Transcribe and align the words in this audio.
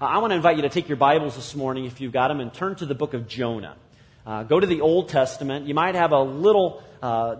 Uh, 0.00 0.04
I 0.04 0.18
want 0.18 0.30
to 0.30 0.36
invite 0.36 0.54
you 0.54 0.62
to 0.62 0.68
take 0.68 0.88
your 0.88 0.96
Bibles 0.96 1.34
this 1.34 1.56
morning, 1.56 1.84
if 1.84 2.00
you've 2.00 2.12
got 2.12 2.28
them, 2.28 2.38
and 2.38 2.54
turn 2.54 2.76
to 2.76 2.86
the 2.86 2.94
book 2.94 3.14
of 3.14 3.26
Jonah. 3.26 3.74
Uh, 4.24 4.44
go 4.44 4.60
to 4.60 4.66
the 4.66 4.80
Old 4.80 5.08
Testament. 5.08 5.66
You 5.66 5.74
might 5.74 5.96
have 5.96 6.12
a 6.12 6.22
little, 6.22 6.84
uh, 7.02 7.34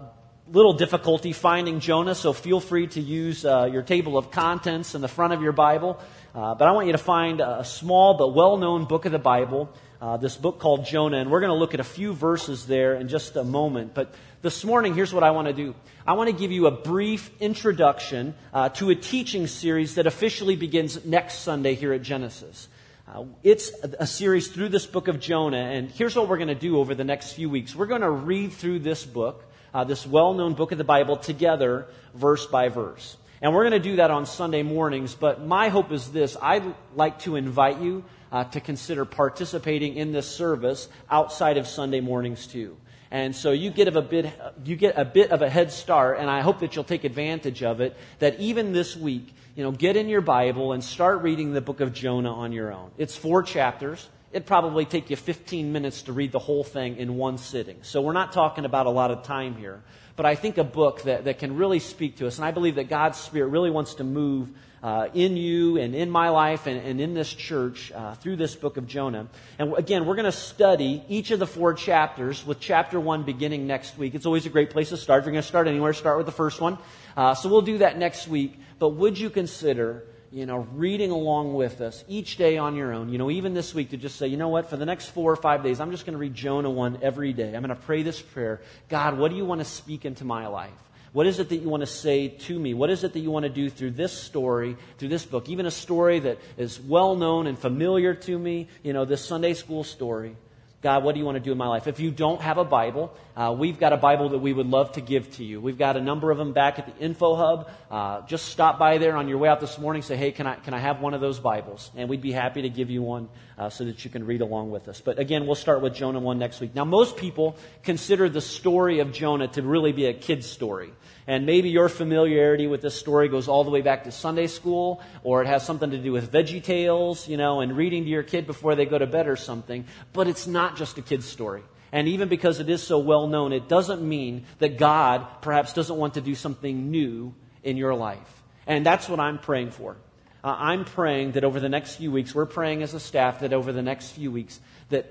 little 0.50 0.72
difficulty 0.72 1.32
finding 1.32 1.78
Jonah, 1.78 2.16
so 2.16 2.32
feel 2.32 2.58
free 2.58 2.88
to 2.88 3.00
use 3.00 3.44
uh, 3.44 3.68
your 3.70 3.82
table 3.82 4.18
of 4.18 4.32
contents 4.32 4.96
in 4.96 5.02
the 5.02 5.06
front 5.06 5.34
of 5.34 5.40
your 5.40 5.52
Bible. 5.52 6.00
Uh, 6.38 6.54
but 6.54 6.68
I 6.68 6.70
want 6.70 6.86
you 6.86 6.92
to 6.92 6.98
find 6.98 7.40
a 7.40 7.64
small 7.64 8.14
but 8.14 8.28
well 8.32 8.58
known 8.58 8.84
book 8.84 9.06
of 9.06 9.10
the 9.10 9.18
Bible, 9.18 9.68
uh, 10.00 10.18
this 10.18 10.36
book 10.36 10.60
called 10.60 10.86
Jonah, 10.86 11.16
and 11.16 11.32
we're 11.32 11.40
going 11.40 11.50
to 11.50 11.58
look 11.58 11.74
at 11.74 11.80
a 11.80 11.84
few 11.84 12.12
verses 12.12 12.64
there 12.68 12.94
in 12.94 13.08
just 13.08 13.34
a 13.34 13.42
moment. 13.42 13.92
But 13.92 14.14
this 14.40 14.64
morning, 14.64 14.94
here's 14.94 15.12
what 15.12 15.24
I 15.24 15.32
want 15.32 15.48
to 15.48 15.52
do 15.52 15.74
I 16.06 16.12
want 16.12 16.30
to 16.30 16.36
give 16.36 16.52
you 16.52 16.68
a 16.68 16.70
brief 16.70 17.28
introduction 17.40 18.36
uh, 18.54 18.68
to 18.68 18.90
a 18.90 18.94
teaching 18.94 19.48
series 19.48 19.96
that 19.96 20.06
officially 20.06 20.54
begins 20.54 21.04
next 21.04 21.40
Sunday 21.40 21.74
here 21.74 21.92
at 21.92 22.02
Genesis. 22.02 22.68
Uh, 23.12 23.24
it's 23.42 23.72
a, 23.98 24.06
series 24.06 24.46
through 24.46 24.68
this 24.68 24.86
book 24.86 25.08
of 25.08 25.18
Jonah, 25.18 25.56
and 25.56 25.90
here's 25.90 26.14
what 26.14 26.28
we're 26.28 26.38
going 26.38 26.46
to 26.46 26.54
do 26.54 26.78
over 26.78 26.94
the 26.94 27.02
next 27.02 27.32
few 27.32 27.50
weeks. 27.50 27.74
We're 27.74 27.86
going 27.86 28.02
to 28.02 28.10
read 28.10 28.52
through 28.52 28.78
this 28.78 29.04
book, 29.04 29.42
uh, 29.74 29.82
this 29.82 30.06
well 30.06 30.34
known 30.34 30.54
book 30.54 30.70
of 30.70 30.78
the 30.78 30.84
Bible, 30.84 31.16
together, 31.16 31.88
verse 32.14 32.46
by 32.46 32.68
verse. 32.68 33.16
And 33.40 33.54
we're 33.54 33.68
going 33.68 33.80
to 33.80 33.88
do 33.88 33.96
that 33.96 34.10
on 34.10 34.26
Sunday 34.26 34.62
mornings, 34.62 35.14
but 35.14 35.44
my 35.44 35.68
hope 35.68 35.92
is 35.92 36.10
this 36.10 36.36
I'd 36.42 36.74
like 36.94 37.20
to 37.20 37.36
invite 37.36 37.80
you 37.80 38.04
uh, 38.32 38.44
to 38.44 38.60
consider 38.60 39.04
participating 39.04 39.96
in 39.96 40.12
this 40.12 40.28
service 40.28 40.88
outside 41.10 41.56
of 41.56 41.66
Sunday 41.66 42.00
mornings 42.00 42.46
too. 42.46 42.76
And 43.10 43.34
so 43.34 43.52
you 43.52 43.70
get, 43.70 43.88
a 43.88 44.02
bit, 44.02 44.32
you 44.64 44.76
get 44.76 44.98
a 44.98 45.04
bit 45.04 45.30
of 45.30 45.40
a 45.40 45.48
head 45.48 45.72
start, 45.72 46.18
and 46.18 46.28
I 46.28 46.42
hope 46.42 46.60
that 46.60 46.74
you'll 46.74 46.84
take 46.84 47.04
advantage 47.04 47.62
of 47.62 47.80
it. 47.80 47.96
That 48.18 48.38
even 48.38 48.72
this 48.72 48.96
week, 48.96 49.34
you 49.54 49.64
know, 49.64 49.72
get 49.72 49.96
in 49.96 50.08
your 50.08 50.20
Bible 50.20 50.72
and 50.72 50.84
start 50.84 51.22
reading 51.22 51.52
the 51.54 51.62
book 51.62 51.80
of 51.80 51.94
Jonah 51.94 52.32
on 52.32 52.52
your 52.52 52.72
own. 52.72 52.90
It's 52.98 53.16
four 53.16 53.42
chapters. 53.42 54.06
It'd 54.30 54.46
probably 54.46 54.84
take 54.84 55.08
you 55.08 55.16
15 55.16 55.72
minutes 55.72 56.02
to 56.02 56.12
read 56.12 56.32
the 56.32 56.38
whole 56.38 56.62
thing 56.62 56.98
in 56.98 57.16
one 57.16 57.38
sitting. 57.38 57.78
So 57.80 58.02
we're 58.02 58.12
not 58.12 58.32
talking 58.32 58.66
about 58.66 58.84
a 58.84 58.90
lot 58.90 59.10
of 59.10 59.22
time 59.22 59.56
here. 59.56 59.82
But 60.18 60.26
I 60.26 60.34
think 60.34 60.58
a 60.58 60.64
book 60.64 61.02
that, 61.02 61.26
that 61.26 61.38
can 61.38 61.54
really 61.54 61.78
speak 61.78 62.16
to 62.16 62.26
us, 62.26 62.38
and 62.38 62.44
I 62.44 62.50
believe 62.50 62.74
that 62.74 62.88
God's 62.88 63.18
Spirit 63.18 63.50
really 63.50 63.70
wants 63.70 63.94
to 63.94 64.04
move 64.04 64.48
uh, 64.82 65.06
in 65.14 65.36
you 65.36 65.78
and 65.78 65.94
in 65.94 66.10
my 66.10 66.30
life 66.30 66.66
and, 66.66 66.84
and 66.84 67.00
in 67.00 67.14
this 67.14 67.32
church 67.32 67.92
uh, 67.92 68.16
through 68.16 68.34
this 68.34 68.56
book 68.56 68.78
of 68.78 68.88
Jonah. 68.88 69.28
And 69.60 69.74
again, 69.78 70.06
we're 70.06 70.16
going 70.16 70.24
to 70.24 70.32
study 70.32 71.04
each 71.08 71.30
of 71.30 71.38
the 71.38 71.46
four 71.46 71.72
chapters 71.72 72.44
with 72.44 72.58
chapter 72.58 72.98
one 72.98 73.22
beginning 73.22 73.68
next 73.68 73.96
week. 73.96 74.16
It's 74.16 74.26
always 74.26 74.44
a 74.44 74.48
great 74.50 74.70
place 74.70 74.88
to 74.88 74.96
start. 74.96 75.20
If 75.20 75.26
you're 75.26 75.32
going 75.34 75.42
to 75.42 75.48
start 75.48 75.68
anywhere, 75.68 75.92
start 75.92 76.16
with 76.16 76.26
the 76.26 76.32
first 76.32 76.60
one. 76.60 76.78
Uh, 77.16 77.36
so 77.36 77.48
we'll 77.48 77.62
do 77.62 77.78
that 77.78 77.96
next 77.96 78.26
week. 78.26 78.58
But 78.80 78.88
would 78.88 79.16
you 79.20 79.30
consider 79.30 80.02
you 80.30 80.46
know, 80.46 80.66
reading 80.74 81.10
along 81.10 81.54
with 81.54 81.80
us 81.80 82.04
each 82.08 82.36
day 82.36 82.58
on 82.58 82.76
your 82.76 82.92
own. 82.92 83.08
You 83.08 83.18
know, 83.18 83.30
even 83.30 83.54
this 83.54 83.74
week 83.74 83.90
to 83.90 83.96
just 83.96 84.16
say, 84.16 84.26
you 84.26 84.36
know 84.36 84.48
what, 84.48 84.68
for 84.68 84.76
the 84.76 84.86
next 84.86 85.06
four 85.06 85.32
or 85.32 85.36
five 85.36 85.62
days, 85.62 85.80
I'm 85.80 85.90
just 85.90 86.04
going 86.04 86.12
to 86.12 86.18
read 86.18 86.34
Jonah 86.34 86.70
1 86.70 86.98
every 87.02 87.32
day. 87.32 87.54
I'm 87.54 87.62
going 87.62 87.68
to 87.68 87.74
pray 87.74 88.02
this 88.02 88.20
prayer. 88.20 88.60
God, 88.88 89.18
what 89.18 89.30
do 89.30 89.36
you 89.36 89.44
want 89.44 89.60
to 89.60 89.64
speak 89.64 90.04
into 90.04 90.24
my 90.24 90.46
life? 90.46 90.70
What 91.12 91.26
is 91.26 91.38
it 91.38 91.48
that 91.48 91.56
you 91.56 91.68
want 91.68 91.80
to 91.80 91.86
say 91.86 92.28
to 92.28 92.58
me? 92.58 92.74
What 92.74 92.90
is 92.90 93.02
it 93.02 93.14
that 93.14 93.20
you 93.20 93.30
want 93.30 93.44
to 93.44 93.48
do 93.48 93.70
through 93.70 93.92
this 93.92 94.12
story, 94.12 94.76
through 94.98 95.08
this 95.08 95.24
book? 95.24 95.48
Even 95.48 95.66
a 95.66 95.70
story 95.70 96.18
that 96.20 96.38
is 96.58 96.78
well 96.78 97.16
known 97.16 97.46
and 97.46 97.58
familiar 97.58 98.14
to 98.14 98.38
me, 98.38 98.68
you 98.82 98.92
know, 98.92 99.04
this 99.04 99.24
Sunday 99.24 99.54
school 99.54 99.84
story. 99.84 100.36
God, 100.80 101.02
what 101.02 101.14
do 101.14 101.18
you 101.18 101.24
want 101.24 101.36
to 101.36 101.40
do 101.42 101.50
in 101.50 101.58
my 101.58 101.66
life? 101.66 101.88
If 101.88 101.98
you 101.98 102.12
don't 102.12 102.40
have 102.40 102.56
a 102.56 102.64
Bible, 102.64 103.12
uh, 103.38 103.52
we've 103.52 103.78
got 103.78 103.92
a 103.92 103.96
Bible 103.96 104.30
that 104.30 104.40
we 104.40 104.52
would 104.52 104.66
love 104.66 104.90
to 104.92 105.00
give 105.00 105.30
to 105.36 105.44
you. 105.44 105.60
We've 105.60 105.78
got 105.78 105.96
a 105.96 106.00
number 106.00 106.32
of 106.32 106.38
them 106.38 106.52
back 106.52 106.80
at 106.80 106.86
the 106.86 107.04
info 107.04 107.36
hub. 107.36 107.70
Uh, 107.88 108.22
just 108.22 108.46
stop 108.46 108.80
by 108.80 108.98
there 108.98 109.16
on 109.16 109.28
your 109.28 109.38
way 109.38 109.48
out 109.48 109.60
this 109.60 109.78
morning. 109.78 110.02
Say, 110.02 110.16
hey, 110.16 110.32
can 110.32 110.48
I, 110.48 110.56
can 110.56 110.74
I 110.74 110.78
have 110.80 111.00
one 111.00 111.14
of 111.14 111.20
those 111.20 111.38
Bibles? 111.38 111.92
And 111.94 112.08
we'd 112.08 112.20
be 112.20 112.32
happy 112.32 112.62
to 112.62 112.68
give 112.68 112.90
you 112.90 113.00
one 113.00 113.28
uh, 113.56 113.70
so 113.70 113.84
that 113.84 114.04
you 114.04 114.10
can 114.10 114.26
read 114.26 114.40
along 114.40 114.72
with 114.72 114.88
us. 114.88 115.00
But 115.00 115.20
again, 115.20 115.46
we'll 115.46 115.54
start 115.54 115.82
with 115.82 115.94
Jonah 115.94 116.18
1 116.18 116.36
next 116.36 116.60
week. 116.60 116.74
Now, 116.74 116.84
most 116.84 117.16
people 117.16 117.56
consider 117.84 118.28
the 118.28 118.40
story 118.40 118.98
of 118.98 119.12
Jonah 119.12 119.46
to 119.46 119.62
really 119.62 119.92
be 119.92 120.06
a 120.06 120.14
kid's 120.14 120.50
story. 120.50 120.90
And 121.28 121.46
maybe 121.46 121.68
your 121.68 121.88
familiarity 121.88 122.66
with 122.66 122.82
this 122.82 122.96
story 122.96 123.28
goes 123.28 123.46
all 123.46 123.62
the 123.62 123.70
way 123.70 123.82
back 123.82 124.02
to 124.04 124.10
Sunday 124.10 124.48
school, 124.48 125.00
or 125.22 125.42
it 125.42 125.46
has 125.46 125.64
something 125.64 125.92
to 125.92 125.98
do 125.98 126.10
with 126.10 126.32
Veggie 126.32 126.62
Tales, 126.62 127.28
you 127.28 127.36
know, 127.36 127.60
and 127.60 127.76
reading 127.76 128.02
to 128.02 128.10
your 128.10 128.24
kid 128.24 128.48
before 128.48 128.74
they 128.74 128.84
go 128.84 128.98
to 128.98 129.06
bed 129.06 129.28
or 129.28 129.36
something. 129.36 129.84
But 130.12 130.26
it's 130.26 130.48
not 130.48 130.76
just 130.76 130.98
a 130.98 131.02
kid's 131.02 131.26
story. 131.26 131.62
And 131.92 132.08
even 132.08 132.28
because 132.28 132.60
it 132.60 132.68
is 132.68 132.82
so 132.82 132.98
well 132.98 133.26
known, 133.26 133.52
it 133.52 133.68
doesn't 133.68 134.02
mean 134.02 134.44
that 134.58 134.78
God 134.78 135.26
perhaps 135.40 135.72
doesn't 135.72 135.96
want 135.96 136.14
to 136.14 136.20
do 136.20 136.34
something 136.34 136.90
new 136.90 137.34
in 137.62 137.76
your 137.76 137.94
life. 137.94 138.42
And 138.66 138.84
that's 138.84 139.08
what 139.08 139.20
I'm 139.20 139.38
praying 139.38 139.70
for. 139.70 139.96
Uh, 140.44 140.54
I'm 140.56 140.84
praying 140.84 141.32
that 141.32 141.44
over 141.44 141.58
the 141.58 141.68
next 141.68 141.96
few 141.96 142.12
weeks, 142.12 142.34
we're 142.34 142.46
praying 142.46 142.82
as 142.82 142.94
a 142.94 143.00
staff 143.00 143.40
that 143.40 143.52
over 143.52 143.72
the 143.72 143.82
next 143.82 144.10
few 144.10 144.30
weeks, 144.30 144.60
that 144.90 145.06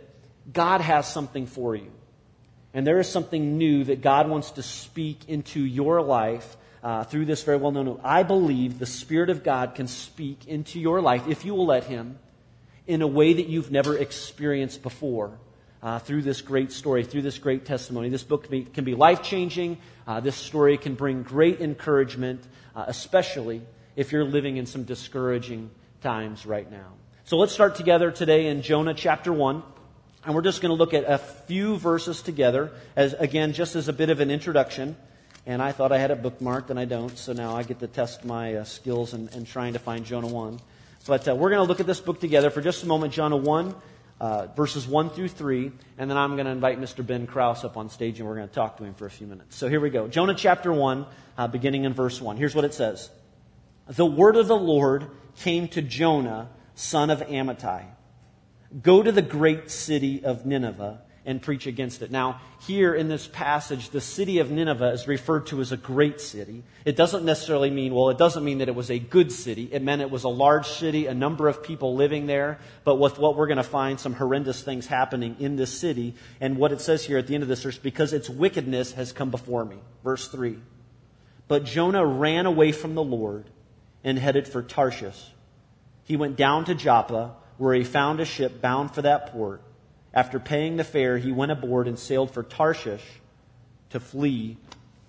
God 0.51 0.81
has 0.81 1.11
something 1.11 1.47
for 1.47 1.75
you. 1.75 1.91
And 2.73 2.85
there 2.85 2.99
is 2.99 3.09
something 3.09 3.57
new 3.57 3.83
that 3.85 4.01
God 4.01 4.29
wants 4.29 4.51
to 4.51 4.63
speak 4.63 5.27
into 5.27 5.59
your 5.59 6.01
life 6.01 6.55
uh, 6.83 7.03
through 7.03 7.25
this 7.25 7.43
very 7.43 7.57
well 7.57 7.71
known. 7.71 7.99
I 8.03 8.23
believe 8.23 8.79
the 8.79 8.85
Spirit 8.85 9.29
of 9.29 9.43
God 9.43 9.75
can 9.75 9.87
speak 9.87 10.47
into 10.47 10.79
your 10.79 11.01
life, 11.01 11.27
if 11.27 11.43
you 11.43 11.55
will 11.55 11.65
let 11.65 11.85
Him, 11.85 12.19
in 12.85 13.01
a 13.01 13.07
way 13.07 13.33
that 13.33 13.47
you've 13.47 13.71
never 13.71 13.97
experienced 13.97 14.83
before. 14.83 15.37
Uh, 15.83 15.99
through 15.99 16.23
this 16.23 16.41
great 16.41 16.71
story, 16.71 17.03
through 17.03 17.21
this 17.21 17.37
great 17.37 17.63
testimony. 17.63 18.09
This 18.09 18.23
book 18.23 18.43
can 18.43 18.51
be, 18.51 18.63
can 18.63 18.83
be 18.83 18.95
life 18.95 19.21
changing. 19.21 19.77
Uh, 20.07 20.19
this 20.19 20.35
story 20.35 20.75
can 20.75 20.95
bring 20.95 21.21
great 21.21 21.61
encouragement, 21.61 22.43
uh, 22.75 22.85
especially 22.87 23.61
if 23.95 24.11
you're 24.11 24.23
living 24.23 24.57
in 24.57 24.65
some 24.65 24.85
discouraging 24.85 25.69
times 26.01 26.47
right 26.47 26.69
now. 26.71 26.93
So 27.25 27.37
let's 27.37 27.51
start 27.51 27.75
together 27.75 28.09
today 28.09 28.47
in 28.47 28.61
Jonah 28.61 28.93
chapter 28.93 29.31
1. 29.31 29.61
And 30.25 30.35
we're 30.35 30.41
just 30.41 30.61
going 30.61 30.71
to 30.71 30.75
look 30.75 30.93
at 30.93 31.03
a 31.05 31.17
few 31.17 31.77
verses 31.77 32.21
together, 32.21 32.71
as 32.95 33.13
again, 33.13 33.53
just 33.53 33.75
as 33.75 33.87
a 33.87 33.93
bit 33.93 34.09
of 34.09 34.19
an 34.19 34.31
introduction. 34.31 34.97
And 35.45 35.61
I 35.61 35.71
thought 35.71 35.91
I 35.91 35.97
had 35.97 36.11
it 36.11 36.21
bookmarked, 36.21 36.69
and 36.69 36.79
I 36.79 36.85
don't, 36.85 37.17
so 37.17 37.31
now 37.31 37.55
I 37.55 37.63
get 37.63 37.79
to 37.79 37.87
test 37.87 38.25
my 38.25 38.55
uh, 38.55 38.63
skills 38.65 39.13
in, 39.13 39.29
in, 39.29 39.45
trying 39.45 39.73
to 39.73 39.79
find 39.79 40.05
Jonah 40.05 40.27
1. 40.27 40.59
But 41.05 41.27
uh, 41.27 41.35
we're 41.35 41.49
going 41.49 41.61
to 41.61 41.67
look 41.67 41.79
at 41.79 41.85
this 41.85 42.01
book 42.01 42.19
together 42.19 42.49
for 42.49 42.61
just 42.61 42.83
a 42.83 42.87
moment, 42.87 43.13
Jonah 43.13 43.37
1, 43.37 43.73
uh, 44.19 44.47
verses 44.55 44.87
1 44.87 45.11
through 45.11 45.29
3, 45.29 45.71
and 45.97 46.09
then 46.09 46.17
I'm 46.17 46.35
going 46.35 46.45
to 46.45 46.51
invite 46.51 46.79
Mr. 46.79 47.05
Ben 47.05 47.27
Kraus 47.27 47.63
up 47.63 47.77
on 47.77 47.89
stage, 47.89 48.19
and 48.19 48.27
we're 48.27 48.35
going 48.35 48.47
to 48.47 48.53
talk 48.53 48.77
to 48.77 48.83
him 48.83 48.93
for 48.93 49.05
a 49.05 49.11
few 49.11 49.27
minutes. 49.27 49.55
So 49.55 49.69
here 49.69 49.79
we 49.79 49.89
go. 49.89 50.07
Jonah 50.07 50.35
chapter 50.35 50.73
1, 50.73 51.05
uh, 51.37 51.47
beginning 51.47 51.83
in 51.83 51.93
verse 51.93 52.19
1. 52.19 52.37
Here's 52.37 52.55
what 52.55 52.65
it 52.65 52.73
says 52.73 53.09
The 53.87 54.05
word 54.05 54.35
of 54.35 54.47
the 54.47 54.57
Lord 54.57 55.07
came 55.37 55.67
to 55.69 55.81
Jonah, 55.81 56.49
son 56.75 57.09
of 57.09 57.21
Amittai 57.21 57.85
Go 58.81 59.01
to 59.01 59.11
the 59.11 59.21
great 59.21 59.71
city 59.71 60.23
of 60.23 60.45
Nineveh 60.45 61.01
and 61.27 61.41
preach 61.41 61.67
against 61.67 62.01
it. 62.01 62.09
Now, 62.09 62.39
here 62.61 62.95
in 62.95 63.09
this 63.09 63.27
passage, 63.27 63.89
the 63.89 63.99
city 63.99 64.39
of 64.39 64.49
Nineveh 64.49 64.93
is 64.93 65.09
referred 65.09 65.47
to 65.47 65.59
as 65.59 65.73
a 65.73 65.77
great 65.77 66.21
city. 66.21 66.63
It 66.85 66.95
doesn't 66.95 67.25
necessarily 67.25 67.69
mean, 67.69 67.93
well, 67.93 68.09
it 68.09 68.17
doesn't 68.17 68.45
mean 68.45 68.59
that 68.59 68.69
it 68.69 68.75
was 68.75 68.89
a 68.89 68.97
good 68.97 69.33
city. 69.33 69.67
It 69.69 69.83
meant 69.83 70.01
it 70.01 70.09
was 70.09 70.23
a 70.23 70.29
large 70.29 70.67
city, 70.67 71.05
a 71.05 71.13
number 71.13 71.49
of 71.49 71.61
people 71.61 71.95
living 71.95 72.27
there, 72.27 72.59
but 72.85 72.95
with 72.95 73.19
what 73.19 73.35
we're 73.35 73.47
going 73.47 73.57
to 73.57 73.63
find, 73.63 73.99
some 73.99 74.13
horrendous 74.13 74.63
things 74.63 74.87
happening 74.87 75.35
in 75.39 75.57
this 75.57 75.77
city. 75.77 76.15
And 76.39 76.57
what 76.57 76.71
it 76.71 76.79
says 76.79 77.03
here 77.03 77.17
at 77.17 77.27
the 77.27 77.35
end 77.35 77.43
of 77.43 77.49
this 77.49 77.61
verse, 77.61 77.77
because 77.77 78.13
its 78.13 78.29
wickedness 78.29 78.93
has 78.93 79.11
come 79.11 79.29
before 79.29 79.65
me. 79.65 79.77
Verse 80.05 80.29
3. 80.29 80.57
But 81.49 81.65
Jonah 81.65 82.05
ran 82.05 82.45
away 82.45 82.71
from 82.71 82.95
the 82.95 83.03
Lord 83.03 83.49
and 84.01 84.17
headed 84.17 84.47
for 84.47 84.63
Tarshish. 84.63 85.21
He 86.05 86.15
went 86.15 86.37
down 86.37 86.63
to 86.65 86.73
Joppa 86.73 87.35
where 87.57 87.73
he 87.73 87.83
found 87.83 88.21
a 88.21 88.25
ship 88.25 88.61
bound 88.61 88.95
for 88.95 89.01
that 89.01 89.33
port. 89.33 89.61
After 90.13 90.39
paying 90.39 90.77
the 90.77 90.83
fare, 90.83 91.17
he 91.17 91.31
went 91.31 91.51
aboard 91.51 91.87
and 91.87 91.97
sailed 91.99 92.31
for 92.31 92.43
Tarshish 92.43 93.03
to 93.91 93.99
flee 93.99 94.57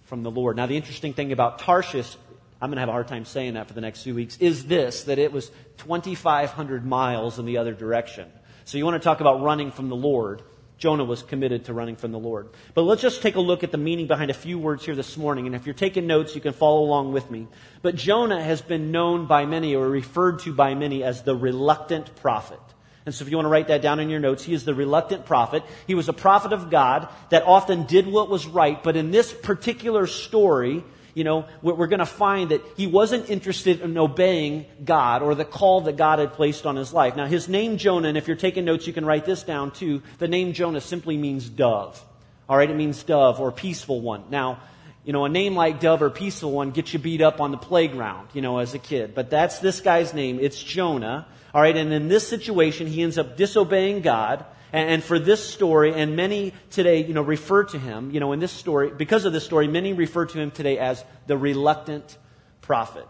from 0.04 0.22
the 0.22 0.31
Lord. 0.31 0.56
Now, 0.56 0.66
the 0.66 0.76
interesting 0.76 1.14
thing 1.14 1.32
about 1.32 1.60
Tarshish, 1.60 2.16
I'm 2.60 2.70
going 2.70 2.76
to 2.76 2.81
have 2.81 2.88
a 2.88 2.92
hard 2.92 3.08
time 3.08 3.25
saying 3.25 3.54
that 3.54 3.69
for 3.69 3.75
the 3.75 3.81
next 3.81 4.03
few 4.03 4.14
weeks, 4.14 4.37
is 4.38 4.66
this 4.66 5.04
that 5.04 5.19
it 5.19 5.32
was 5.32 5.50
2,500 5.78 6.84
miles 6.84 7.38
in 7.38 7.47
the 7.47 7.58
other 7.58 7.75
direction. 7.75 8.31
So, 8.64 8.78
you 8.78 8.84
want 8.84 9.00
to 9.00 9.05
talk 9.05 9.20
about 9.20 9.43
running 9.43 9.70
from 9.70 9.88
the 9.88 9.96
Lord. 9.96 10.43
Jonah 10.78 11.05
was 11.05 11.22
committed 11.22 11.64
to 11.64 11.75
running 11.75 11.96
from 11.96 12.12
the 12.12 12.19
Lord. 12.19 12.49
But 12.72 12.82
let's 12.82 13.02
just 13.02 13.20
take 13.20 13.34
a 13.34 13.40
look 13.40 13.64
at 13.64 13.72
the 13.72 13.78
meaning 13.78 14.06
behind 14.06 14.31
a 14.31 14.34
few 14.34 14.58
words 14.58 14.84
here 14.84 14.94
this 14.94 15.17
morning. 15.17 15.46
And 15.46 15.56
if 15.56 15.67
you're 15.67 15.75
taking 15.75 16.06
notes, 16.06 16.37
you 16.37 16.40
can 16.40 16.52
follow 16.52 16.82
along 16.82 17.12
with 17.12 17.28
me. 17.31 17.49
But 17.82 17.96
Jonah 17.96 18.40
has 18.40 18.62
been 18.62 18.93
known 18.93 19.26
by 19.26 19.44
many 19.44 19.75
or 19.75 19.88
referred 19.88 20.38
to 20.40 20.55
by 20.55 20.75
many 20.75 21.02
as 21.02 21.22
the 21.22 21.34
reluctant 21.34 22.14
prophet. 22.17 22.61
And 23.08 23.14
so 23.14 23.25
if 23.25 23.31
you 23.31 23.38
want 23.38 23.46
to 23.46 23.50
write 23.50 23.69
that 23.69 23.81
down 23.81 24.00
in 24.00 24.10
your 24.10 24.20
notes, 24.20 24.44
he 24.44 24.52
is 24.52 24.66
the 24.66 24.75
reluctant 24.75 25.25
prophet. 25.25 25.62
He 25.87 25.94
was 25.94 26.10
a 26.10 26.12
prophet 26.12 26.52
of 26.52 26.69
God 26.69 27.08
that 27.31 27.43
often 27.43 27.84
did 27.84 28.06
what 28.06 28.28
was 28.28 28.46
right. 28.46 28.82
But 28.82 28.96
in 28.96 29.12
this 29.12 29.32
particular 29.32 30.06
story, 30.06 30.84
you 31.14 31.25
know, 31.25 31.46
we're 31.62 31.87
going 31.87 32.00
to 32.00 32.05
find 32.05 32.50
that 32.50 32.60
he 32.76 32.87
wasn't 32.87 33.31
interested 33.31 33.81
in 33.81 33.96
obeying 33.96 34.66
God 34.84 35.22
or 35.22 35.34
the 35.34 35.46
call 35.46 35.81
that 35.81 35.96
God 35.96 36.19
had 36.19 36.34
placed 36.34 36.66
on 36.66 36.76
his 36.76 36.93
life. 36.93 37.16
Now, 37.16 37.25
his 37.25 37.49
name 37.49 37.78
Jonah, 37.78 38.08
and 38.08 38.19
if 38.19 38.28
you're 38.28 38.37
taking 38.37 38.66
notes, 38.66 38.87
you 38.87 38.93
can 38.93 39.06
write 39.06 39.25
this 39.25 39.43
down 39.43 39.70
too. 39.70 40.02
The 40.19 40.28
name 40.28 40.52
Jonah 40.52 40.82
simply 40.82 41.16
means 41.16 41.49
dove. 41.49 42.05
All 42.46 42.58
right, 42.58 42.69
it 42.69 42.76
means 42.76 43.02
dove 43.05 43.40
or 43.40 43.50
peaceful 43.52 44.02
one. 44.02 44.25
Now, 44.28 44.60
You 45.08 45.14
know, 45.14 45.25
a 45.25 45.31
name 45.31 45.55
like 45.55 45.81
Dove 45.81 46.02
or 46.02 46.10
Peaceful 46.10 46.52
One 46.52 46.70
gets 46.70 46.93
you 46.93 46.99
beat 46.99 47.22
up 47.22 47.40
on 47.40 47.50
the 47.50 47.56
playground, 47.56 48.28
you 48.34 48.43
know, 48.43 48.58
as 48.58 48.75
a 48.75 48.78
kid. 48.78 49.14
But 49.14 49.31
that's 49.31 49.58
this 49.58 49.81
guy's 49.81 50.12
name. 50.12 50.38
It's 50.38 50.62
Jonah. 50.62 51.26
All 51.55 51.62
right, 51.62 51.75
and 51.75 51.90
in 51.94 52.08
this 52.08 52.28
situation, 52.28 52.87
he 52.87 53.02
ends 53.02 53.16
up 53.16 53.34
disobeying 53.34 54.02
God. 54.02 54.44
And 54.70 55.02
for 55.02 55.19
this 55.19 55.43
story, 55.43 55.94
and 55.94 56.14
many 56.14 56.52
today, 56.69 57.02
you 57.06 57.14
know, 57.14 57.22
refer 57.22 57.64
to 57.64 57.78
him, 57.78 58.10
you 58.10 58.20
know, 58.20 58.32
in 58.32 58.38
this 58.38 58.52
story, 58.52 58.90
because 58.90 59.25
of 59.25 59.32
this 59.32 59.46
story, 59.46 59.66
many 59.66 59.94
refer 59.94 60.26
to 60.26 60.38
him 60.38 60.50
today 60.50 60.76
as 60.76 61.02
the 61.26 61.38
reluctant 61.38 62.19
prophet. 62.60 63.08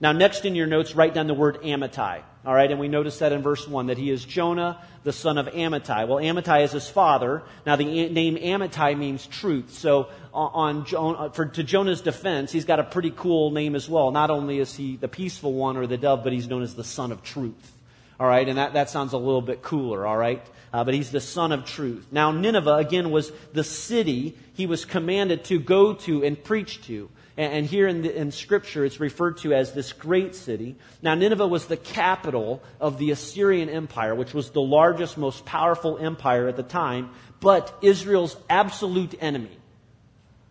Now, 0.00 0.12
next 0.12 0.44
in 0.44 0.54
your 0.54 0.66
notes, 0.66 0.94
write 0.94 1.14
down 1.14 1.28
the 1.28 1.34
word 1.34 1.62
Amittai. 1.62 2.24
All 2.48 2.54
right, 2.54 2.70
and 2.70 2.80
we 2.80 2.88
notice 2.88 3.18
that 3.18 3.32
in 3.32 3.42
verse 3.42 3.68
1 3.68 3.88
that 3.88 3.98
he 3.98 4.10
is 4.10 4.24
Jonah, 4.24 4.80
the 5.04 5.12
son 5.12 5.36
of 5.36 5.48
Amittai. 5.48 6.08
Well, 6.08 6.16
Amittai 6.16 6.64
is 6.64 6.72
his 6.72 6.88
father. 6.88 7.42
Now, 7.66 7.76
the 7.76 8.08
name 8.08 8.36
Amittai 8.36 8.96
means 8.96 9.26
truth. 9.26 9.74
So, 9.74 10.08
on, 10.32 10.86
for, 11.34 11.44
to 11.44 11.62
Jonah's 11.62 12.00
defense, 12.00 12.50
he's 12.50 12.64
got 12.64 12.80
a 12.80 12.84
pretty 12.84 13.12
cool 13.14 13.50
name 13.50 13.74
as 13.74 13.86
well. 13.86 14.12
Not 14.12 14.30
only 14.30 14.60
is 14.60 14.74
he 14.74 14.96
the 14.96 15.08
peaceful 15.08 15.52
one 15.52 15.76
or 15.76 15.86
the 15.86 15.98
dove, 15.98 16.24
but 16.24 16.32
he's 16.32 16.48
known 16.48 16.62
as 16.62 16.74
the 16.74 16.84
son 16.84 17.12
of 17.12 17.22
truth. 17.22 17.74
All 18.18 18.26
right, 18.26 18.48
and 18.48 18.56
that, 18.56 18.72
that 18.72 18.88
sounds 18.88 19.12
a 19.12 19.18
little 19.18 19.42
bit 19.42 19.60
cooler, 19.60 20.06
all 20.06 20.16
right? 20.16 20.42
Uh, 20.72 20.84
but 20.84 20.94
he's 20.94 21.10
the 21.10 21.20
son 21.20 21.52
of 21.52 21.66
truth. 21.66 22.06
Now, 22.10 22.32
Nineveh, 22.32 22.76
again, 22.76 23.10
was 23.10 23.30
the 23.52 23.62
city 23.62 24.38
he 24.54 24.64
was 24.64 24.86
commanded 24.86 25.44
to 25.44 25.60
go 25.60 25.92
to 25.92 26.24
and 26.24 26.42
preach 26.42 26.80
to. 26.86 27.10
And 27.38 27.64
here 27.64 27.86
in, 27.86 28.02
the, 28.02 28.12
in 28.12 28.32
Scripture, 28.32 28.84
it's 28.84 28.98
referred 28.98 29.38
to 29.38 29.52
as 29.52 29.72
this 29.72 29.92
great 29.92 30.34
city. 30.34 30.74
Now, 31.00 31.14
Nineveh 31.14 31.46
was 31.46 31.66
the 31.66 31.76
capital 31.76 32.60
of 32.80 32.98
the 32.98 33.12
Assyrian 33.12 33.68
Empire, 33.68 34.12
which 34.12 34.34
was 34.34 34.50
the 34.50 34.60
largest, 34.60 35.16
most 35.16 35.46
powerful 35.46 35.98
empire 35.98 36.48
at 36.48 36.56
the 36.56 36.64
time, 36.64 37.10
but 37.38 37.72
Israel's 37.80 38.36
absolute 38.50 39.14
enemy. 39.20 39.56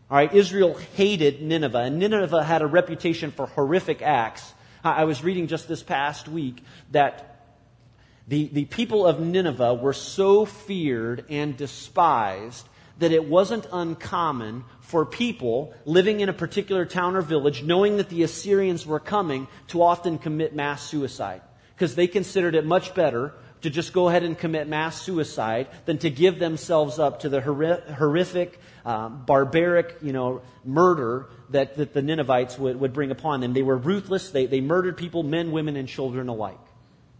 All 0.09 0.15
right, 0.15 0.33
Israel 0.33 0.77
hated 0.95 1.41
Nineveh, 1.41 1.77
and 1.79 1.99
Nineveh 1.99 2.41
had 2.41 2.61
a 2.61 2.67
reputation 2.67 3.31
for 3.31 3.47
horrific 3.47 4.01
acts. 4.01 4.53
I 4.81 5.03
was 5.03 5.21
reading 5.21 5.47
just 5.47 5.67
this 5.67 5.83
past 5.83 6.29
week 6.29 6.63
that 6.91 7.43
the, 8.29 8.47
the 8.47 8.63
people 8.63 9.05
of 9.05 9.19
Nineveh 9.19 9.73
were 9.73 9.91
so 9.91 10.45
feared 10.45 11.25
and 11.29 11.57
despised 11.57 12.65
that 12.99 13.11
it 13.11 13.25
wasn't 13.25 13.67
uncommon 13.71 14.63
for 14.81 15.05
people 15.05 15.73
living 15.85 16.19
in 16.19 16.29
a 16.29 16.33
particular 16.33 16.85
town 16.85 17.15
or 17.15 17.21
village, 17.21 17.63
knowing 17.63 17.97
that 17.97 18.09
the 18.09 18.23
Assyrians 18.23 18.85
were 18.85 18.99
coming, 18.99 19.47
to 19.67 19.83
often 19.83 20.17
commit 20.17 20.55
mass 20.55 20.83
suicide. 20.83 21.41
Because 21.75 21.95
they 21.95 22.07
considered 22.07 22.55
it 22.55 22.65
much 22.65 22.95
better 22.95 23.33
to 23.61 23.69
just 23.69 23.93
go 23.93 24.07
ahead 24.07 24.23
and 24.23 24.37
commit 24.37 24.67
mass 24.67 25.01
suicide 25.01 25.67
than 25.85 25.97
to 25.99 26.09
give 26.09 26.39
themselves 26.39 26.99
up 26.99 27.21
to 27.21 27.29
the 27.29 27.41
horrific, 27.41 28.59
uh, 28.85 29.09
barbaric, 29.09 29.97
you 30.01 30.13
know, 30.13 30.41
murder 30.63 31.27
that, 31.49 31.75
that 31.77 31.93
the 31.93 32.01
Ninevites 32.01 32.57
would, 32.57 32.79
would 32.79 32.93
bring 32.93 33.11
upon 33.11 33.41
them. 33.41 33.53
They 33.53 33.63
were 33.63 33.77
ruthless. 33.77 34.29
They, 34.29 34.45
they 34.45 34.61
murdered 34.61 34.97
people, 34.97 35.23
men, 35.23 35.51
women, 35.51 35.75
and 35.75 35.87
children 35.87 36.29
alike. 36.29 36.59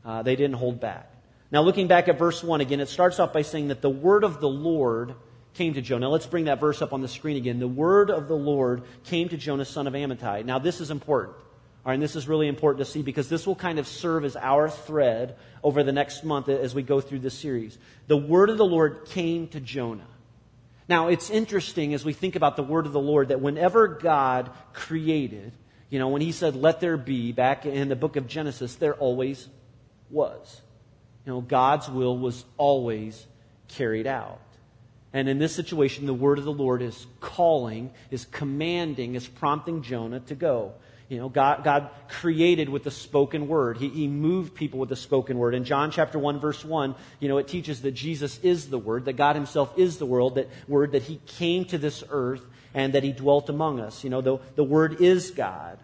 Uh, 0.05 0.23
they 0.23 0.35
didn't 0.35 0.55
hold 0.55 0.79
back. 0.79 1.11
Now, 1.51 1.61
looking 1.61 1.87
back 1.87 2.07
at 2.07 2.19
verse 2.19 2.43
1 2.43 2.61
again, 2.61 2.79
it 2.79 2.89
starts 2.89 3.19
off 3.19 3.33
by 3.33 3.41
saying 3.41 3.69
that 3.69 3.81
the 3.81 3.89
word 3.89 4.23
of 4.23 4.39
the 4.39 4.49
Lord 4.49 5.15
came 5.57 5.73
to 5.73 5.81
Jonah. 5.81 6.09
Let's 6.09 6.27
bring 6.27 6.45
that 6.45 6.59
verse 6.59 6.81
up 6.81 6.93
on 6.93 7.01
the 7.01 7.07
screen 7.07 7.35
again. 7.35 7.59
The 7.59 7.67
word 7.67 8.09
of 8.09 8.27
the 8.27 8.35
Lord 8.35 8.83
came 9.03 9.27
to 9.29 9.37
Jonah, 9.37 9.65
son 9.65 9.87
of 9.87 9.93
Amittai. 9.93 10.45
Now, 10.45 10.59
this 10.59 10.79
is 10.79 10.91
important. 10.91 11.35
All 11.35 11.91
right, 11.91 11.95
and 11.95 12.03
this 12.03 12.15
is 12.15 12.27
really 12.27 12.47
important 12.47 12.85
to 12.85 12.91
see 12.91 13.01
because 13.01 13.29
this 13.29 13.47
will 13.47 13.55
kind 13.55 13.79
of 13.79 13.87
serve 13.87 14.25
as 14.25 14.35
our 14.35 14.69
thread 14.69 15.37
over 15.63 15.83
the 15.83 15.91
next 15.91 16.23
month 16.23 16.49
as 16.49 16.75
we 16.75 16.83
go 16.83 17.01
through 17.01 17.19
this 17.19 17.33
series. 17.37 17.77
The 18.07 18.17
word 18.17 18.49
of 18.49 18.57
the 18.57 18.65
Lord 18.65 19.05
came 19.05 19.47
to 19.49 19.59
Jonah. 19.59 20.07
Now, 20.89 21.07
it's 21.07 21.29
interesting 21.29 21.93
as 21.93 22.05
we 22.05 22.13
think 22.13 22.35
about 22.35 22.55
the 22.55 22.63
word 22.63 22.85
of 22.85 22.93
the 22.93 22.99
Lord 22.99 23.29
that 23.29 23.41
whenever 23.41 23.87
God 23.87 24.51
created, 24.73 25.51
you 25.89 25.99
know, 25.99 26.09
when 26.09 26.21
he 26.21 26.31
said, 26.31 26.55
let 26.55 26.79
there 26.79 26.97
be, 26.97 27.31
back 27.31 27.65
in 27.65 27.89
the 27.89 27.95
book 27.95 28.15
of 28.15 28.27
Genesis, 28.27 28.75
there 28.75 28.93
always 28.93 29.47
was. 30.09 30.61
You 31.25 31.33
know, 31.33 31.41
God's 31.41 31.89
will 31.89 32.17
was 32.17 32.45
always 32.57 33.25
carried 33.67 34.07
out. 34.07 34.39
And 35.17 35.27
in 35.27 35.39
this 35.39 35.55
situation, 35.55 36.05
the 36.05 36.13
word 36.13 36.37
of 36.37 36.45
the 36.45 36.53
Lord 36.53 36.83
is 36.83 37.07
calling, 37.21 37.89
is 38.11 38.25
commanding, 38.25 39.15
is 39.15 39.27
prompting 39.27 39.81
Jonah 39.81 40.19
to 40.19 40.35
go. 40.35 40.73
You 41.09 41.17
know, 41.17 41.27
God, 41.27 41.63
God 41.63 41.89
created 42.07 42.69
with 42.69 42.83
the 42.83 42.91
spoken 42.91 43.47
word. 43.47 43.77
He, 43.77 43.89
he 43.89 44.07
moved 44.07 44.53
people 44.53 44.77
with 44.77 44.89
the 44.89 44.95
spoken 44.95 45.39
word. 45.39 45.55
In 45.55 45.63
John 45.63 45.89
chapter 45.89 46.19
1, 46.19 46.39
verse 46.39 46.63
1, 46.63 46.93
you 47.19 47.29
know, 47.29 47.39
it 47.39 47.47
teaches 47.47 47.81
that 47.81 47.93
Jesus 47.93 48.39
is 48.43 48.69
the 48.69 48.77
word, 48.77 49.05
that 49.05 49.13
God 49.13 49.35
himself 49.35 49.73
is 49.75 49.97
the 49.97 50.05
world, 50.05 50.35
that 50.35 50.49
word, 50.67 50.91
that 50.91 51.01
he 51.01 51.19
came 51.25 51.65
to 51.65 51.79
this 51.79 52.03
earth 52.11 52.45
and 52.75 52.93
that 52.93 53.01
he 53.01 53.11
dwelt 53.11 53.49
among 53.49 53.79
us. 53.79 54.03
You 54.03 54.11
know, 54.11 54.21
the, 54.21 54.37
the 54.55 54.63
word 54.63 55.01
is 55.01 55.31
God. 55.31 55.79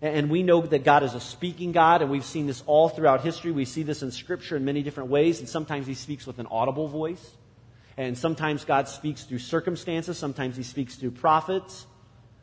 And 0.00 0.30
we 0.30 0.44
know 0.44 0.60
that 0.60 0.84
God 0.84 1.02
is 1.02 1.14
a 1.14 1.20
speaking 1.20 1.72
God, 1.72 2.00
and 2.00 2.12
we've 2.12 2.24
seen 2.24 2.46
this 2.46 2.62
all 2.64 2.88
throughout 2.88 3.22
history. 3.22 3.50
We 3.50 3.64
see 3.64 3.82
this 3.82 4.04
in 4.04 4.12
Scripture 4.12 4.56
in 4.56 4.64
many 4.64 4.84
different 4.84 5.10
ways, 5.10 5.40
and 5.40 5.48
sometimes 5.48 5.88
He 5.88 5.94
speaks 5.94 6.28
with 6.28 6.38
an 6.38 6.46
audible 6.46 6.86
voice. 6.86 7.32
And 7.98 8.16
sometimes 8.16 8.64
God 8.64 8.88
speaks 8.88 9.24
through 9.24 9.40
circumstances, 9.40 10.16
sometimes 10.16 10.56
He 10.56 10.62
speaks 10.62 10.94
through 10.94 11.10
prophets. 11.10 11.84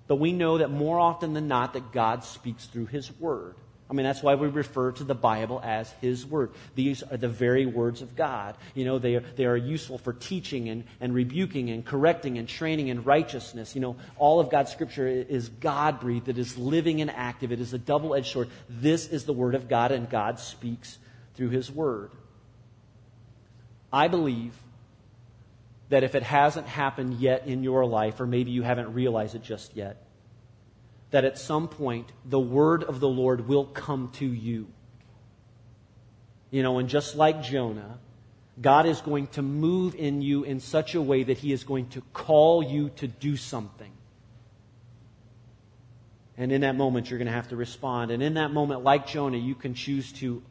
But 0.07 0.17
we 0.17 0.33
know 0.33 0.59
that 0.59 0.69
more 0.69 0.99
often 0.99 1.33
than 1.33 1.47
not 1.47 1.73
that 1.73 1.91
God 1.91 2.23
speaks 2.23 2.65
through 2.65 2.87
His 2.87 3.11
Word. 3.19 3.55
I 3.89 3.93
mean, 3.93 4.03
that's 4.03 4.21
why 4.21 4.35
we 4.35 4.47
refer 4.47 4.91
to 4.93 5.03
the 5.03 5.15
Bible 5.15 5.61
as 5.63 5.91
His 6.01 6.25
Word. 6.25 6.51
These 6.75 7.03
are 7.03 7.15
the 7.15 7.29
very 7.29 7.65
words 7.65 8.01
of 8.01 8.17
God. 8.17 8.57
You 8.73 8.83
know, 8.83 8.99
they 8.99 9.15
are, 9.15 9.23
they 9.37 9.45
are 9.45 9.55
useful 9.55 9.97
for 9.97 10.11
teaching 10.11 10.67
and, 10.67 10.83
and 10.99 11.13
rebuking 11.13 11.69
and 11.69 11.85
correcting 11.85 12.37
and 12.37 12.49
training 12.49 12.89
in 12.89 13.03
righteousness. 13.03 13.75
You 13.75 13.81
know, 13.81 13.95
all 14.17 14.41
of 14.41 14.49
God's 14.49 14.73
Scripture 14.73 15.07
is 15.07 15.47
God 15.47 16.01
breathed. 16.01 16.27
It 16.27 16.37
is 16.37 16.57
living 16.57 16.99
and 16.99 17.09
active. 17.09 17.53
It 17.53 17.61
is 17.61 17.73
a 17.73 17.79
double 17.79 18.13
edged 18.13 18.33
sword. 18.33 18.49
This 18.69 19.07
is 19.07 19.23
the 19.23 19.33
Word 19.33 19.55
of 19.55 19.69
God, 19.69 19.93
and 19.93 20.09
God 20.09 20.37
speaks 20.37 20.97
through 21.35 21.49
His 21.49 21.71
Word. 21.71 22.11
I 23.93 24.09
believe 24.09 24.53
that 25.89 26.03
if 26.03 26.15
it 26.15 26.23
hasn't 26.23 26.67
happened 26.67 27.15
yet 27.15 27.47
in 27.47 27.63
your 27.63 27.85
life, 27.85 28.19
or 28.19 28.25
maybe 28.25 28.51
you 28.51 28.63
haven't 28.63 28.93
realized 28.93 29.35
it 29.35 29.43
just 29.43 29.75
yet, 29.75 30.05
that 31.11 31.25
at 31.25 31.37
some 31.37 31.67
point 31.67 32.11
the 32.25 32.39
word 32.39 32.83
of 32.83 32.99
the 32.99 33.07
Lord 33.07 33.47
will 33.47 33.65
come 33.65 34.09
to 34.13 34.25
you. 34.25 34.67
You 36.49 36.63
know, 36.63 36.79
and 36.79 36.89
just 36.89 37.15
like 37.15 37.43
Jonah, 37.43 37.99
God 38.59 38.85
is 38.85 39.01
going 39.01 39.27
to 39.27 39.41
move 39.41 39.95
in 39.95 40.21
you 40.21 40.43
in 40.43 40.59
such 40.59 40.95
a 40.95 41.01
way 41.01 41.23
that 41.23 41.37
He 41.37 41.51
is 41.51 41.63
going 41.63 41.89
to 41.89 42.01
call 42.13 42.63
you 42.63 42.89
to 42.97 43.07
do 43.07 43.35
something. 43.35 43.91
And 46.37 46.51
in 46.51 46.61
that 46.61 46.75
moment, 46.75 47.09
you're 47.09 47.19
going 47.19 47.27
to 47.27 47.33
have 47.33 47.49
to 47.49 47.55
respond. 47.55 48.11
And 48.11 48.21
in 48.21 48.33
that 48.33 48.51
moment, 48.51 48.83
like 48.83 49.07
Jonah, 49.07 49.37
you 49.37 49.55
can 49.55 49.73
choose 49.73 50.11
to 50.13 50.41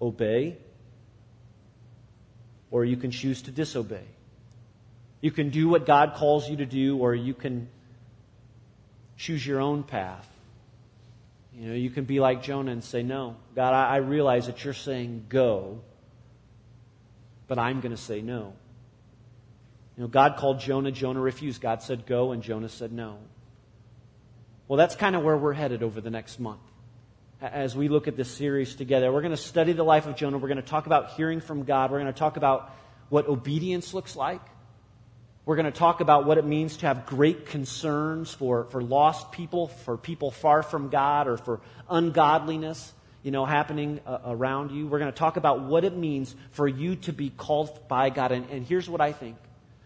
obey 0.00 0.56
or 2.70 2.84
you 2.84 2.96
can 2.96 3.10
choose 3.10 3.42
to 3.42 3.50
disobey. 3.50 4.04
You 5.22 5.30
can 5.30 5.48
do 5.48 5.68
what 5.68 5.86
God 5.86 6.14
calls 6.14 6.50
you 6.50 6.56
to 6.56 6.66
do, 6.66 6.98
or 6.98 7.14
you 7.14 7.32
can 7.32 7.68
choose 9.16 9.46
your 9.46 9.60
own 9.60 9.84
path. 9.84 10.28
You 11.54 11.68
know, 11.68 11.74
you 11.74 11.90
can 11.90 12.04
be 12.04 12.18
like 12.18 12.42
Jonah 12.42 12.72
and 12.72 12.82
say, 12.82 13.02
No, 13.02 13.36
God, 13.54 13.72
I, 13.72 13.98
realize 13.98 14.46
that 14.46 14.64
you're 14.64 14.74
saying 14.74 15.26
go, 15.28 15.80
but 17.46 17.58
I'm 17.58 17.80
going 17.80 17.94
to 17.94 18.00
say 18.00 18.20
no. 18.20 18.54
You 19.96 20.02
know, 20.02 20.08
God 20.08 20.36
called 20.36 20.58
Jonah, 20.58 20.90
Jonah 20.90 21.20
refused. 21.20 21.60
God 21.60 21.82
said 21.82 22.04
go, 22.04 22.32
and 22.32 22.42
Jonah 22.42 22.68
said 22.68 22.92
no. 22.92 23.18
Well, 24.66 24.78
that's 24.78 24.96
kind 24.96 25.14
of 25.14 25.22
where 25.22 25.36
we're 25.36 25.52
headed 25.52 25.82
over 25.82 26.00
the 26.00 26.10
next 26.10 26.40
month. 26.40 26.62
As 27.40 27.76
we 27.76 27.88
look 27.88 28.08
at 28.08 28.16
this 28.16 28.30
series 28.30 28.74
together, 28.74 29.12
we're 29.12 29.20
going 29.20 29.32
to 29.32 29.36
study 29.36 29.72
the 29.72 29.84
life 29.84 30.06
of 30.06 30.16
Jonah. 30.16 30.38
We're 30.38 30.48
going 30.48 30.56
to 30.56 30.62
talk 30.62 30.86
about 30.86 31.10
hearing 31.10 31.40
from 31.40 31.64
God. 31.64 31.90
We're 31.90 32.00
going 32.00 32.12
to 32.12 32.18
talk 32.18 32.36
about 32.36 32.74
what 33.08 33.28
obedience 33.28 33.92
looks 33.92 34.16
like. 34.16 34.40
We're 35.44 35.56
going 35.56 35.66
to 35.66 35.72
talk 35.72 36.00
about 36.00 36.24
what 36.24 36.38
it 36.38 36.44
means 36.44 36.76
to 36.78 36.86
have 36.86 37.04
great 37.04 37.46
concerns 37.46 38.32
for, 38.32 38.64
for 38.64 38.80
lost 38.80 39.32
people, 39.32 39.68
for 39.68 39.96
people 39.96 40.30
far 40.30 40.62
from 40.62 40.88
God, 40.88 41.26
or 41.26 41.36
for 41.36 41.60
ungodliness, 41.90 42.92
you 43.24 43.32
know, 43.32 43.44
happening 43.44 44.00
uh, 44.06 44.18
around 44.26 44.70
you. 44.70 44.86
We're 44.86 45.00
going 45.00 45.10
to 45.10 45.18
talk 45.18 45.36
about 45.36 45.62
what 45.62 45.84
it 45.84 45.96
means 45.96 46.36
for 46.52 46.68
you 46.68 46.94
to 46.96 47.12
be 47.12 47.30
called 47.30 47.88
by 47.88 48.10
God. 48.10 48.30
And, 48.30 48.48
and 48.50 48.64
here's 48.64 48.88
what 48.88 49.00
I 49.00 49.12
think. 49.12 49.36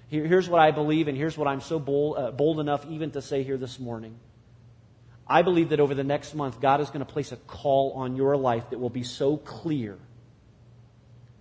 Here, 0.08 0.26
here's 0.26 0.48
what 0.48 0.60
I 0.60 0.72
believe, 0.72 1.08
and 1.08 1.16
here's 1.16 1.38
what 1.38 1.48
I'm 1.48 1.62
so 1.62 1.78
bold, 1.78 2.18
uh, 2.18 2.30
bold 2.32 2.60
enough 2.60 2.86
even 2.90 3.10
to 3.12 3.22
say 3.22 3.42
here 3.42 3.56
this 3.56 3.80
morning. 3.80 4.14
I 5.26 5.40
believe 5.40 5.70
that 5.70 5.80
over 5.80 5.94
the 5.94 6.04
next 6.04 6.34
month, 6.34 6.60
God 6.60 6.82
is 6.82 6.88
going 6.88 7.04
to 7.04 7.10
place 7.10 7.32
a 7.32 7.36
call 7.36 7.92
on 7.92 8.14
your 8.14 8.36
life 8.36 8.70
that 8.70 8.78
will 8.78 8.90
be 8.90 9.02
so 9.02 9.38
clear 9.38 9.96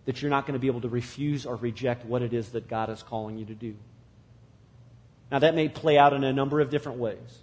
that 0.06 0.22
you're 0.22 0.32
not 0.32 0.48
going 0.48 0.54
to 0.54 0.60
be 0.60 0.68
able 0.68 0.82
to 0.82 0.90
refuse 0.90 1.46
or 1.46 1.56
reject 1.58 2.06
what 2.06 2.22
it 2.22 2.34
is 2.34 2.50
that 2.50 2.68
God 2.68 2.90
is 2.90 3.04
calling 3.04 3.38
you 3.38 3.46
to 3.46 3.54
do. 3.54 3.76
Now, 5.32 5.40
that 5.40 5.56
may 5.56 5.70
play 5.70 5.98
out 5.98 6.14
in 6.14 6.24
a 6.24 6.34
number 6.34 6.62
of 6.62 6.70
different 6.70 7.00
ways. 7.00 7.40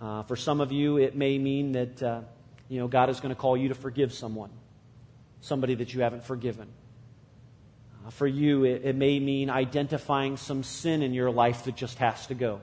Uh, 0.00 0.22
for 0.24 0.36
some 0.36 0.60
of 0.60 0.72
you, 0.72 0.96
it 0.98 1.14
may 1.14 1.38
mean 1.38 1.72
that 1.72 2.02
uh, 2.02 2.20
you 2.68 2.80
know 2.80 2.88
God 2.88 3.08
is 3.10 3.20
going 3.20 3.34
to 3.34 3.40
call 3.40 3.56
you 3.56 3.68
to 3.68 3.74
forgive 3.74 4.12
someone, 4.12 4.50
somebody 5.40 5.74
that 5.76 5.94
you 5.94 6.02
haven't 6.02 6.24
forgiven. 6.24 6.68
Uh, 8.04 8.10
for 8.10 8.26
you, 8.26 8.64
it, 8.64 8.82
it 8.84 8.96
may 8.96 9.20
mean 9.20 9.48
identifying 9.50 10.36
some 10.36 10.62
sin 10.64 11.02
in 11.02 11.14
your 11.14 11.30
life 11.30 11.64
that 11.64 11.76
just 11.76 11.98
has 11.98 12.26
to 12.26 12.34
go. 12.34 12.60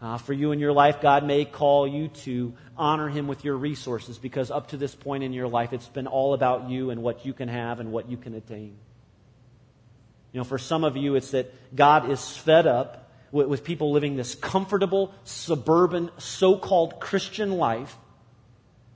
Uh, 0.00 0.18
for 0.18 0.32
you 0.32 0.50
in 0.50 0.58
your 0.58 0.72
life, 0.72 1.00
God 1.00 1.24
may 1.24 1.44
call 1.44 1.86
you 1.86 2.08
to 2.08 2.54
honor 2.76 3.08
Him 3.08 3.28
with 3.28 3.44
your 3.44 3.56
resources 3.56 4.18
because 4.18 4.50
up 4.50 4.68
to 4.68 4.76
this 4.76 4.94
point 4.94 5.22
in 5.22 5.32
your 5.32 5.46
life, 5.46 5.72
it's 5.72 5.88
been 5.88 6.08
all 6.08 6.34
about 6.34 6.68
you 6.68 6.90
and 6.90 7.02
what 7.02 7.24
you 7.24 7.32
can 7.32 7.48
have 7.48 7.78
and 7.78 7.92
what 7.92 8.10
you 8.10 8.16
can 8.16 8.34
attain. 8.34 8.76
You 10.32 10.38
know, 10.40 10.44
for 10.44 10.58
some 10.58 10.84
of 10.84 10.96
you, 10.96 11.14
it's 11.14 11.32
that 11.32 11.52
God 11.74 12.10
is 12.10 12.36
fed 12.36 12.66
up 12.66 13.10
with, 13.30 13.48
with 13.48 13.64
people 13.64 13.92
living 13.92 14.16
this 14.16 14.34
comfortable, 14.34 15.14
suburban, 15.24 16.10
so 16.18 16.56
called 16.56 17.00
Christian 17.00 17.52
life, 17.52 17.96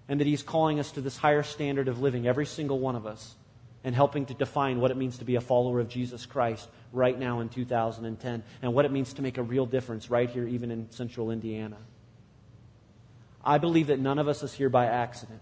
and 0.08 0.20
that 0.20 0.26
He's 0.26 0.42
calling 0.42 0.80
us 0.80 0.92
to 0.92 1.00
this 1.00 1.16
higher 1.16 1.42
standard 1.42 1.88
of 1.88 2.00
living, 2.00 2.26
every 2.26 2.46
single 2.46 2.78
one 2.78 2.96
of 2.96 3.06
us, 3.06 3.34
and 3.84 3.94
helping 3.94 4.26
to 4.26 4.34
define 4.34 4.80
what 4.80 4.90
it 4.90 4.96
means 4.96 5.18
to 5.18 5.24
be 5.24 5.36
a 5.36 5.40
follower 5.40 5.78
of 5.80 5.88
Jesus 5.88 6.24
Christ 6.26 6.68
right 6.92 7.18
now 7.18 7.40
in 7.40 7.48
2010 7.48 8.42
and 8.62 8.74
what 8.74 8.84
it 8.84 8.92
means 8.92 9.12
to 9.14 9.22
make 9.22 9.38
a 9.38 9.42
real 9.42 9.66
difference 9.66 10.10
right 10.10 10.28
here, 10.28 10.46
even 10.46 10.70
in 10.70 10.90
central 10.90 11.30
Indiana. 11.30 11.76
I 13.44 13.58
believe 13.58 13.88
that 13.88 14.00
none 14.00 14.18
of 14.18 14.26
us 14.26 14.42
is 14.42 14.52
here 14.52 14.68
by 14.68 14.86
accident. 14.86 15.40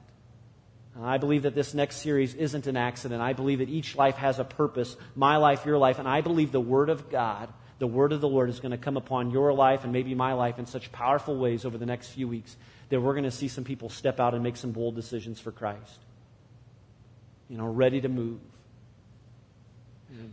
I 1.02 1.18
believe 1.18 1.42
that 1.42 1.54
this 1.54 1.74
next 1.74 1.96
series 1.96 2.34
isn't 2.34 2.66
an 2.66 2.76
accident. 2.76 3.20
I 3.20 3.32
believe 3.32 3.58
that 3.58 3.68
each 3.68 3.96
life 3.96 4.16
has 4.16 4.38
a 4.38 4.44
purpose 4.44 4.96
my 5.16 5.38
life, 5.38 5.66
your 5.66 5.78
life, 5.78 5.98
and 5.98 6.06
I 6.06 6.20
believe 6.20 6.52
the 6.52 6.60
Word 6.60 6.88
of 6.88 7.10
God, 7.10 7.52
the 7.80 7.86
Word 7.86 8.12
of 8.12 8.20
the 8.20 8.28
Lord, 8.28 8.48
is 8.48 8.60
going 8.60 8.70
to 8.70 8.78
come 8.78 8.96
upon 8.96 9.32
your 9.32 9.52
life 9.52 9.82
and 9.82 9.92
maybe 9.92 10.14
my 10.14 10.34
life 10.34 10.58
in 10.58 10.66
such 10.66 10.92
powerful 10.92 11.36
ways 11.36 11.64
over 11.64 11.78
the 11.78 11.86
next 11.86 12.08
few 12.08 12.28
weeks 12.28 12.56
that 12.90 13.00
we're 13.00 13.14
going 13.14 13.24
to 13.24 13.30
see 13.30 13.48
some 13.48 13.64
people 13.64 13.88
step 13.88 14.20
out 14.20 14.34
and 14.34 14.42
make 14.42 14.56
some 14.56 14.70
bold 14.70 14.94
decisions 14.94 15.40
for 15.40 15.50
Christ. 15.50 15.98
You 17.48 17.58
know, 17.58 17.66
ready 17.66 18.00
to 18.00 18.08
move. 18.08 18.40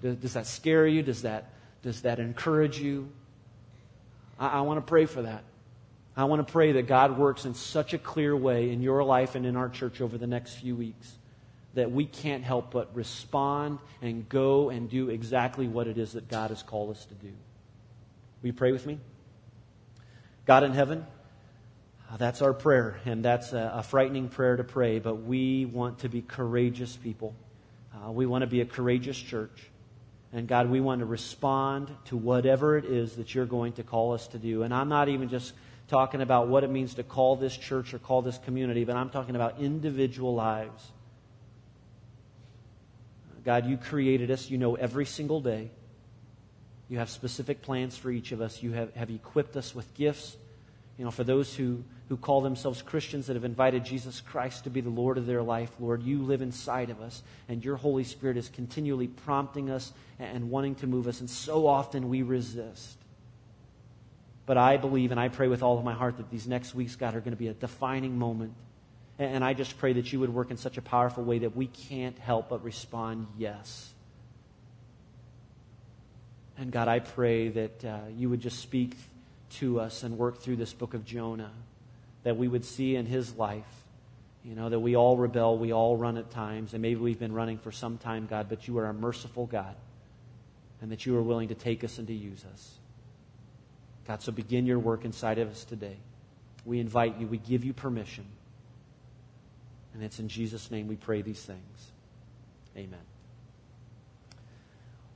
Does 0.02 0.34
that 0.34 0.46
scare 0.46 0.86
you? 0.86 1.02
Does 1.02 1.24
that, 1.24 1.52
does 1.82 2.04
that 2.04 2.20
encourage 2.20 2.80
you? 2.80 3.10
I, 4.40 4.48
I 4.48 4.62
want 4.62 4.78
to 4.78 4.88
pray 4.88 5.08
for 5.08 5.24
that. 5.24 5.44
I 6.16 6.26
want 6.26 6.46
to 6.46 6.52
pray 6.52 6.74
that 6.74 6.88
God 6.88 7.18
works 7.18 7.46
in 7.46 7.54
such 7.54 7.94
a 7.94 7.98
clear 7.98 8.36
way 8.36 8.72
in 8.72 8.82
your 8.82 9.04
life 9.04 9.36
and 9.36 9.46
in 9.46 9.56
our 9.56 9.70
church 9.70 10.02
over 10.02 10.18
the 10.18 10.28
next 10.28 10.56
few 10.56 10.76
weeks 10.76 11.18
that 11.74 11.92
we 11.92 12.06
can't 12.06 12.44
help 12.44 12.72
but 12.72 12.94
respond 12.96 13.80
and 14.02 14.28
go 14.28 14.70
and 14.70 14.90
do 14.90 15.10
exactly 15.10 15.68
what 15.68 15.88
it 15.88 15.98
is 15.98 16.14
that 16.14 16.28
God 16.28 16.50
has 16.50 16.62
called 16.64 16.92
us 16.92 17.06
to 17.06 17.14
do. 17.14 17.32
Will 18.42 18.48
you 18.48 18.54
pray 18.54 18.72
with 18.72 18.86
me? 18.86 19.00
God 20.46 20.64
in 20.64 20.74
heaven, 20.74 21.06
uh, 22.12 22.18
that's 22.18 22.42
our 22.42 22.54
prayer, 22.54 23.00
and 23.06 23.24
that's 23.24 23.54
a, 23.54 23.72
a, 23.76 23.84
frightening 23.84 24.28
prayer 24.28 24.58
to 24.58 24.64
pray, 24.64 25.00
but 25.00 25.16
we 25.16 25.66
want 25.66 26.00
to 26.00 26.10
be 26.10 26.22
courageous 26.22 26.98
people. 26.98 27.36
Uh, 27.94 28.12
we 28.12 28.26
want 28.26 28.42
to 28.42 28.48
be 28.48 28.62
a 28.62 28.66
courageous 28.66 29.18
church. 29.18 29.70
And 30.34 30.48
God, 30.48 30.70
we 30.70 30.82
want 30.82 31.00
to 31.00 31.06
respond 31.06 31.90
to 32.06 32.18
whatever 32.18 32.78
it 32.78 32.86
is 32.86 33.18
that 33.18 33.36
you're 33.36 33.46
going 33.46 33.74
to 33.74 33.84
call 33.84 34.14
us 34.14 34.28
to 34.30 34.40
do. 34.40 34.64
And 34.64 34.74
I'm 34.74 34.90
not 34.90 35.10
even 35.10 35.30
just 35.30 35.54
talking 35.92 36.22
about 36.22 36.48
what 36.48 36.64
it 36.64 36.70
means 36.70 36.94
to 36.94 37.04
call 37.04 37.36
this 37.36 37.56
church 37.56 37.94
or 37.94 38.00
call 38.00 38.22
this 38.22 38.38
community, 38.38 38.86
but 38.86 38.96
I'm 38.96 39.10
talking 39.10 39.36
about 39.36 39.60
individual 39.60 40.34
lives. 40.34 40.90
God, 43.44 43.66
you 43.66 43.76
created 43.76 44.32
us. 44.32 44.50
You 44.50 44.58
know 44.58 44.76
every 44.76 45.06
single 45.06 45.42
day. 45.42 45.70
You 46.88 47.00
have 47.00 47.10
specific 47.10 47.62
plans 47.62 47.98
for 47.98 48.10
each 48.10 48.32
of 48.32 48.40
us. 48.40 48.64
You 48.64 48.72
have, 48.72 48.96
have 48.96 49.10
equipped 49.10 49.58
us 49.58 49.76
with 49.76 49.94
gifts. 49.94 50.38
You 50.98 51.04
know, 51.04 51.12
for 51.12 51.26
those 51.26 51.54
who, 51.54 51.84
who 52.08 52.16
call 52.16 52.40
themselves 52.40 52.82
Christians 52.82 53.28
that 53.28 53.36
have 53.36 53.44
invited 53.44 53.84
Jesus 53.84 54.22
Christ 54.22 54.64
to 54.64 54.70
be 54.70 54.80
the 54.80 54.90
Lord 54.90 55.18
of 55.18 55.26
their 55.26 55.44
life, 55.44 55.72
Lord, 55.78 56.04
you 56.04 56.22
live 56.22 56.42
inside 56.42 56.90
of 56.90 57.02
us, 57.02 57.22
and 57.50 57.66
your 57.66 57.76
Holy 57.76 58.06
Spirit 58.06 58.38
is 58.38 58.48
continually 58.48 59.08
prompting 59.08 59.70
us 59.70 59.92
and 60.20 60.50
wanting 60.50 60.76
to 60.76 60.88
move 60.88 61.08
us, 61.08 61.20
and 61.20 61.30
so 61.30 61.68
often 61.68 62.08
we 62.08 62.22
resist. 62.22 63.01
But 64.46 64.58
I 64.58 64.78
believe 64.78 65.12
and 65.12 65.20
I 65.20 65.30
pray 65.30 65.48
with 65.48 65.64
all 65.64 65.78
of 65.78 65.84
my 65.84 65.94
heart 65.94 66.18
that 66.18 66.30
these 66.30 66.48
next 66.48 66.74
weeks, 66.74 66.96
God, 66.96 67.16
are 67.16 67.20
going 67.20 67.32
to 67.32 67.38
be 67.38 67.48
a 67.48 67.54
defining 67.54 68.18
moment. 68.18 68.54
And 69.20 69.44
I 69.44 69.54
just 69.54 69.78
pray 69.78 69.94
that 69.94 70.12
you 70.12 70.20
would 70.22 70.34
work 70.34 70.50
in 70.50 70.58
such 70.58 70.78
a 70.78 70.82
powerful 70.82 71.24
way 71.24 71.40
that 71.40 71.56
we 71.56 71.68
can't 71.68 72.18
help 72.18 72.50
but 72.50 72.64
respond 72.64 73.28
yes. 73.38 73.94
And 76.58 76.72
God, 76.72 76.88
I 76.88 77.00
pray 77.00 77.50
that 77.50 77.86
uh, 77.86 77.98
you 78.16 78.30
would 78.30 78.42
just 78.42 78.60
speak 78.60 78.96
to 79.52 79.80
us 79.80 80.04
and 80.04 80.18
work 80.18 80.40
through 80.42 80.56
this 80.56 80.74
book 80.74 80.94
of 80.94 81.06
Jonah, 81.06 81.52
that 82.24 82.38
we 82.38 82.48
would 82.48 82.66
see 82.66 82.96
in 82.96 83.06
his 83.06 83.36
life, 83.36 83.66
you 84.44 84.56
know, 84.56 84.70
that 84.70 84.80
we 84.80 84.96
all 84.96 85.18
rebel, 85.18 85.58
we 85.58 85.72
all 85.72 85.98
run 85.98 86.18
at 86.18 86.32
times, 86.32 86.74
and 86.74 86.82
maybe 86.82 87.00
we've 87.00 87.20
been 87.20 87.34
running 87.34 87.58
for 87.58 87.72
some 87.72 87.98
time, 87.98 88.28
God, 88.28 88.48
but 88.50 88.68
you 88.68 88.78
are 88.78 88.88
a 88.88 88.94
merciful 88.94 89.46
God, 89.46 89.76
and 90.82 90.92
that 90.92 91.06
you 91.06 91.16
are 91.18 91.22
willing 91.22 91.50
to 91.50 91.56
take 91.56 91.84
us 91.84 91.98
and 91.98 92.08
to 92.08 92.14
use 92.14 92.44
us. 92.54 92.72
God, 94.08 94.22
so 94.22 94.32
begin 94.32 94.66
your 94.66 94.80
work 94.80 95.06
inside 95.06 95.38
of 95.38 95.50
us 95.50 95.64
today. 95.64 95.98
We 96.66 96.80
invite 96.80 97.20
you, 97.20 97.28
we 97.28 97.38
give 97.38 97.64
you 97.64 97.74
permission. 97.74 98.26
And 99.94 100.04
it's 100.04 100.20
in 100.20 100.28
Jesus' 100.28 100.72
name 100.72 100.88
we 100.88 100.96
pray 100.96 101.22
these 101.22 101.42
things. 101.42 101.92
Amen. 102.78 103.00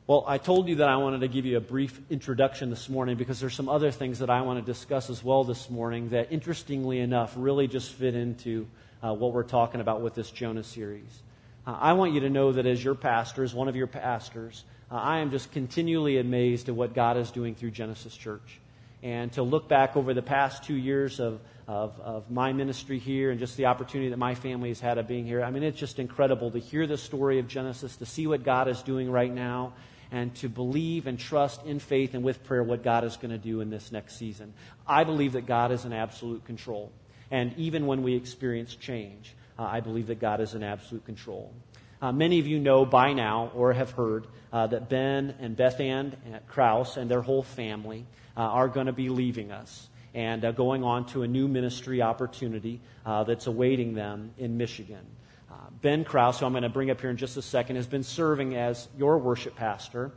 Well, 0.08 0.24
I 0.28 0.38
told 0.38 0.68
you 0.68 0.76
that 0.76 0.88
I 0.88 0.98
wanted 0.98 1.22
to 1.22 1.28
give 1.28 1.46
you 1.46 1.58
a 1.58 1.62
brief 1.62 2.00
introduction 2.12 2.70
this 2.70 2.90
morning 2.90 3.16
because 3.16 3.40
there's 3.40 3.56
some 3.56 3.70
other 3.70 3.90
things 3.90 4.20
that 4.20 4.30
I 4.30 4.42
want 4.42 4.64
to 4.64 4.72
discuss 4.72 5.10
as 5.10 5.24
well 5.24 5.44
this 5.44 5.68
morning 5.70 6.10
that, 6.10 6.32
interestingly 6.32 7.00
enough, 7.00 7.34
really 7.36 7.68
just 7.68 7.92
fit 7.94 8.14
into 8.14 8.68
uh, 9.02 9.14
what 9.14 9.34
we're 9.34 9.44
talking 9.44 9.82
about 9.82 10.02
with 10.02 10.14
this 10.14 10.30
Jonah 10.30 10.64
series. 10.64 11.24
Uh, 11.66 11.78
I 11.80 11.94
want 11.94 12.14
you 12.14 12.20
to 12.20 12.30
know 12.30 12.52
that 12.52 12.68
as 12.68 12.84
your 12.84 12.94
pastor, 12.94 13.44
as 13.44 13.56
one 13.56 13.68
of 13.68 13.76
your 13.76 13.88
pastors, 13.88 14.64
uh, 14.92 14.96
I 14.96 15.20
am 15.20 15.32
just 15.32 15.52
continually 15.52 16.20
amazed 16.20 16.70
at 16.70 16.76
what 16.76 16.94
God 16.94 17.18
is 17.18 17.32
doing 17.32 17.56
through 17.56 17.72
Genesis 17.72 18.16
Church 18.16 18.60
and 19.06 19.32
to 19.34 19.44
look 19.44 19.70
back 19.70 19.96
over 19.96 20.16
the 20.16 20.24
past 20.24 20.64
two 20.64 20.74
years 20.74 21.20
of, 21.20 21.40
of, 21.68 22.00
of, 22.00 22.32
my 22.32 22.54
ministry 22.54 22.98
here 22.98 23.30
and 23.30 23.40
just 23.40 23.56
the 23.56 23.68
opportunity 23.68 24.10
that 24.10 24.18
my 24.18 24.34
family 24.34 24.70
has 24.70 24.80
had 24.80 24.98
of 24.98 25.08
being 25.08 25.28
here. 25.28 25.44
I 25.44 25.52
mean, 25.52 25.62
it's 25.62 25.78
just 25.78 26.00
incredible 26.00 26.50
to 26.50 26.58
hear 26.58 26.88
the 26.88 26.98
story 26.98 27.38
of 27.38 27.48
Genesis, 27.48 27.98
to 27.98 28.06
see 28.08 28.26
what 28.26 28.44
God 28.44 28.68
is 28.68 28.82
doing 28.82 29.12
right 29.12 29.32
now, 29.32 29.74
and 30.12 30.34
to 30.38 30.50
believe 30.50 31.06
and 31.06 31.20
trust 31.20 31.64
in 31.68 31.78
faith 31.78 32.16
and 32.16 32.24
with 32.24 32.44
prayer 32.46 32.64
what 32.64 32.84
God 32.84 33.04
is 33.04 33.16
going 33.16 33.30
to 33.30 33.38
do 33.38 33.62
in 33.62 33.70
this 33.70 33.92
next 33.92 34.18
season. 34.18 34.56
I 34.88 35.04
believe 35.04 35.34
that 35.34 35.46
God 35.46 35.72
is 35.72 35.86
in 35.86 35.94
absolute 35.94 36.44
control. 36.46 36.92
And 37.30 37.54
even 37.58 37.86
when 37.86 38.02
we 38.02 38.16
experience 38.16 38.74
change, 38.74 39.36
uh, 39.60 39.66
I 39.66 39.82
believe 39.82 40.08
that 40.08 40.20
God 40.20 40.42
is 40.42 40.56
in 40.56 40.64
absolute 40.64 41.06
control. 41.06 41.54
Uh, 42.02 42.12
many 42.12 42.40
of 42.40 42.48
you 42.48 42.60
know 42.60 42.86
by 42.86 43.14
now 43.14 43.52
or 43.56 43.72
have 43.72 43.92
heard 43.92 44.28
uh, 44.52 44.68
that 44.68 44.90
Ben 44.90 45.34
and 45.40 45.56
Beth 45.56 45.80
Ann 45.80 46.16
Kraus 46.48 46.98
and 46.98 47.10
their 47.10 47.22
whole 47.22 47.44
family 47.44 48.06
uh, 48.36 48.42
are 48.42 48.68
going 48.68 48.88
to 48.88 48.94
be 48.94 49.10
leaving 49.10 49.52
us 49.52 49.88
and 50.14 50.44
uh, 50.44 50.52
going 50.52 50.84
on 50.84 51.06
to 51.08 51.24
a 51.24 51.28
new 51.28 51.48
ministry 51.48 52.02
opportunity 52.02 52.82
uh, 53.06 53.24
that's 53.24 53.48
awaiting 53.48 53.94
them 53.94 54.32
in 54.38 54.58
Michigan. 54.58 55.06
Uh, 55.50 55.56
ben 55.82 56.04
Kraus, 56.04 56.40
who 56.40 56.46
I'm 56.46 56.52
going 56.52 56.64
to 56.64 56.70
bring 56.70 56.92
up 56.92 57.00
here 57.00 57.10
in 57.10 57.18
just 57.18 57.38
a 57.38 57.42
second, 57.42 57.78
has 57.78 57.88
been 57.88 58.04
serving 58.04 58.56
as 58.56 58.88
your 58.98 59.18
worship 59.18 59.56
pastor 59.56 60.12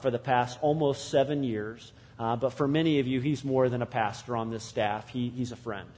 for 0.00 0.10
the 0.10 0.18
past 0.18 0.58
almost 0.62 1.10
seven 1.10 1.42
years. 1.42 1.92
But 2.16 2.50
for 2.50 2.66
many 2.66 3.00
of 3.00 3.06
you, 3.06 3.20
he's 3.20 3.44
more 3.44 3.68
than 3.68 3.82
a 3.82 3.86
pastor 3.86 4.36
on 4.36 4.50
this 4.50 4.64
staff. 4.64 5.08
He, 5.08 5.30
he's 5.30 5.52
a 5.52 5.56
friend. 5.56 5.88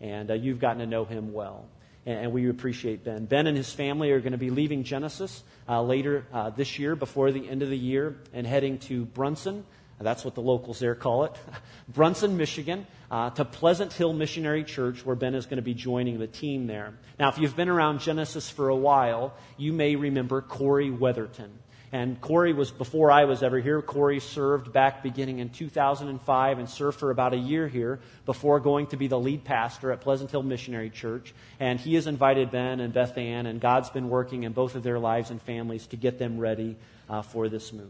And 0.00 0.30
you've 0.42 0.60
gotten 0.60 0.78
to 0.78 0.86
know 0.86 1.04
him 1.04 1.32
well 1.32 1.66
and 2.06 2.32
we 2.32 2.48
appreciate 2.48 3.04
Ben. 3.04 3.24
Ben 3.24 3.46
and 3.46 3.56
his 3.56 3.72
family 3.72 4.10
are 4.10 4.20
going 4.20 4.32
to 4.32 4.38
be 4.38 4.50
leaving 4.50 4.84
Genesis 4.84 5.42
uh, 5.68 5.82
later 5.82 6.26
uh, 6.32 6.50
this 6.50 6.78
year, 6.78 6.96
before 6.96 7.32
the 7.32 7.48
end 7.48 7.62
of 7.62 7.70
the 7.70 7.78
year, 7.78 8.16
and 8.32 8.46
heading 8.46 8.78
to 8.78 9.04
Brunson, 9.06 9.64
that's 10.00 10.24
what 10.24 10.34
the 10.34 10.42
locals 10.42 10.78
there 10.78 10.94
call 10.94 11.24
it. 11.24 11.32
Brunson, 11.88 12.36
Michigan, 12.36 12.86
uh, 13.10 13.30
to 13.30 13.44
Pleasant 13.44 13.92
Hill 13.92 14.12
Missionary 14.12 14.64
Church, 14.64 15.04
where 15.04 15.16
Ben 15.16 15.34
is 15.34 15.46
going 15.46 15.56
to 15.56 15.62
be 15.62 15.74
joining 15.74 16.18
the 16.18 16.26
team 16.26 16.66
there. 16.66 16.94
Now, 17.18 17.28
if 17.28 17.38
you've 17.38 17.56
been 17.56 17.68
around 17.68 18.00
Genesis 18.00 18.50
for 18.50 18.68
a 18.68 18.76
while, 18.76 19.34
you 19.56 19.72
may 19.72 19.96
remember 19.96 20.42
Corey 20.42 20.90
Weatherton. 20.90 21.50
And 21.94 22.20
Corey 22.20 22.52
was, 22.52 22.72
before 22.72 23.12
I 23.12 23.24
was 23.24 23.44
ever 23.44 23.60
here, 23.60 23.80
Corey 23.80 24.18
served 24.18 24.72
back 24.72 25.04
beginning 25.04 25.38
in 25.38 25.50
2005 25.50 26.58
and 26.58 26.68
served 26.68 26.98
for 26.98 27.12
about 27.12 27.34
a 27.34 27.36
year 27.36 27.68
here 27.68 28.00
before 28.26 28.58
going 28.58 28.88
to 28.88 28.96
be 28.96 29.06
the 29.06 29.16
lead 29.16 29.44
pastor 29.44 29.92
at 29.92 30.00
Pleasant 30.00 30.32
Hill 30.32 30.42
Missionary 30.42 30.90
Church. 30.90 31.32
And 31.60 31.78
he 31.78 31.94
has 31.94 32.08
invited 32.08 32.50
Ben 32.50 32.80
and 32.80 32.92
Beth 32.92 33.16
Ann, 33.16 33.46
and 33.46 33.60
God's 33.60 33.90
been 33.90 34.08
working 34.08 34.42
in 34.42 34.50
both 34.50 34.74
of 34.74 34.82
their 34.82 34.98
lives 34.98 35.30
and 35.30 35.40
families 35.40 35.86
to 35.86 35.96
get 35.96 36.18
them 36.18 36.40
ready 36.40 36.74
uh, 37.08 37.22
for 37.22 37.48
this 37.48 37.72
move. 37.72 37.86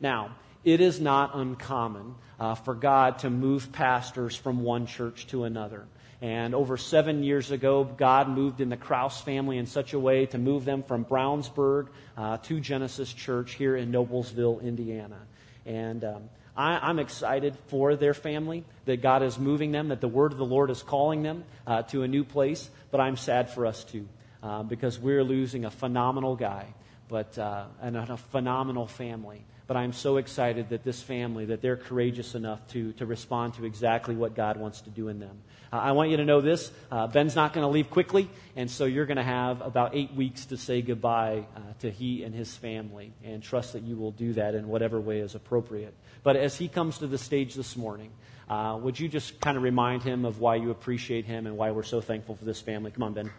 Now, 0.00 0.34
it 0.64 0.80
is 0.80 0.98
not 0.98 1.32
uncommon 1.34 2.14
uh, 2.40 2.54
for 2.54 2.74
God 2.74 3.18
to 3.18 3.28
move 3.28 3.70
pastors 3.70 4.34
from 4.34 4.62
one 4.62 4.86
church 4.86 5.26
to 5.26 5.44
another. 5.44 5.84
And 6.22 6.54
over 6.54 6.76
seven 6.76 7.24
years 7.24 7.50
ago, 7.50 7.82
God 7.82 8.28
moved 8.28 8.60
in 8.60 8.68
the 8.68 8.76
Kraus 8.76 9.20
family 9.20 9.58
in 9.58 9.66
such 9.66 9.92
a 9.92 9.98
way 9.98 10.26
to 10.26 10.38
move 10.38 10.64
them 10.64 10.84
from 10.84 11.04
Brownsburg 11.04 11.88
uh, 12.16 12.38
to 12.38 12.60
Genesis 12.60 13.12
Church 13.12 13.54
here 13.54 13.76
in 13.76 13.90
Noblesville, 13.90 14.62
Indiana. 14.62 15.18
And 15.66 16.04
um, 16.04 16.30
I, 16.56 16.88
am 16.90 17.00
excited 17.00 17.56
for 17.66 17.96
their 17.96 18.14
family, 18.14 18.64
that 18.84 19.02
God 19.02 19.24
is 19.24 19.36
moving 19.36 19.72
them, 19.72 19.88
that 19.88 20.00
the 20.00 20.08
word 20.08 20.30
of 20.30 20.38
the 20.38 20.46
Lord 20.46 20.70
is 20.70 20.80
calling 20.80 21.24
them 21.24 21.42
uh, 21.66 21.82
to 21.82 22.04
a 22.04 22.08
new 22.08 22.22
place, 22.22 22.70
but 22.92 23.00
I'm 23.00 23.16
sad 23.16 23.50
for 23.50 23.66
us 23.66 23.82
too. 23.82 24.06
uh, 24.42 24.62
because 24.62 24.98
we're 24.98 25.24
losing 25.24 25.64
a 25.64 25.70
phenomenal 25.70 26.36
guy 26.36 26.66
but, 27.08 27.36
uh, 27.38 27.64
and 27.80 27.96
a 27.96 28.16
phenomenal 28.16 28.86
family. 28.86 29.44
But 29.72 29.78
I'm 29.78 29.94
so 29.94 30.18
excited 30.18 30.68
that 30.68 30.84
this 30.84 31.00
family, 31.00 31.46
that 31.46 31.62
they're 31.62 31.78
courageous 31.78 32.34
enough 32.34 32.60
to, 32.72 32.92
to 32.98 33.06
respond 33.06 33.54
to 33.54 33.64
exactly 33.64 34.14
what 34.14 34.34
God 34.34 34.58
wants 34.58 34.82
to 34.82 34.90
do 34.90 35.08
in 35.08 35.18
them. 35.18 35.38
Uh, 35.72 35.76
I 35.76 35.92
want 35.92 36.10
you 36.10 36.18
to 36.18 36.26
know 36.26 36.42
this. 36.42 36.70
Uh, 36.90 37.06
Ben's 37.06 37.34
not 37.34 37.54
going 37.54 37.64
to 37.64 37.72
leave 37.72 37.88
quickly, 37.88 38.28
and 38.54 38.70
so 38.70 38.84
you're 38.84 39.06
going 39.06 39.16
to 39.16 39.22
have 39.22 39.62
about 39.62 39.94
eight 39.94 40.12
weeks 40.12 40.44
to 40.44 40.58
say 40.58 40.82
goodbye 40.82 41.46
uh, 41.56 41.60
to 41.78 41.90
he 41.90 42.22
and 42.22 42.34
his 42.34 42.54
family, 42.54 43.14
and 43.24 43.42
trust 43.42 43.72
that 43.72 43.82
you 43.82 43.96
will 43.96 44.10
do 44.10 44.34
that 44.34 44.54
in 44.54 44.68
whatever 44.68 45.00
way 45.00 45.20
is 45.20 45.34
appropriate. 45.34 45.94
But 46.22 46.36
as 46.36 46.54
he 46.54 46.68
comes 46.68 46.98
to 46.98 47.06
the 47.06 47.16
stage 47.16 47.54
this 47.54 47.74
morning, 47.74 48.10
uh, 48.50 48.78
would 48.78 49.00
you 49.00 49.08
just 49.08 49.40
kind 49.40 49.56
of 49.56 49.62
remind 49.62 50.02
him 50.02 50.26
of 50.26 50.38
why 50.38 50.56
you 50.56 50.70
appreciate 50.70 51.24
him 51.24 51.46
and 51.46 51.56
why 51.56 51.70
we're 51.70 51.82
so 51.82 52.02
thankful 52.02 52.36
for 52.36 52.44
this 52.44 52.60
family? 52.60 52.90
Come 52.90 53.04
on, 53.04 53.14
Ben. 53.14 53.30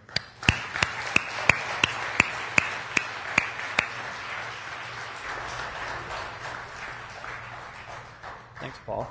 Thanks, 8.63 8.79
Paul. 8.85 9.05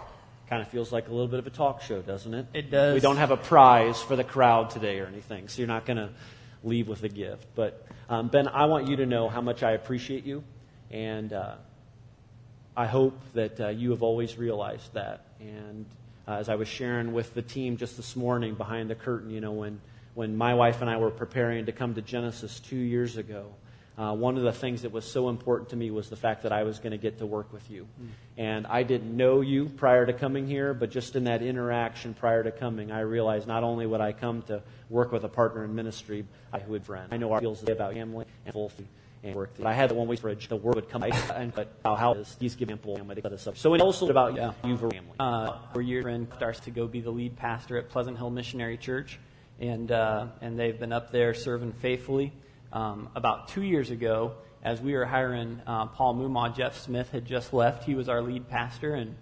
Kind 0.52 0.60
of 0.60 0.68
feels 0.68 0.92
like 0.92 1.08
a 1.08 1.10
little 1.10 1.28
bit 1.28 1.38
of 1.38 1.46
a 1.46 1.50
talk 1.50 1.80
show, 1.80 2.02
doesn't 2.02 2.34
it? 2.34 2.46
It 2.52 2.70
does. 2.70 2.92
We 2.92 3.00
don't 3.00 3.16
have 3.16 3.30
a 3.30 3.38
prize 3.38 4.02
for 4.02 4.16
the 4.16 4.22
crowd 4.22 4.68
today 4.68 4.98
or 4.98 5.06
anything, 5.06 5.48
so 5.48 5.62
you're 5.62 5.66
not 5.66 5.86
going 5.86 5.96
to 5.96 6.10
leave 6.62 6.88
with 6.88 7.02
a 7.04 7.08
gift. 7.08 7.46
But, 7.54 7.86
um, 8.10 8.28
Ben, 8.28 8.46
I 8.48 8.66
want 8.66 8.86
you 8.86 8.96
to 8.96 9.06
know 9.06 9.30
how 9.30 9.40
much 9.40 9.62
I 9.62 9.70
appreciate 9.70 10.26
you, 10.26 10.44
and 10.90 11.32
uh, 11.32 11.54
I 12.76 12.84
hope 12.84 13.18
that 13.32 13.58
uh, 13.58 13.68
you 13.68 13.92
have 13.92 14.02
always 14.02 14.36
realized 14.36 14.92
that. 14.92 15.24
And 15.40 15.86
uh, 16.28 16.32
as 16.32 16.50
I 16.50 16.56
was 16.56 16.68
sharing 16.68 17.14
with 17.14 17.32
the 17.32 17.40
team 17.40 17.78
just 17.78 17.96
this 17.96 18.14
morning 18.14 18.54
behind 18.54 18.90
the 18.90 18.94
curtain, 18.94 19.30
you 19.30 19.40
know, 19.40 19.52
when, 19.52 19.80
when 20.12 20.36
my 20.36 20.52
wife 20.52 20.82
and 20.82 20.90
I 20.90 20.98
were 20.98 21.10
preparing 21.10 21.64
to 21.64 21.72
come 21.72 21.94
to 21.94 22.02
Genesis 22.02 22.60
two 22.60 22.76
years 22.76 23.16
ago, 23.16 23.46
uh, 24.02 24.12
one 24.12 24.36
of 24.36 24.42
the 24.42 24.52
things 24.52 24.82
that 24.82 24.90
was 24.90 25.04
so 25.04 25.28
important 25.28 25.70
to 25.70 25.76
me 25.76 25.92
was 25.92 26.10
the 26.10 26.16
fact 26.16 26.42
that 26.42 26.50
I 26.50 26.64
was 26.64 26.80
going 26.80 26.90
to 26.90 26.98
get 26.98 27.18
to 27.18 27.26
work 27.26 27.52
with 27.52 27.70
you. 27.70 27.86
Mm. 28.02 28.08
And 28.36 28.66
I 28.66 28.82
didn't 28.82 29.16
know 29.16 29.42
you 29.42 29.66
prior 29.66 30.04
to 30.04 30.12
coming 30.12 30.48
here, 30.48 30.74
but 30.74 30.90
just 30.90 31.14
in 31.14 31.24
that 31.24 31.40
interaction 31.40 32.12
prior 32.12 32.42
to 32.42 32.50
coming, 32.50 32.90
I 32.90 33.00
realized 33.00 33.46
not 33.46 33.62
only 33.62 33.86
would 33.86 34.00
I 34.00 34.10
come 34.10 34.42
to 34.42 34.60
work 34.90 35.12
with 35.12 35.22
a 35.22 35.28
partner 35.28 35.64
in 35.64 35.76
ministry, 35.76 36.24
I 36.52 36.58
would 36.66 36.84
friend. 36.84 37.08
I 37.12 37.16
know 37.16 37.32
our 37.32 37.40
feels 37.40 37.62
about 37.68 37.92
family 37.92 38.26
and 38.44 38.52
full 38.52 38.72
and 39.22 39.36
work. 39.36 39.52
But 39.56 39.68
I 39.68 39.72
had 39.72 39.90
the 39.90 39.94
one 39.94 40.08
way 40.08 40.16
fridge. 40.16 40.48
The 40.48 40.56
word 40.56 40.74
would 40.74 40.88
come 40.88 41.04
out, 41.04 41.14
and 41.36 41.54
but 41.54 41.72
how, 41.84 41.94
how 41.94 42.14
is 42.14 42.36
he's 42.40 42.56
giving 42.56 42.72
ample 42.72 42.96
family 42.96 43.14
to 43.14 43.28
us 43.32 43.46
up. 43.46 43.56
So 43.56 43.76
also 43.76 44.08
about 44.08 44.34
yeah. 44.34 44.52
you 44.64 44.76
for 44.76 44.90
family. 44.90 45.12
Uh, 45.20 45.58
for 45.72 45.80
your 45.80 46.02
friend 46.02 46.26
starts 46.34 46.58
to 46.60 46.72
go 46.72 46.88
be 46.88 47.00
the 47.00 47.12
lead 47.12 47.36
pastor 47.36 47.76
at 47.76 47.88
Pleasant 47.88 48.16
Hill 48.16 48.30
Missionary 48.30 48.78
Church, 48.78 49.20
and 49.60 49.92
uh, 49.92 50.26
and 50.40 50.58
they've 50.58 50.78
been 50.78 50.92
up 50.92 51.12
there 51.12 51.34
serving 51.34 51.72
faithfully 51.74 52.32
um, 52.72 53.10
about 53.14 53.48
two 53.48 53.62
years 53.62 53.90
ago, 53.90 54.34
as 54.62 54.80
we 54.80 54.94
were 54.94 55.04
hiring 55.04 55.60
uh, 55.66 55.86
Paul 55.86 56.14
Mumaw, 56.14 56.56
Jeff 56.56 56.78
Smith 56.78 57.10
had 57.10 57.24
just 57.24 57.52
left. 57.52 57.84
He 57.84 57.94
was 57.94 58.08
our 58.08 58.22
lead 58.22 58.48
pastor, 58.48 58.94
and 58.94 59.16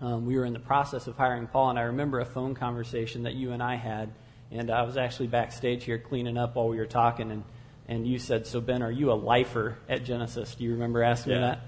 um, 0.00 0.26
we 0.26 0.36
were 0.36 0.44
in 0.44 0.52
the 0.52 0.60
process 0.60 1.06
of 1.06 1.16
hiring 1.16 1.46
Paul. 1.46 1.70
And 1.70 1.78
I 1.78 1.82
remember 1.82 2.20
a 2.20 2.26
phone 2.26 2.54
conversation 2.54 3.24
that 3.24 3.34
you 3.34 3.52
and 3.52 3.62
I 3.62 3.76
had, 3.76 4.10
and 4.50 4.70
I 4.70 4.82
was 4.82 4.96
actually 4.96 5.28
backstage 5.28 5.84
here 5.84 5.98
cleaning 5.98 6.36
up 6.36 6.56
while 6.56 6.68
we 6.68 6.76
were 6.76 6.86
talking, 6.86 7.30
and 7.30 7.44
and 7.88 8.06
you 8.06 8.18
said, 8.18 8.46
"So 8.46 8.60
Ben, 8.60 8.82
are 8.82 8.90
you 8.90 9.10
a 9.10 9.14
lifer 9.14 9.78
at 9.88 10.04
Genesis?" 10.04 10.54
Do 10.54 10.64
you 10.64 10.72
remember 10.72 11.02
asking 11.02 11.32
yeah. 11.32 11.38
me 11.38 11.44
that? 11.44 11.60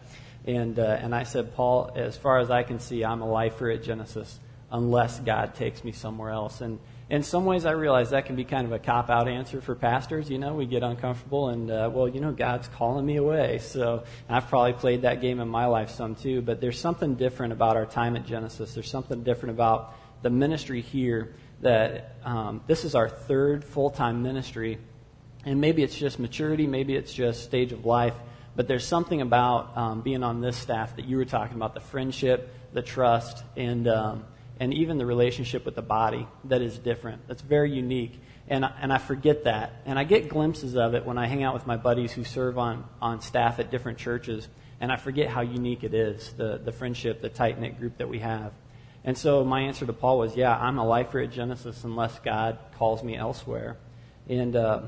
And 0.47 0.79
uh, 0.79 0.99
and 1.01 1.15
I 1.15 1.25
said, 1.25 1.55
Paul, 1.55 1.91
as 1.95 2.17
far 2.17 2.39
as 2.39 2.51
I 2.51 2.63
can 2.63 2.79
see, 2.79 3.05
I'm 3.05 3.21
a 3.21 3.31
lifer 3.31 3.71
at 3.71 3.83
Genesis, 3.83 4.39
unless 4.71 5.21
God 5.21 5.55
takes 5.55 5.85
me 5.85 5.93
somewhere 5.93 6.31
else. 6.31 6.61
And 6.61 6.79
in 7.11 7.25
some 7.25 7.45
ways, 7.45 7.67
I 7.67 7.73
realize 7.73 8.11
that 8.11 8.27
can 8.27 8.37
be 8.37 8.45
kind 8.45 8.65
of 8.65 8.73
a 8.73 8.79
cop 8.79 9.11
out 9.11 9.27
answer 9.27 9.61
for 9.61 9.75
pastors. 9.75 10.31
You 10.31 10.39
know, 10.39 10.55
we 10.55 10.65
get 10.65 10.85
uncomfortable 10.85 11.49
and, 11.49 11.69
uh, 11.69 11.91
well, 11.93 12.07
you 12.07 12.21
know, 12.21 12.31
God's 12.31 12.69
calling 12.69 13.05
me 13.05 13.17
away. 13.17 13.59
So 13.59 14.05
I've 14.29 14.47
probably 14.49 14.75
played 14.75 15.03
that 15.03 15.21
game 15.21 15.41
in 15.41 15.49
my 15.49 15.67
life 15.67 15.91
some 15.91 16.15
too. 16.15 16.41
But 16.41 16.61
there's 16.61 16.79
something 16.79 17.17
different 17.17 17.53
about 17.53 17.77
our 17.77 17.85
time 17.85 18.15
at 18.15 18.27
Genesis. 18.27 18.75
There's 18.75 18.89
something 18.89 19.25
different 19.25 19.57
about 19.57 19.97
the 20.23 20.31
ministry 20.31 20.83
here 20.83 21.35
that 21.63 22.15
um, 22.25 22.61
this 22.69 22.85
is 22.85 22.95
our 22.95 23.09
third 23.09 23.65
full 23.65 23.91
time 23.91 24.23
ministry. 24.23 24.79
And 25.45 25.61
maybe 25.61 25.83
it's 25.83 25.97
just 25.97 26.21
maturity, 26.21 26.69
maybe 26.69 26.95
it's 26.95 27.13
just 27.13 27.43
stage 27.43 27.73
of 27.73 27.85
life. 27.85 28.15
But 28.55 28.69
there's 28.69 28.87
something 28.87 29.21
about 29.21 29.77
um, 29.77 30.03
being 30.03 30.23
on 30.23 30.41
this 30.41 30.57
staff 30.57 30.95
that 30.95 31.07
you 31.07 31.17
were 31.17 31.25
talking 31.25 31.57
about 31.57 31.75
the 31.75 31.81
friendship, 31.81 32.55
the 32.73 32.83
trust, 32.83 33.43
and. 33.57 33.89
Um, 33.89 34.25
and 34.61 34.75
even 34.75 34.99
the 34.99 35.07
relationship 35.07 35.65
with 35.65 35.75
the 35.75 35.83
body 35.83 36.29
that 36.45 36.61
is 36.61 36.79
different. 36.79 37.27
That's 37.27 37.41
very 37.41 37.73
unique. 37.73 38.21
And, 38.47 38.65
and 38.81 38.93
I 38.93 38.99
forget 38.99 39.45
that. 39.45 39.73
And 39.87 39.99
I 39.99 40.05
get 40.05 40.29
glimpses 40.29 40.77
of 40.77 40.95
it 40.95 41.07
when 41.07 41.17
I 41.17 41.27
hang 41.27 41.43
out 41.43 41.55
with 41.55 41.67
my 41.67 41.77
buddies 41.77 42.13
who 42.13 42.25
serve 42.25 42.59
on, 42.59 42.85
on 43.01 43.23
staff 43.23 43.59
at 43.59 43.71
different 43.71 43.97
churches. 43.99 44.47
And 44.79 44.93
I 44.93 44.97
forget 44.97 45.29
how 45.29 45.41
unique 45.41 45.83
it 45.83 45.95
is, 45.95 46.33
the, 46.37 46.61
the 46.63 46.73
friendship, 46.73 47.23
the 47.23 47.31
tight 47.31 47.59
knit 47.59 47.79
group 47.79 47.97
that 47.99 48.09
we 48.09 48.19
have. 48.19 48.53
And 49.03 49.17
so 49.17 49.45
my 49.45 49.63
answer 49.63 49.87
to 49.87 49.95
Paul 49.95 50.19
was, 50.19 50.37
yeah, 50.37 50.55
I'm 50.55 50.77
a 50.77 50.87
lifer 50.87 51.21
at 51.21 51.31
Genesis 51.31 51.83
unless 51.85 52.19
God 52.19 52.59
calls 52.77 53.03
me 53.03 53.17
elsewhere. 53.17 53.79
And 54.29 54.55
uh, 54.55 54.83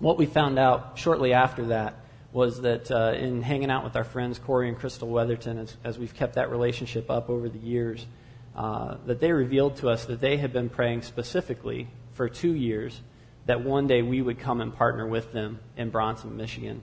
what 0.00 0.18
we 0.18 0.26
found 0.26 0.58
out 0.58 0.98
shortly 0.98 1.32
after 1.32 1.66
that 1.66 1.94
was 2.32 2.62
that 2.62 2.90
uh, 2.90 3.14
in 3.16 3.40
hanging 3.40 3.70
out 3.70 3.84
with 3.84 3.94
our 3.94 4.04
friends 4.04 4.40
Corey 4.40 4.68
and 4.68 4.76
Crystal 4.76 5.08
Weatherton, 5.08 5.58
as, 5.58 5.76
as 5.84 5.96
we've 5.96 6.14
kept 6.14 6.34
that 6.34 6.50
relationship 6.50 7.08
up 7.08 7.30
over 7.30 7.48
the 7.48 7.60
years, 7.60 8.04
uh, 8.56 8.96
that 9.04 9.20
they 9.20 9.32
revealed 9.32 9.76
to 9.76 9.90
us 9.90 10.06
that 10.06 10.20
they 10.20 10.38
had 10.38 10.52
been 10.52 10.70
praying 10.70 11.02
specifically 11.02 11.88
for 12.12 12.28
two 12.28 12.54
years 12.54 13.02
that 13.44 13.62
one 13.62 13.86
day 13.86 14.00
we 14.02 14.22
would 14.22 14.40
come 14.40 14.60
and 14.60 14.74
partner 14.74 15.06
with 15.06 15.32
them 15.32 15.60
in 15.76 15.90
Bronson, 15.90 16.36
Michigan. 16.36 16.82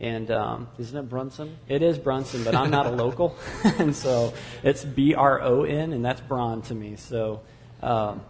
And 0.00 0.30
um, 0.30 0.68
isn't 0.78 0.96
it 0.96 1.08
Brunson? 1.08 1.58
It 1.66 1.82
is 1.82 1.98
Brunson, 1.98 2.44
but 2.44 2.54
I'm 2.54 2.70
not 2.70 2.86
a 2.86 2.90
local, 2.90 3.36
and 3.64 3.94
so 3.94 4.32
it's 4.62 4.84
B 4.84 5.14
R 5.14 5.42
O 5.42 5.64
N, 5.64 5.92
and 5.92 6.04
that's 6.04 6.20
Bron 6.20 6.62
to 6.62 6.74
me. 6.74 6.94
So, 6.94 7.40
um, 7.82 8.20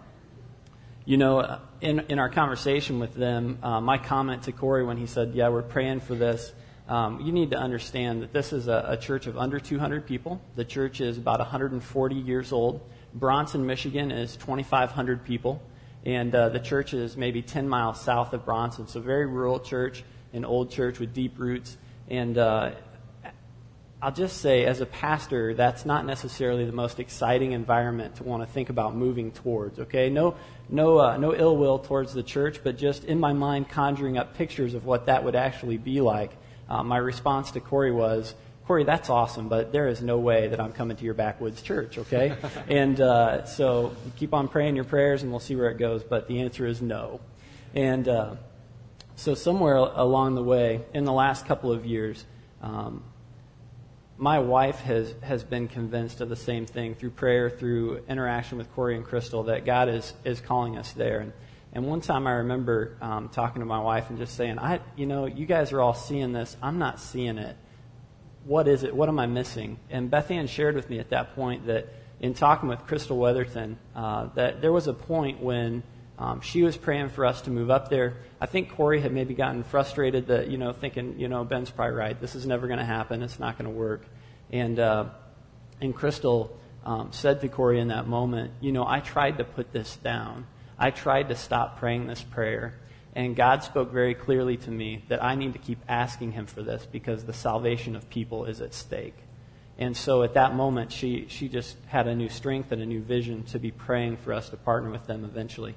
you 1.05 1.19
know, 1.19 1.61
in 1.83 2.01
in 2.09 2.19
our 2.19 2.31
conversation 2.31 2.99
with 3.01 3.15
them, 3.15 3.59
uh, 3.63 3.83
my 3.83 3.99
comment 3.99 4.45
to 4.45 4.53
Corey 4.53 4.83
when 4.83 4.97
he 4.97 5.05
said, 5.05 5.33
"Yeah, 5.35 5.51
we're 5.51 5.61
praying 5.61 6.01
for 6.01 6.15
this," 6.15 6.55
um, 6.89 7.21
you 7.21 7.33
need 7.33 7.51
to 7.51 7.59
understand 7.59 8.23
that 8.23 8.33
this 8.33 8.53
is 8.53 8.67
a, 8.67 8.87
a, 8.89 8.97
church 8.97 9.27
of 9.27 9.37
under 9.37 9.61
200 9.61 10.07
people. 10.07 10.41
The 10.57 10.65
church 10.65 11.03
is 11.03 11.19
about 11.19 11.39
140 11.39 12.15
years 12.15 12.51
old. 12.51 12.81
Bronson, 13.13 13.67
Michigan 13.67 14.11
is 14.11 14.37
2,500 14.37 15.23
people. 15.23 15.63
And 16.07 16.35
uh, 16.35 16.49
the 16.49 16.61
church 16.61 16.95
is 16.95 17.15
maybe 17.15 17.43
10 17.43 17.69
miles 17.69 18.01
south 18.01 18.33
of 18.33 18.47
Bronson. 18.47 18.87
So, 18.87 19.01
very 19.01 19.27
rural 19.27 19.61
church, 19.61 20.03
an 20.33 20.47
old 20.47 20.71
church 20.71 20.99
with 20.99 21.13
deep 21.13 21.39
roots. 21.39 21.77
And 22.09 22.39
uh, 22.39 22.71
I'll 24.01 24.13
just 24.13 24.39
say, 24.39 24.65
as 24.65 24.81
a 24.81 24.87
pastor, 24.87 25.53
that's 25.53 25.85
not 25.85 26.07
necessarily 26.07 26.65
the 26.65 26.73
most 26.73 27.01
exciting 27.01 27.53
environment 27.53 28.15
to 28.17 28.23
want 28.23 28.43
to 28.43 28.51
think 28.51 28.71
about 28.71 28.97
moving 28.97 29.33
towards. 29.33 29.79
Okay, 29.79 30.09
no, 30.09 30.37
no, 30.71 30.99
uh, 30.99 31.17
no 31.19 31.35
ill 31.35 31.57
will 31.59 31.81
towards 31.81 32.15
the 32.15 32.23
church, 32.23 32.61
but 32.65 32.79
just 32.79 33.05
in 33.05 33.21
my 33.21 33.35
mind 33.35 33.69
conjuring 33.69 34.17
up 34.17 34.35
pictures 34.35 34.73
of 34.73 34.87
what 34.87 35.05
that 35.07 35.23
would 35.25 35.37
actually 35.37 35.77
be 35.77 36.01
like 36.01 36.33
uh, 36.69 36.83
my 36.83 36.99
response 36.99 37.51
to 37.53 37.61
Corey 37.61 37.93
was, 37.93 38.35
Corey, 38.67 38.85
that's 38.85 39.09
awesome, 39.09 39.49
but 39.49 39.73
there 39.73 39.89
is 39.89 40.03
no 40.03 40.19
way 40.19 40.49
that 40.49 40.61
I'm 40.61 40.73
coming 40.73 40.97
to 40.99 41.05
your 41.05 41.15
backwoods 41.15 41.63
church, 41.63 41.97
okay? 41.99 42.37
and 42.69 43.01
uh, 43.01 43.47
so 43.47 43.97
keep 44.17 44.35
on 44.35 44.49
praying 44.49 44.77
your 44.77 44.85
prayers 44.85 45.23
and 45.23 45.31
we'll 45.31 45.41
see 45.41 45.57
where 45.57 45.71
it 45.71 45.79
goes, 45.79 46.05
but 46.05 46.29
the 46.29 46.41
answer 46.41 46.67
is 46.67 46.83
no. 46.83 47.21
And 47.75 48.07
uh, 48.09 48.37
so, 49.19 49.35
somewhere 49.35 49.75
along 49.75 50.37
the 50.37 50.45
way, 50.45 50.83
in 50.95 51.05
the 51.05 51.13
last 51.13 51.45
couple 51.47 51.73
of 51.73 51.85
years, 51.85 52.25
um, 52.63 53.03
my 54.17 54.39
wife 54.39 54.79
has, 54.81 55.13
has 55.23 55.43
been 55.43 55.67
convinced 55.67 56.21
of 56.21 56.29
the 56.29 56.37
same 56.37 56.67
thing 56.67 56.95
through 56.95 57.11
prayer, 57.11 57.51
through 57.51 58.05
interaction 58.09 58.59
with 58.59 58.73
Corey 58.75 58.95
and 58.95 59.05
Crystal, 59.05 59.43
that 59.45 59.65
God 59.65 59.89
is, 59.89 60.13
is 60.25 60.41
calling 60.41 60.79
us 60.79 60.93
there. 60.93 61.19
And 61.19 61.33
and 61.73 61.87
one 61.87 62.01
time 62.01 62.27
I 62.27 62.33
remember 62.33 62.97
um, 63.01 63.29
talking 63.29 63.61
to 63.61 63.67
my 63.67 63.81
wife 63.81 64.09
and 64.11 64.19
just 64.19 64.37
saying, 64.37 64.59
I, 64.59 64.81
you 64.97 65.07
know, 65.07 65.27
you 65.27 65.47
guys 65.47 65.73
are 65.73 65.81
all 65.81 65.95
seeing 65.95 66.33
this. 66.33 66.57
I'm 66.63 66.79
not 66.79 66.99
seeing 66.99 67.39
it. 67.39 67.57
What 68.45 68.67
is 68.69 68.83
it? 68.83 68.95
What 68.95 69.09
am 69.09 69.19
I 69.19 69.27
missing? 69.27 69.79
And 69.91 70.11
Beth 70.11 70.31
Ann 70.31 70.47
shared 70.47 70.75
with 70.75 70.89
me 70.89 70.99
at 70.99 71.11
that 71.11 71.35
point 71.35 71.67
that 71.67 71.93
in 72.21 72.35
talking 72.35 72.69
with 72.69 72.87
Crystal 72.87 73.19
Weatherton, 73.19 73.79
uh, 73.95 74.29
that 74.35 74.61
there 74.61 74.73
was 74.73 74.87
a 74.87 74.95
point 74.95 75.43
when 75.43 75.83
um, 76.19 76.41
she 76.41 76.63
was 76.63 76.77
praying 76.77 77.11
for 77.11 77.25
us 77.25 77.43
to 77.43 77.51
move 77.51 77.71
up 77.71 77.91
there. 77.91 78.17
I 78.41 78.47
think 78.47 78.71
Corey 78.75 79.01
had 79.01 79.13
maybe 79.13 79.35
gotten 79.35 79.63
frustrated 79.63 80.29
that, 80.29 80.49
you 80.49 80.59
know, 80.59 80.73
thinking, 80.73 81.19
you 81.19 81.29
know, 81.29 81.45
Ben's 81.45 81.71
probably 81.71 81.95
right. 81.95 82.21
This 82.21 82.35
is 82.35 82.47
never 82.47 82.67
going 82.67 82.81
to 82.81 82.85
happen. 82.85 83.23
It's 83.23 83.39
not 83.39 83.59
going 83.59 83.71
to 83.71 83.77
work. 83.77 84.05
And, 84.51 84.79
uh, 84.81 85.07
and 85.81 85.95
Crystal 85.95 86.59
um, 86.85 87.13
said 87.13 87.41
to 87.43 87.49
Corey 87.49 87.79
in 87.79 87.89
that 87.89 88.09
moment, 88.09 88.53
you 88.61 88.73
know, 88.73 88.87
I 88.87 89.01
tried 89.01 89.39
to 89.39 89.45
put 89.45 89.73
this 89.73 89.97
down. 89.97 90.47
I 90.79 90.91
tried 90.91 91.29
to 91.31 91.37
stop 91.37 91.79
praying 91.79 92.07
this 92.07 92.23
prayer. 92.23 92.75
And 93.15 93.35
God 93.35 93.65
spoke 93.65 93.91
very 93.91 94.15
clearly 94.15 94.57
to 94.59 94.71
me 94.71 95.05
that 95.09 95.23
I 95.25 95.35
need 95.35 95.55
to 95.55 95.59
keep 95.59 95.79
asking 95.89 96.33
Him 96.33 96.47
for 96.47 96.63
this 96.63 96.87
because 96.87 97.25
the 97.25 97.33
salvation 97.33 97.97
of 97.97 98.09
people 98.11 98.45
is 98.45 98.61
at 98.61 98.75
stake. 98.75 99.17
And 99.79 99.97
so 99.97 100.23
at 100.23 100.35
that 100.35 100.55
moment, 100.55 100.93
she, 100.93 101.27
she 101.29 101.49
just 101.49 101.77
had 101.87 102.07
a 102.09 102.15
new 102.15 102.29
strength 102.29 102.73
and 102.73 102.83
a 102.83 102.87
new 102.87 103.01
vision 103.01 103.45
to 103.45 103.59
be 103.59 103.71
praying 103.71 104.19
for 104.19 104.33
us 104.33 104.49
to 104.51 104.57
partner 104.57 104.91
with 104.91 105.07
them 105.07 105.25
eventually. 105.25 105.75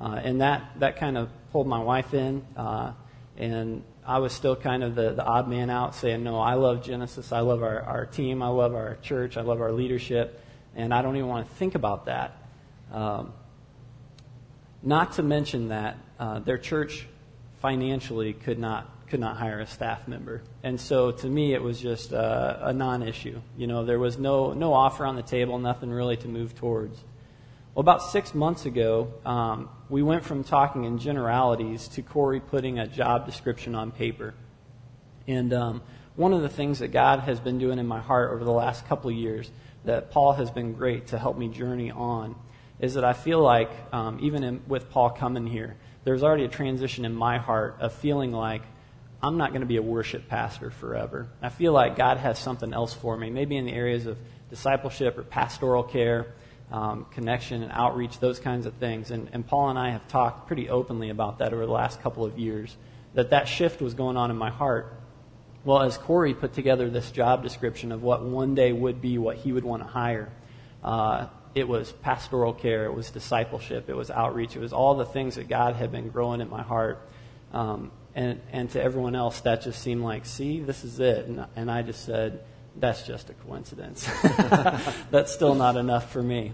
Uh, 0.00 0.20
and 0.22 0.40
that, 0.40 0.70
that 0.78 0.96
kind 0.96 1.18
of 1.18 1.28
pulled 1.52 1.66
my 1.66 1.80
wife 1.80 2.14
in. 2.14 2.44
Uh, 2.56 2.92
and 3.36 3.82
I 4.06 4.18
was 4.18 4.32
still 4.32 4.56
kind 4.56 4.82
of 4.82 4.94
the, 4.94 5.12
the 5.12 5.24
odd 5.24 5.48
man 5.48 5.68
out 5.68 5.94
saying, 5.94 6.22
no, 6.22 6.38
I 6.38 6.54
love 6.54 6.82
Genesis. 6.82 7.32
I 7.32 7.40
love 7.40 7.62
our, 7.62 7.80
our 7.82 8.06
team. 8.06 8.42
I 8.42 8.48
love 8.48 8.74
our 8.74 8.96
church. 9.02 9.36
I 9.36 9.42
love 9.42 9.60
our 9.60 9.72
leadership. 9.72 10.44
And 10.74 10.94
I 10.94 11.02
don't 11.02 11.16
even 11.16 11.28
want 11.28 11.48
to 11.48 11.54
think 11.56 11.74
about 11.74 12.06
that. 12.06 12.36
Um, 12.92 13.32
not 14.82 15.12
to 15.12 15.22
mention 15.22 15.68
that 15.68 15.98
uh, 16.18 16.38
their 16.40 16.58
church 16.58 17.06
financially 17.60 18.32
could 18.32 18.58
not 18.58 18.96
could 19.08 19.20
not 19.20 19.36
hire 19.36 19.58
a 19.58 19.66
staff 19.66 20.06
member, 20.06 20.40
and 20.62 20.80
so 20.80 21.10
to 21.10 21.26
me 21.26 21.52
it 21.52 21.62
was 21.62 21.80
just 21.80 22.12
uh, 22.12 22.58
a 22.60 22.72
non-issue. 22.72 23.40
You 23.56 23.66
know, 23.66 23.84
there 23.84 23.98
was 23.98 24.18
no 24.18 24.52
no 24.52 24.72
offer 24.72 25.04
on 25.04 25.16
the 25.16 25.22
table, 25.22 25.58
nothing 25.58 25.90
really 25.90 26.16
to 26.18 26.28
move 26.28 26.54
towards. 26.54 26.98
Well, 27.74 27.82
about 27.82 28.02
six 28.02 28.34
months 28.34 28.66
ago, 28.66 29.12
um, 29.24 29.68
we 29.88 30.02
went 30.02 30.24
from 30.24 30.44
talking 30.44 30.84
in 30.84 30.98
generalities 30.98 31.88
to 31.88 32.02
Corey 32.02 32.40
putting 32.40 32.78
a 32.78 32.86
job 32.86 33.26
description 33.26 33.74
on 33.74 33.90
paper, 33.90 34.34
and 35.26 35.52
um, 35.52 35.82
one 36.16 36.32
of 36.32 36.42
the 36.42 36.48
things 36.48 36.78
that 36.80 36.88
God 36.88 37.20
has 37.20 37.40
been 37.40 37.58
doing 37.58 37.78
in 37.78 37.86
my 37.86 38.00
heart 38.00 38.32
over 38.32 38.44
the 38.44 38.52
last 38.52 38.86
couple 38.86 39.10
of 39.10 39.16
years 39.16 39.50
that 39.84 40.10
Paul 40.10 40.34
has 40.34 40.50
been 40.50 40.72
great 40.72 41.08
to 41.08 41.18
help 41.18 41.38
me 41.38 41.48
journey 41.48 41.90
on 41.90 42.34
is 42.80 42.94
that 42.94 43.04
I 43.04 43.12
feel 43.12 43.40
like, 43.40 43.70
um, 43.92 44.18
even 44.22 44.42
in, 44.42 44.62
with 44.66 44.90
Paul 44.90 45.10
coming 45.10 45.46
here, 45.46 45.76
there's 46.04 46.22
already 46.22 46.44
a 46.44 46.48
transition 46.48 47.04
in 47.04 47.14
my 47.14 47.38
heart 47.38 47.76
of 47.80 47.92
feeling 47.92 48.32
like 48.32 48.62
I'm 49.22 49.36
not 49.36 49.50
going 49.50 49.60
to 49.60 49.66
be 49.66 49.76
a 49.76 49.82
worship 49.82 50.28
pastor 50.28 50.70
forever. 50.70 51.28
I 51.42 51.50
feel 51.50 51.72
like 51.72 51.96
God 51.96 52.16
has 52.16 52.38
something 52.38 52.72
else 52.72 52.94
for 52.94 53.16
me, 53.16 53.28
maybe 53.28 53.56
in 53.56 53.66
the 53.66 53.72
areas 53.72 54.06
of 54.06 54.16
discipleship 54.48 55.18
or 55.18 55.22
pastoral 55.22 55.82
care, 55.82 56.32
um, 56.72 57.04
connection 57.10 57.62
and 57.62 57.70
outreach, 57.72 58.18
those 58.18 58.40
kinds 58.40 58.64
of 58.64 58.74
things. 58.74 59.10
And, 59.10 59.28
and 59.32 59.46
Paul 59.46 59.68
and 59.68 59.78
I 59.78 59.90
have 59.90 60.08
talked 60.08 60.46
pretty 60.46 60.70
openly 60.70 61.10
about 61.10 61.38
that 61.38 61.52
over 61.52 61.66
the 61.66 61.72
last 61.72 62.00
couple 62.00 62.24
of 62.24 62.38
years, 62.38 62.74
that 63.12 63.30
that 63.30 63.46
shift 63.46 63.82
was 63.82 63.92
going 63.92 64.16
on 64.16 64.30
in 64.30 64.38
my 64.38 64.50
heart. 64.50 64.94
Well, 65.64 65.82
as 65.82 65.98
Corey 65.98 66.32
put 66.32 66.54
together 66.54 66.88
this 66.88 67.10
job 67.10 67.42
description 67.42 67.92
of 67.92 68.02
what 68.02 68.22
one 68.22 68.54
day 68.54 68.72
would 68.72 69.02
be 69.02 69.18
what 69.18 69.36
he 69.36 69.52
would 69.52 69.64
want 69.64 69.82
to 69.82 69.88
hire, 69.88 70.32
uh, 70.82 71.26
it 71.54 71.66
was 71.66 71.92
pastoral 71.92 72.52
care, 72.52 72.84
it 72.84 72.94
was 72.94 73.10
discipleship, 73.10 73.88
it 73.88 73.96
was 73.96 74.10
outreach, 74.10 74.56
it 74.56 74.60
was 74.60 74.72
all 74.72 74.94
the 74.94 75.06
things 75.06 75.34
that 75.34 75.48
God 75.48 75.76
had 75.76 75.90
been 75.90 76.08
growing 76.08 76.40
in 76.40 76.48
my 76.48 76.62
heart. 76.62 77.08
Um, 77.52 77.90
and, 78.14 78.40
and 78.52 78.70
to 78.70 78.82
everyone 78.82 79.14
else, 79.14 79.40
that 79.42 79.62
just 79.62 79.82
seemed 79.82 80.02
like, 80.02 80.26
see, 80.26 80.60
this 80.60 80.84
is 80.84 81.00
it. 81.00 81.26
And, 81.26 81.46
and 81.56 81.70
I 81.70 81.82
just 81.82 82.04
said, 82.04 82.44
that's 82.76 83.02
just 83.06 83.30
a 83.30 83.34
coincidence. 83.34 84.08
that's 85.10 85.32
still 85.32 85.54
not 85.54 85.76
enough 85.76 86.12
for 86.12 86.22
me. 86.22 86.52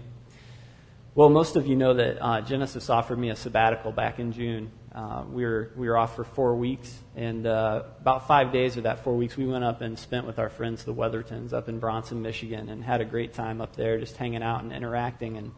Well, 1.15 1.29
most 1.29 1.55
of 1.55 1.65
you 1.65 1.75
know 1.75 1.95
that 1.95 2.23
uh, 2.23 2.41
Genesis 2.41 2.89
offered 2.89 3.17
me 3.17 3.29
a 3.29 3.35
sabbatical 3.35 3.91
back 3.91 4.19
in 4.19 4.33
June. 4.33 4.71
Uh, 4.93 5.23
we, 5.31 5.43
were, 5.43 5.71
we 5.75 5.87
were 5.87 5.97
off 5.97 6.15
for 6.15 6.23
four 6.23 6.55
weeks, 6.55 6.97
and 7.15 7.45
uh, 7.45 7.83
about 7.99 8.27
five 8.27 8.51
days 8.51 8.77
of 8.77 8.83
that 8.83 9.03
four 9.03 9.15
weeks, 9.15 9.35
we 9.37 9.45
went 9.45 9.63
up 9.63 9.81
and 9.81 9.99
spent 9.99 10.25
with 10.25 10.39
our 10.39 10.49
friends, 10.49 10.85
the 10.85 10.93
Weathertons, 10.93 11.53
up 11.53 11.69
in 11.69 11.79
Bronson, 11.79 12.21
Michigan, 12.21 12.69
and 12.69 12.83
had 12.83 13.01
a 13.01 13.05
great 13.05 13.33
time 13.33 13.61
up 13.61 13.75
there, 13.75 13.99
just 13.99 14.17
hanging 14.17 14.41
out 14.41 14.63
and 14.63 14.71
interacting. 14.71 15.37
And 15.37 15.51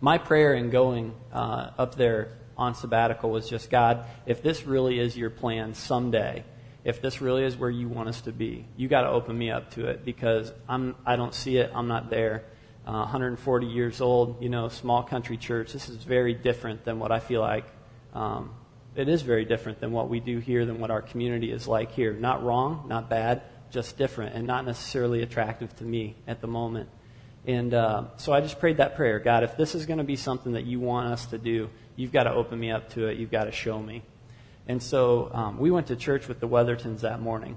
my 0.00 0.18
prayer 0.18 0.54
in 0.54 0.70
going 0.70 1.14
uh, 1.32 1.70
up 1.78 1.96
there 1.96 2.38
on 2.56 2.74
sabbatical 2.74 3.30
was 3.30 3.48
just, 3.48 3.70
God, 3.70 4.04
if 4.26 4.42
this 4.42 4.64
really 4.64 5.00
is 5.00 5.16
your 5.16 5.30
plan 5.30 5.74
someday, 5.74 6.44
if 6.84 7.00
this 7.00 7.20
really 7.20 7.44
is 7.44 7.56
where 7.56 7.70
you 7.70 7.88
want 7.88 8.08
us 8.08 8.20
to 8.22 8.32
be, 8.32 8.66
you 8.76 8.86
got 8.86 9.02
to 9.02 9.08
open 9.08 9.36
me 9.36 9.50
up 9.50 9.70
to 9.72 9.86
it 9.86 10.04
because 10.04 10.52
I'm, 10.68 10.94
I 11.04 11.16
don't 11.16 11.34
see 11.34 11.56
it. 11.56 11.70
I'm 11.74 11.88
not 11.88 12.10
there. 12.10 12.44
Uh, 12.86 13.00
140 13.00 13.66
years 13.66 14.00
old, 14.00 14.42
you 14.42 14.48
know, 14.48 14.68
small 14.68 15.02
country 15.02 15.36
church. 15.36 15.72
This 15.72 15.88
is 15.88 15.96
very 15.96 16.34
different 16.34 16.84
than 16.84 16.98
what 16.98 17.12
I 17.12 17.18
feel 17.18 17.40
like 17.40 17.64
um, 18.14 18.50
it 18.94 19.08
is 19.08 19.22
very 19.22 19.44
different 19.44 19.80
than 19.80 19.92
what 19.92 20.08
we 20.08 20.20
do 20.20 20.38
here, 20.38 20.66
than 20.66 20.80
what 20.80 20.90
our 20.90 21.02
community 21.02 21.50
is 21.52 21.66
like 21.68 21.92
here. 21.92 22.12
Not 22.12 22.42
wrong, 22.42 22.86
not 22.88 23.08
bad, 23.08 23.42
just 23.70 23.96
different, 23.96 24.34
and 24.34 24.46
not 24.46 24.64
necessarily 24.64 25.22
attractive 25.22 25.74
to 25.76 25.84
me 25.84 26.16
at 26.26 26.40
the 26.40 26.46
moment. 26.46 26.88
And 27.46 27.72
uh, 27.72 28.04
so 28.16 28.32
I 28.32 28.40
just 28.40 28.58
prayed 28.58 28.78
that 28.78 28.96
prayer 28.96 29.18
God, 29.18 29.44
if 29.44 29.56
this 29.56 29.74
is 29.74 29.86
going 29.86 29.98
to 29.98 30.04
be 30.04 30.16
something 30.16 30.52
that 30.52 30.64
you 30.64 30.80
want 30.80 31.12
us 31.12 31.26
to 31.26 31.38
do, 31.38 31.70
you've 31.96 32.12
got 32.12 32.24
to 32.24 32.32
open 32.32 32.58
me 32.58 32.70
up 32.70 32.90
to 32.90 33.06
it. 33.06 33.18
You've 33.18 33.30
got 33.30 33.44
to 33.44 33.52
show 33.52 33.78
me. 33.78 34.02
And 34.66 34.82
so 34.82 35.30
um, 35.32 35.58
we 35.58 35.70
went 35.70 35.88
to 35.88 35.96
church 35.96 36.28
with 36.28 36.40
the 36.40 36.48
Weathertons 36.48 37.00
that 37.00 37.20
morning. 37.20 37.56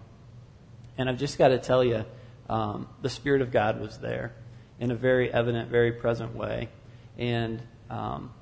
And 0.98 1.10
I've 1.10 1.18
just 1.18 1.38
got 1.38 1.50
to 1.50 1.58
tell 1.58 1.84
you, 1.84 2.06
um, 2.50 2.88
the 3.02 3.10
Spirit 3.10 3.42
of 3.42 3.52
God 3.52 3.80
was 3.80 3.98
there 3.98 4.34
in 4.80 4.92
a 4.92 4.96
very 4.96 5.32
evident, 5.32 5.70
very 5.70 5.92
present 5.92 6.36
way. 6.36 6.70
And 7.18 7.62
um, 7.90 8.34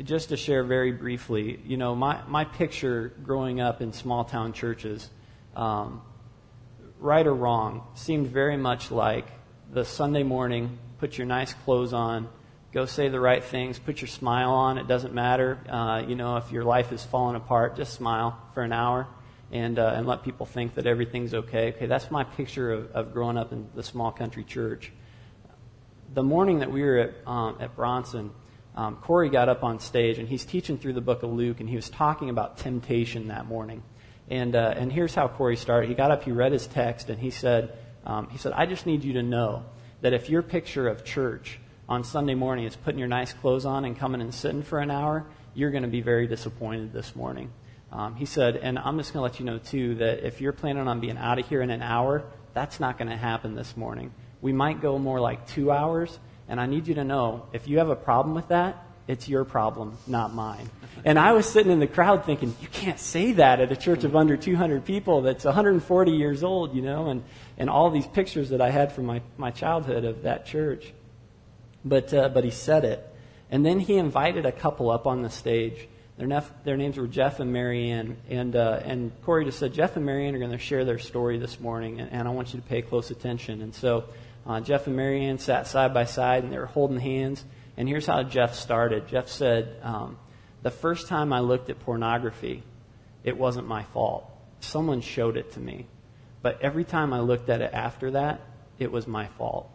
just 0.00 0.30
to 0.30 0.36
share 0.36 0.64
very 0.64 0.92
briefly, 0.92 1.60
you 1.64 1.76
know, 1.76 1.94
my, 1.94 2.22
my 2.26 2.44
picture 2.44 3.12
growing 3.22 3.60
up 3.60 3.82
in 3.82 3.92
small 3.92 4.24
town 4.24 4.52
churches, 4.52 5.10
um, 5.54 6.00
right 6.98 7.26
or 7.26 7.34
wrong, 7.34 7.86
seemed 7.94 8.28
very 8.28 8.56
much 8.56 8.90
like 8.90 9.26
the 9.70 9.84
Sunday 9.84 10.22
morning, 10.22 10.78
put 10.98 11.18
your 11.18 11.26
nice 11.26 11.52
clothes 11.52 11.92
on, 11.92 12.28
go 12.72 12.86
say 12.86 13.08
the 13.08 13.20
right 13.20 13.44
things, 13.44 13.78
put 13.78 14.00
your 14.00 14.08
smile 14.08 14.50
on. 14.50 14.78
It 14.78 14.88
doesn't 14.88 15.12
matter, 15.12 15.58
uh, 15.68 16.02
you 16.06 16.14
know, 16.14 16.36
if 16.38 16.50
your 16.50 16.64
life 16.64 16.90
is 16.90 17.04
falling 17.04 17.36
apart, 17.36 17.76
just 17.76 17.92
smile 17.92 18.38
for 18.54 18.62
an 18.62 18.72
hour 18.72 19.06
and, 19.50 19.78
uh, 19.78 19.92
and 19.94 20.06
let 20.06 20.22
people 20.22 20.46
think 20.46 20.74
that 20.76 20.86
everything's 20.86 21.34
okay. 21.34 21.74
Okay, 21.74 21.86
that's 21.86 22.10
my 22.10 22.24
picture 22.24 22.72
of, 22.72 22.90
of 22.92 23.12
growing 23.12 23.36
up 23.36 23.52
in 23.52 23.68
the 23.74 23.82
small 23.82 24.10
country 24.10 24.42
church. 24.42 24.90
The 26.14 26.22
morning 26.22 26.60
that 26.60 26.72
we 26.72 26.82
were 26.82 26.98
at, 26.98 27.14
um, 27.26 27.58
at 27.60 27.76
Bronson, 27.76 28.30
um, 28.74 28.96
Corey 28.96 29.28
got 29.28 29.48
up 29.48 29.64
on 29.64 29.78
stage 29.80 30.18
and 30.18 30.28
he's 30.28 30.44
teaching 30.44 30.78
through 30.78 30.94
the 30.94 31.00
book 31.00 31.22
of 31.22 31.30
Luke 31.30 31.60
and 31.60 31.68
he 31.68 31.76
was 31.76 31.90
talking 31.90 32.30
about 32.30 32.58
temptation 32.58 33.28
that 33.28 33.46
morning. 33.46 33.82
And, 34.30 34.54
uh, 34.54 34.74
and 34.76 34.90
here's 34.90 35.14
how 35.14 35.28
Corey 35.28 35.56
started. 35.56 35.88
He 35.88 35.94
got 35.94 36.10
up, 36.10 36.22
he 36.22 36.32
read 36.32 36.52
his 36.52 36.66
text, 36.66 37.10
and 37.10 37.18
he 37.18 37.30
said, 37.30 37.76
um, 38.06 38.28
he 38.30 38.38
said, 38.38 38.52
I 38.52 38.66
just 38.66 38.86
need 38.86 39.04
you 39.04 39.14
to 39.14 39.22
know 39.22 39.64
that 40.00 40.12
if 40.12 40.30
your 40.30 40.42
picture 40.42 40.88
of 40.88 41.04
church 41.04 41.58
on 41.88 42.02
Sunday 42.04 42.34
morning 42.34 42.64
is 42.64 42.74
putting 42.74 42.98
your 42.98 43.08
nice 43.08 43.32
clothes 43.32 43.66
on 43.66 43.84
and 43.84 43.98
coming 43.98 44.20
and 44.20 44.34
sitting 44.34 44.62
for 44.62 44.78
an 44.78 44.90
hour, 44.90 45.26
you're 45.54 45.70
going 45.70 45.82
to 45.82 45.88
be 45.88 46.00
very 46.00 46.26
disappointed 46.26 46.92
this 46.92 47.14
morning. 47.14 47.50
Um, 47.92 48.14
he 48.14 48.24
said, 48.24 48.56
and 48.56 48.78
I'm 48.78 48.96
just 48.96 49.12
going 49.12 49.18
to 49.18 49.30
let 49.30 49.38
you 49.38 49.44
know, 49.44 49.58
too, 49.58 49.96
that 49.96 50.26
if 50.26 50.40
you're 50.40 50.54
planning 50.54 50.88
on 50.88 51.00
being 51.00 51.18
out 51.18 51.38
of 51.38 51.46
here 51.46 51.60
in 51.60 51.70
an 51.70 51.82
hour, 51.82 52.24
that's 52.54 52.80
not 52.80 52.96
going 52.96 53.10
to 53.10 53.16
happen 53.16 53.54
this 53.54 53.76
morning. 53.76 54.12
We 54.40 54.52
might 54.52 54.80
go 54.80 54.98
more 54.98 55.20
like 55.20 55.46
two 55.46 55.70
hours, 55.70 56.18
and 56.52 56.60
I 56.60 56.66
need 56.66 56.86
you 56.86 56.96
to 56.96 57.04
know 57.04 57.46
if 57.54 57.66
you 57.66 57.78
have 57.78 57.88
a 57.88 57.96
problem 57.96 58.34
with 58.34 58.48
that, 58.48 58.84
it's 59.08 59.26
your 59.26 59.42
problem, 59.42 59.96
not 60.06 60.34
mine. 60.34 60.68
And 61.02 61.18
I 61.18 61.32
was 61.32 61.48
sitting 61.48 61.72
in 61.72 61.80
the 61.80 61.86
crowd 61.86 62.26
thinking, 62.26 62.54
you 62.60 62.68
can't 62.68 63.00
say 63.00 63.32
that 63.32 63.60
at 63.60 63.72
a 63.72 63.76
church 63.76 64.04
of 64.04 64.14
under 64.14 64.36
200 64.36 64.84
people 64.84 65.22
that's 65.22 65.46
140 65.46 66.12
years 66.12 66.44
old, 66.44 66.74
you 66.76 66.82
know, 66.82 67.08
and, 67.08 67.24
and 67.56 67.70
all 67.70 67.88
these 67.88 68.06
pictures 68.06 68.50
that 68.50 68.60
I 68.60 68.68
had 68.68 68.92
from 68.92 69.06
my, 69.06 69.22
my 69.38 69.50
childhood 69.50 70.04
of 70.04 70.24
that 70.24 70.44
church. 70.44 70.92
But, 71.86 72.12
uh, 72.12 72.28
but 72.28 72.44
he 72.44 72.50
said 72.50 72.84
it. 72.84 73.02
And 73.50 73.64
then 73.64 73.80
he 73.80 73.96
invited 73.96 74.44
a 74.44 74.52
couple 74.52 74.90
up 74.90 75.06
on 75.06 75.22
the 75.22 75.30
stage. 75.30 75.88
Their, 76.18 76.26
nef- 76.26 76.52
their 76.64 76.76
names 76.76 76.98
were 76.98 77.08
Jeff 77.08 77.40
and 77.40 77.50
Marianne. 77.50 78.18
And, 78.28 78.54
uh, 78.54 78.82
and 78.84 79.10
Corey 79.22 79.46
just 79.46 79.58
said, 79.58 79.72
Jeff 79.72 79.96
and 79.96 80.04
Marianne 80.04 80.34
are 80.34 80.38
going 80.38 80.50
to 80.50 80.58
share 80.58 80.84
their 80.84 80.98
story 80.98 81.38
this 81.38 81.58
morning, 81.58 81.98
and, 81.98 82.12
and 82.12 82.28
I 82.28 82.30
want 82.30 82.52
you 82.52 82.60
to 82.60 82.66
pay 82.66 82.82
close 82.82 83.10
attention. 83.10 83.62
And 83.62 83.74
so 83.74 84.04
uh, 84.46 84.60
Jeff 84.60 84.86
and 84.86 84.96
Marianne 84.96 85.38
sat 85.38 85.66
side 85.66 85.94
by 85.94 86.04
side 86.04 86.44
and 86.44 86.52
they 86.52 86.58
were 86.58 86.66
holding 86.66 86.98
hands. 86.98 87.44
And 87.76 87.88
here's 87.88 88.06
how 88.06 88.22
Jeff 88.22 88.54
started. 88.54 89.08
Jeff 89.08 89.28
said, 89.28 89.76
um, 89.82 90.18
The 90.62 90.70
first 90.70 91.08
time 91.08 91.32
I 91.32 91.40
looked 91.40 91.70
at 91.70 91.80
pornography, 91.80 92.62
it 93.24 93.36
wasn't 93.36 93.68
my 93.68 93.84
fault. 93.84 94.28
Someone 94.60 95.00
showed 95.00 95.36
it 95.36 95.52
to 95.52 95.60
me. 95.60 95.86
But 96.42 96.60
every 96.60 96.84
time 96.84 97.12
I 97.12 97.20
looked 97.20 97.48
at 97.48 97.62
it 97.62 97.72
after 97.72 98.12
that, 98.12 98.40
it 98.78 98.90
was 98.90 99.06
my 99.06 99.28
fault. 99.38 99.70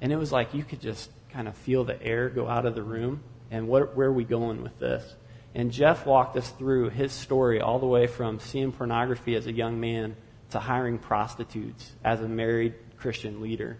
And 0.00 0.12
it 0.12 0.16
was 0.16 0.30
like 0.30 0.52
you 0.52 0.62
could 0.62 0.80
just 0.80 1.10
kind 1.32 1.48
of 1.48 1.56
feel 1.56 1.84
the 1.84 2.00
air 2.02 2.28
go 2.28 2.48
out 2.48 2.66
of 2.66 2.74
the 2.74 2.82
room. 2.82 3.22
And 3.50 3.66
what, 3.66 3.96
where 3.96 4.08
are 4.08 4.12
we 4.12 4.24
going 4.24 4.62
with 4.62 4.78
this? 4.78 5.14
And 5.54 5.70
Jeff 5.70 6.06
walked 6.06 6.36
us 6.36 6.50
through 6.50 6.90
his 6.90 7.12
story 7.12 7.60
all 7.60 7.78
the 7.78 7.86
way 7.86 8.06
from 8.06 8.40
seeing 8.40 8.72
pornography 8.72 9.34
as 9.36 9.46
a 9.46 9.52
young 9.52 9.80
man 9.80 10.16
to 10.50 10.58
hiring 10.58 10.98
prostitutes 10.98 11.92
as 12.04 12.20
a 12.20 12.28
married 12.28 12.74
Christian 12.96 13.40
leader. 13.40 13.78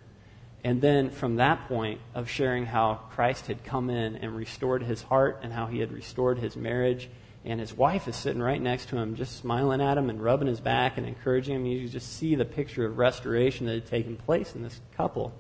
And 0.65 0.81
then 0.81 1.11
from 1.11 1.37
that 1.37 1.67
point 1.67 2.01
of 2.15 2.31
sharing 2.31 2.67
how 2.67 3.01
Christ 3.11 3.49
had 3.49 3.65
come 3.65 3.91
in 3.91 4.17
and 4.17 4.37
restored 4.37 4.83
his 4.83 5.03
heart 5.03 5.41
and 5.43 5.53
how 5.53 5.67
he 5.67 5.81
had 5.81 5.93
restored 5.93 6.39
his 6.39 6.57
marriage, 6.57 7.09
and 7.45 7.59
his 7.59 7.75
wife 7.75 8.07
is 8.07 8.15
sitting 8.15 8.41
right 8.41 8.61
next 8.61 8.89
to 8.91 8.97
him, 8.97 9.17
just 9.17 9.37
smiling 9.37 9.81
at 9.81 9.99
him 9.99 10.09
and 10.09 10.23
rubbing 10.23 10.47
his 10.47 10.61
back 10.61 10.97
and 10.97 11.07
encouraging 11.07 11.57
him. 11.57 11.67
You 11.67 11.89
just 11.89 12.17
see 12.17 12.37
the 12.37 12.45
picture 12.45 12.87
of 12.87 12.99
restoration 12.99 13.67
that 13.67 13.73
had 13.73 13.87
taken 13.87 14.17
place 14.17 14.55
in 14.55 14.63
this 14.63 14.81
couple. 14.97 15.35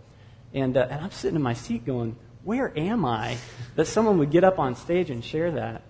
And, 0.52 0.76
uh, 0.76 0.88
and 0.90 1.04
I'm 1.04 1.12
sitting 1.12 1.36
in 1.36 1.42
my 1.42 1.54
seat 1.54 1.86
going, 1.86 2.16
Where 2.42 2.76
am 2.76 3.04
I? 3.04 3.36
that 3.76 3.86
someone 3.86 4.18
would 4.18 4.32
get 4.32 4.42
up 4.42 4.58
on 4.58 4.74
stage 4.74 5.10
and 5.10 5.24
share 5.24 5.52
that. 5.52 5.82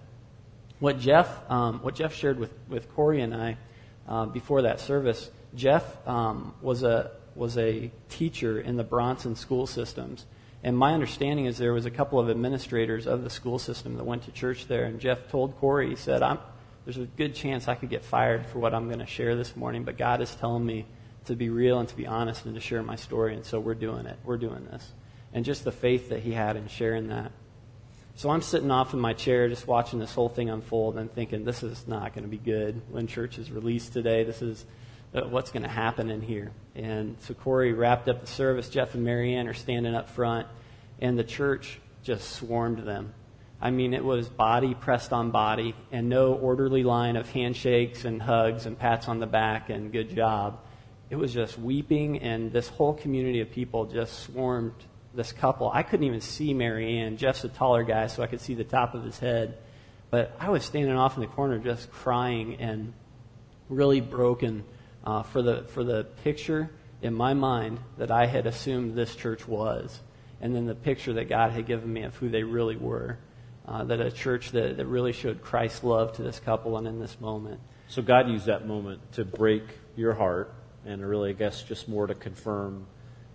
What 0.78 0.98
Jeff, 0.98 1.50
um, 1.50 1.78
what 1.82 1.94
Jeff 1.94 2.14
shared 2.14 2.38
with, 2.38 2.52
with 2.68 2.92
Corey 2.94 3.22
and 3.22 3.34
I 3.34 3.56
uh, 4.06 4.26
before 4.26 4.62
that 4.62 4.80
service, 4.80 5.30
Jeff 5.54 6.06
um, 6.06 6.54
was 6.60 6.82
a 6.82 7.12
was 7.34 7.56
a 7.56 7.90
teacher 8.08 8.60
in 8.60 8.76
the 8.76 8.84
Bronson 8.84 9.36
school 9.36 9.66
systems. 9.66 10.26
And 10.64 10.76
my 10.78 10.94
understanding 10.94 11.46
is 11.46 11.58
there 11.58 11.72
was 11.72 11.86
a 11.86 11.90
couple 11.90 12.20
of 12.20 12.30
administrators 12.30 13.06
of 13.06 13.24
the 13.24 13.30
school 13.30 13.58
system 13.58 13.96
that 13.96 14.04
went 14.04 14.24
to 14.24 14.30
church 14.30 14.68
there. 14.68 14.84
And 14.84 15.00
Jeff 15.00 15.28
told 15.28 15.56
Corey, 15.58 15.90
he 15.90 15.96
said, 15.96 16.22
there's 16.84 16.98
a 16.98 17.06
good 17.06 17.34
chance 17.34 17.68
I 17.68 17.74
could 17.74 17.90
get 17.90 18.04
fired 18.04 18.46
for 18.46 18.58
what 18.58 18.74
I'm 18.74 18.86
going 18.86 19.00
to 19.00 19.06
share 19.06 19.36
this 19.36 19.56
morning, 19.56 19.84
but 19.84 19.96
God 19.96 20.20
is 20.20 20.34
telling 20.34 20.64
me 20.64 20.86
to 21.26 21.36
be 21.36 21.48
real 21.48 21.78
and 21.78 21.88
to 21.88 21.96
be 21.96 22.06
honest 22.06 22.44
and 22.44 22.54
to 22.54 22.60
share 22.60 22.82
my 22.82 22.96
story. 22.96 23.34
And 23.34 23.44
so 23.44 23.60
we're 23.60 23.74
doing 23.74 24.06
it. 24.06 24.18
We're 24.24 24.36
doing 24.36 24.66
this. 24.70 24.92
And 25.32 25.44
just 25.44 25.64
the 25.64 25.72
faith 25.72 26.08
that 26.10 26.20
he 26.20 26.32
had 26.32 26.56
in 26.56 26.68
sharing 26.68 27.08
that. 27.08 27.32
So 28.14 28.30
I'm 28.30 28.42
sitting 28.42 28.70
off 28.70 28.92
in 28.92 29.00
my 29.00 29.14
chair 29.14 29.48
just 29.48 29.66
watching 29.66 29.98
this 29.98 30.12
whole 30.12 30.28
thing 30.28 30.50
unfold 30.50 30.98
and 30.98 31.12
thinking, 31.12 31.44
this 31.44 31.62
is 31.62 31.88
not 31.88 32.14
going 32.14 32.24
to 32.24 32.30
be 32.30 32.36
good 32.36 32.82
when 32.90 33.06
church 33.06 33.38
is 33.38 33.50
released 33.50 33.92
today. 33.92 34.24
This 34.24 34.42
is 34.42 34.66
Uh, 35.14 35.20
what's 35.28 35.50
going 35.50 35.62
to 35.62 35.68
happen 35.68 36.10
in 36.10 36.22
here. 36.22 36.52
And 36.74 37.16
so 37.20 37.34
Corey 37.34 37.74
wrapped 37.74 38.08
up 38.08 38.22
the 38.22 38.26
service. 38.26 38.70
Jeff 38.70 38.94
and 38.94 39.04
Marianne 39.04 39.46
are 39.46 39.52
standing 39.52 39.94
up 39.94 40.08
front, 40.08 40.46
and 41.00 41.18
the 41.18 41.24
church 41.24 41.80
just 42.02 42.30
swarmed 42.30 42.78
them. 42.78 43.12
I 43.60 43.70
mean, 43.70 43.92
it 43.92 44.02
was 44.02 44.30
body 44.30 44.74
pressed 44.74 45.12
on 45.12 45.30
body, 45.30 45.74
and 45.92 46.08
no 46.08 46.32
orderly 46.32 46.82
line 46.82 47.16
of 47.16 47.28
handshakes 47.28 48.06
and 48.06 48.22
hugs 48.22 48.64
and 48.64 48.78
pats 48.78 49.06
on 49.06 49.18
the 49.18 49.26
back 49.26 49.68
and 49.68 49.92
good 49.92 50.16
job. 50.16 50.60
It 51.10 51.16
was 51.16 51.34
just 51.34 51.58
weeping, 51.58 52.20
and 52.20 52.50
this 52.50 52.68
whole 52.68 52.94
community 52.94 53.40
of 53.40 53.50
people 53.50 53.84
just 53.84 54.20
swarmed 54.20 54.72
this 55.12 55.30
couple. 55.30 55.70
I 55.70 55.82
couldn't 55.82 56.06
even 56.06 56.22
see 56.22 56.54
Marianne. 56.54 57.18
Jeff's 57.18 57.44
a 57.44 57.50
taller 57.50 57.82
guy, 57.84 58.06
so 58.06 58.22
I 58.22 58.28
could 58.28 58.40
see 58.40 58.54
the 58.54 58.64
top 58.64 58.94
of 58.94 59.04
his 59.04 59.18
head. 59.18 59.58
But 60.08 60.34
I 60.40 60.48
was 60.48 60.64
standing 60.64 60.96
off 60.96 61.16
in 61.16 61.20
the 61.20 61.26
corner 61.26 61.58
just 61.58 61.92
crying 61.92 62.56
and 62.60 62.94
really 63.68 64.00
broken 64.00 64.64
uh, 65.04 65.22
for, 65.22 65.42
the, 65.42 65.64
for 65.64 65.84
the 65.84 66.04
picture 66.22 66.70
in 67.00 67.14
my 67.14 67.34
mind 67.34 67.80
that 67.98 68.10
I 68.10 68.26
had 68.26 68.46
assumed 68.46 68.94
this 68.94 69.14
church 69.16 69.46
was, 69.46 70.00
and 70.40 70.54
then 70.54 70.66
the 70.66 70.74
picture 70.74 71.14
that 71.14 71.28
God 71.28 71.52
had 71.52 71.66
given 71.66 71.92
me 71.92 72.02
of 72.02 72.16
who 72.16 72.28
they 72.28 72.42
really 72.42 72.76
were. 72.76 73.18
Uh, 73.64 73.84
that 73.84 74.00
a 74.00 74.10
church 74.10 74.50
that, 74.50 74.76
that 74.76 74.86
really 74.86 75.12
showed 75.12 75.40
Christ's 75.40 75.84
love 75.84 76.14
to 76.14 76.22
this 76.22 76.40
couple 76.40 76.76
and 76.76 76.86
in 76.88 76.98
this 76.98 77.20
moment. 77.20 77.60
So 77.86 78.02
God 78.02 78.28
used 78.28 78.46
that 78.46 78.66
moment 78.66 79.12
to 79.12 79.24
break 79.24 79.62
your 79.94 80.14
heart 80.14 80.52
and 80.84 81.06
really, 81.06 81.30
I 81.30 81.32
guess, 81.34 81.62
just 81.62 81.88
more 81.88 82.08
to 82.08 82.14
confirm 82.14 82.86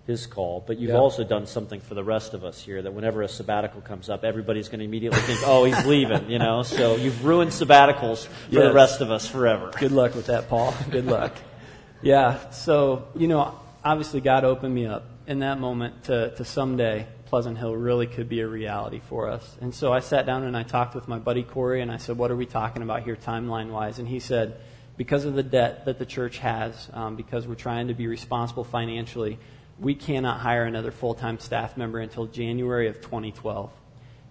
his 0.06 0.27
call. 0.27 0.63
But 0.67 0.80
you've 0.80 0.95
also 0.95 1.23
done 1.23 1.45
something 1.47 1.80
for 1.80 1.93
the 1.93 2.03
rest 2.03 2.34
of 2.34 2.43
us 2.43 2.62
here 2.62 2.82
that 2.82 2.93
whenever 2.93 3.21
a 3.21 3.30
sabbatical 3.30 3.80
comes 3.80 4.10
up, 4.10 4.25
everybody's 4.25 4.67
going 4.67 4.80
to 4.80 4.86
immediately 4.86 5.19
think, 5.21 5.39
oh, 5.45 5.63
he's 5.63 5.86
leaving, 5.86 6.30
you 6.30 6.39
know? 6.39 6.63
So 6.63 6.97
you've 6.97 7.23
ruined 7.23 7.51
sabbaticals 7.51 8.25
for 8.25 8.56
yes. 8.56 8.63
the 8.63 8.73
rest 8.73 8.99
of 9.01 9.12
us 9.12 9.27
forever. 9.30 9.71
Good 9.80 9.93
luck 9.93 10.13
with 10.13 10.25
that, 10.25 10.49
Paul. 10.49 10.73
Good 10.89 11.06
luck. 11.06 11.34
Yeah. 12.01 12.49
So, 12.51 13.07
you 13.15 13.27
know, 13.27 13.60
obviously 13.83 14.21
God 14.21 14.43
opened 14.43 14.73
me 14.73 14.86
up 14.86 15.05
in 15.27 15.39
that 15.39 15.60
moment 15.60 16.05
to, 16.05 16.33
to 16.36 16.45
someday 16.45 17.07
Pleasant 17.25 17.57
Hill 17.57 17.75
really 17.75 18.07
could 18.07 18.29
be 18.29 18.39
a 18.39 18.47
reality 18.47 19.01
for 19.10 19.29
us. 19.29 19.57
And 19.60 19.75
so 19.75 19.91
I 19.91 19.99
sat 19.99 20.25
down 20.25 20.43
and 20.43 20.55
I 20.55 20.63
talked 20.63 20.95
with 20.95 21.10
my 21.10 21.19
buddy 21.19 21.43
Corey 21.43 21.81
and 21.81 21.91
I 21.91 21.97
said, 21.97 22.17
what 22.17 22.31
are 22.31 22.38
we 22.38 22.45
talking 22.45 22.81
about 22.81 23.03
here 23.03 23.17
timeline 23.17 23.69
wise? 23.69 23.99
And 23.99 24.07
he 24.07 24.19
said, 24.19 24.62
because 24.95 25.25
of 25.25 25.33
the 25.33 25.43
debt 25.43 25.86
that 25.86 25.99
the 25.99 26.05
church 26.05 26.38
has, 26.38 26.89
um, 26.93 27.17
because 27.17 27.45
we're 27.45 27.55
trying 27.55 27.89
to 27.89 27.93
be 27.93 28.07
responsible 28.07 28.63
financially, 28.63 29.38
we 29.77 29.93
cannot 29.93 30.39
hire 30.39 30.63
another 30.63 30.91
full 30.91 31.13
time 31.13 31.38
staff 31.39 31.77
member 31.77 31.99
until 31.99 32.25
January 32.25 32.88
of 32.88 33.01
2012. 33.01 33.71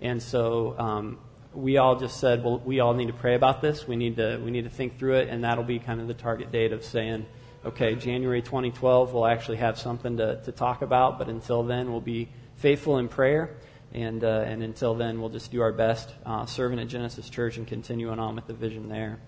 And 0.01 0.23
so 0.23 0.75
um, 0.79 1.19
we 1.55 1.77
all 1.77 1.97
just 1.97 2.19
said, 2.19 2.43
well, 2.43 2.59
we 2.59 2.81
all 2.81 2.95
need 2.95 3.07
to 3.07 3.13
pray 3.13 3.35
about 3.35 3.63
this. 3.63 3.87
We 3.87 3.97
need 3.97 4.17
to 4.17 4.41
we 4.45 4.51
need 4.51 4.65
to 4.65 4.71
think 4.71 4.99
through 4.99 5.17
it, 5.17 5.29
and 5.29 5.45
that'll 5.45 5.65
be 5.65 5.79
kind 5.79 6.01
of 6.01 6.09
the 6.09 6.15
target 6.15 6.51
date 6.51 6.73
of 6.73 6.85
saying, 6.85 7.27
okay, 7.67 7.95
January 7.95 8.43
2012, 8.43 9.13
we'll 9.13 9.27
actually 9.27 9.59
have 9.59 9.79
something 9.79 10.17
to, 10.17 10.43
to 10.43 10.53
talk 10.53 10.83
about. 10.83 11.19
But 11.19 11.29
until 11.29 11.63
then, 11.63 11.91
we'll 11.91 12.01
be 12.01 12.29
faithful 12.57 12.99
in 12.99 13.09
prayer, 13.09 13.57
and 13.93 14.23
uh, 14.25 14.45
and 14.47 14.63
until 14.63 14.95
then, 14.95 15.21
we'll 15.21 15.31
just 15.31 15.51
do 15.51 15.61
our 15.61 15.73
best 15.73 16.13
uh, 16.25 16.47
serving 16.47 16.79
at 16.79 16.89
Genesis 16.89 17.29
Church 17.29 17.57
and 17.57 17.67
continuing 17.67 18.19
on 18.19 18.35
with 18.35 18.47
the 18.47 18.55
vision 18.55 18.89
there. 18.89 19.19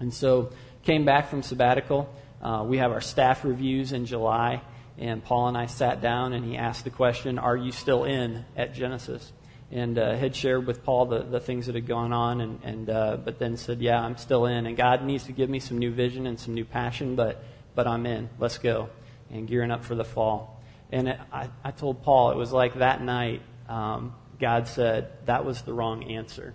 And 0.00 0.12
so, 0.12 0.50
came 0.82 1.04
back 1.04 1.28
from 1.28 1.42
sabbatical. 1.42 2.12
Uh, 2.42 2.64
we 2.66 2.78
have 2.78 2.90
our 2.90 3.00
staff 3.00 3.44
reviews 3.44 3.92
in 3.92 4.06
July. 4.06 4.62
And 4.98 5.24
Paul 5.24 5.48
and 5.48 5.56
I 5.56 5.66
sat 5.66 6.02
down, 6.02 6.32
and 6.32 6.44
he 6.44 6.56
asked 6.56 6.84
the 6.84 6.90
question, 6.90 7.38
Are 7.38 7.56
you 7.56 7.72
still 7.72 8.04
in 8.04 8.44
at 8.56 8.74
Genesis? 8.74 9.32
And 9.72 9.98
uh, 9.98 10.16
had 10.16 10.36
shared 10.36 10.66
with 10.66 10.84
Paul 10.84 11.06
the, 11.06 11.22
the 11.22 11.40
things 11.40 11.66
that 11.66 11.74
had 11.74 11.86
gone 11.86 12.12
on, 12.12 12.42
and, 12.42 12.60
and 12.62 12.90
uh, 12.90 13.16
but 13.16 13.38
then 13.38 13.56
said, 13.56 13.80
Yeah, 13.80 14.00
I'm 14.00 14.16
still 14.18 14.46
in. 14.46 14.66
And 14.66 14.76
God 14.76 15.02
needs 15.02 15.24
to 15.24 15.32
give 15.32 15.48
me 15.48 15.60
some 15.60 15.78
new 15.78 15.90
vision 15.90 16.26
and 16.26 16.38
some 16.38 16.54
new 16.54 16.64
passion, 16.64 17.16
but, 17.16 17.42
but 17.74 17.86
I'm 17.86 18.04
in. 18.04 18.28
Let's 18.38 18.58
go. 18.58 18.90
And 19.30 19.48
gearing 19.48 19.70
up 19.70 19.82
for 19.82 19.94
the 19.94 20.04
fall. 20.04 20.62
And 20.90 21.08
it, 21.08 21.18
I, 21.32 21.48
I 21.64 21.70
told 21.70 22.02
Paul, 22.02 22.32
it 22.32 22.36
was 22.36 22.52
like 22.52 22.74
that 22.74 23.02
night, 23.02 23.40
um, 23.66 24.14
God 24.38 24.68
said, 24.68 25.10
That 25.24 25.46
was 25.46 25.62
the 25.62 25.72
wrong 25.72 26.04
answer. 26.04 26.54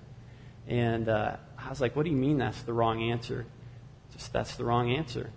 And 0.67 1.09
uh, 1.09 1.37
I 1.57 1.69
was 1.69 1.81
like, 1.81 1.95
What 1.95 2.03
do 2.03 2.11
you 2.11 2.17
mean 2.17 2.37
that's 2.37 2.61
the 2.61 2.73
wrong 2.73 3.01
answer? 3.01 3.47
Just 4.13 4.31
that's 4.31 4.55
the 4.55 4.63
wrong 4.63 4.91
answer 4.91 5.31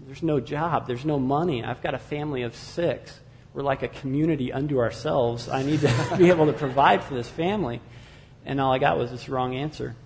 there's 0.00 0.22
no 0.22 0.40
job, 0.40 0.86
there's 0.86 1.04
no 1.04 1.18
money. 1.18 1.64
I've 1.64 1.82
got 1.82 1.94
a 1.94 1.98
family 1.98 2.42
of 2.42 2.54
six. 2.54 3.20
We're 3.52 3.62
like 3.62 3.82
a 3.82 3.88
community 3.88 4.52
unto 4.52 4.78
ourselves. 4.78 5.48
I 5.48 5.62
need 5.62 5.80
to 5.80 6.14
be 6.18 6.28
able 6.28 6.46
to 6.46 6.52
provide 6.52 7.02
for 7.02 7.14
this 7.14 7.28
family. 7.28 7.80
And 8.44 8.60
all 8.60 8.72
I 8.72 8.78
got 8.78 8.98
was 8.98 9.10
this 9.10 9.28
wrong 9.28 9.54
answer. 9.54 9.96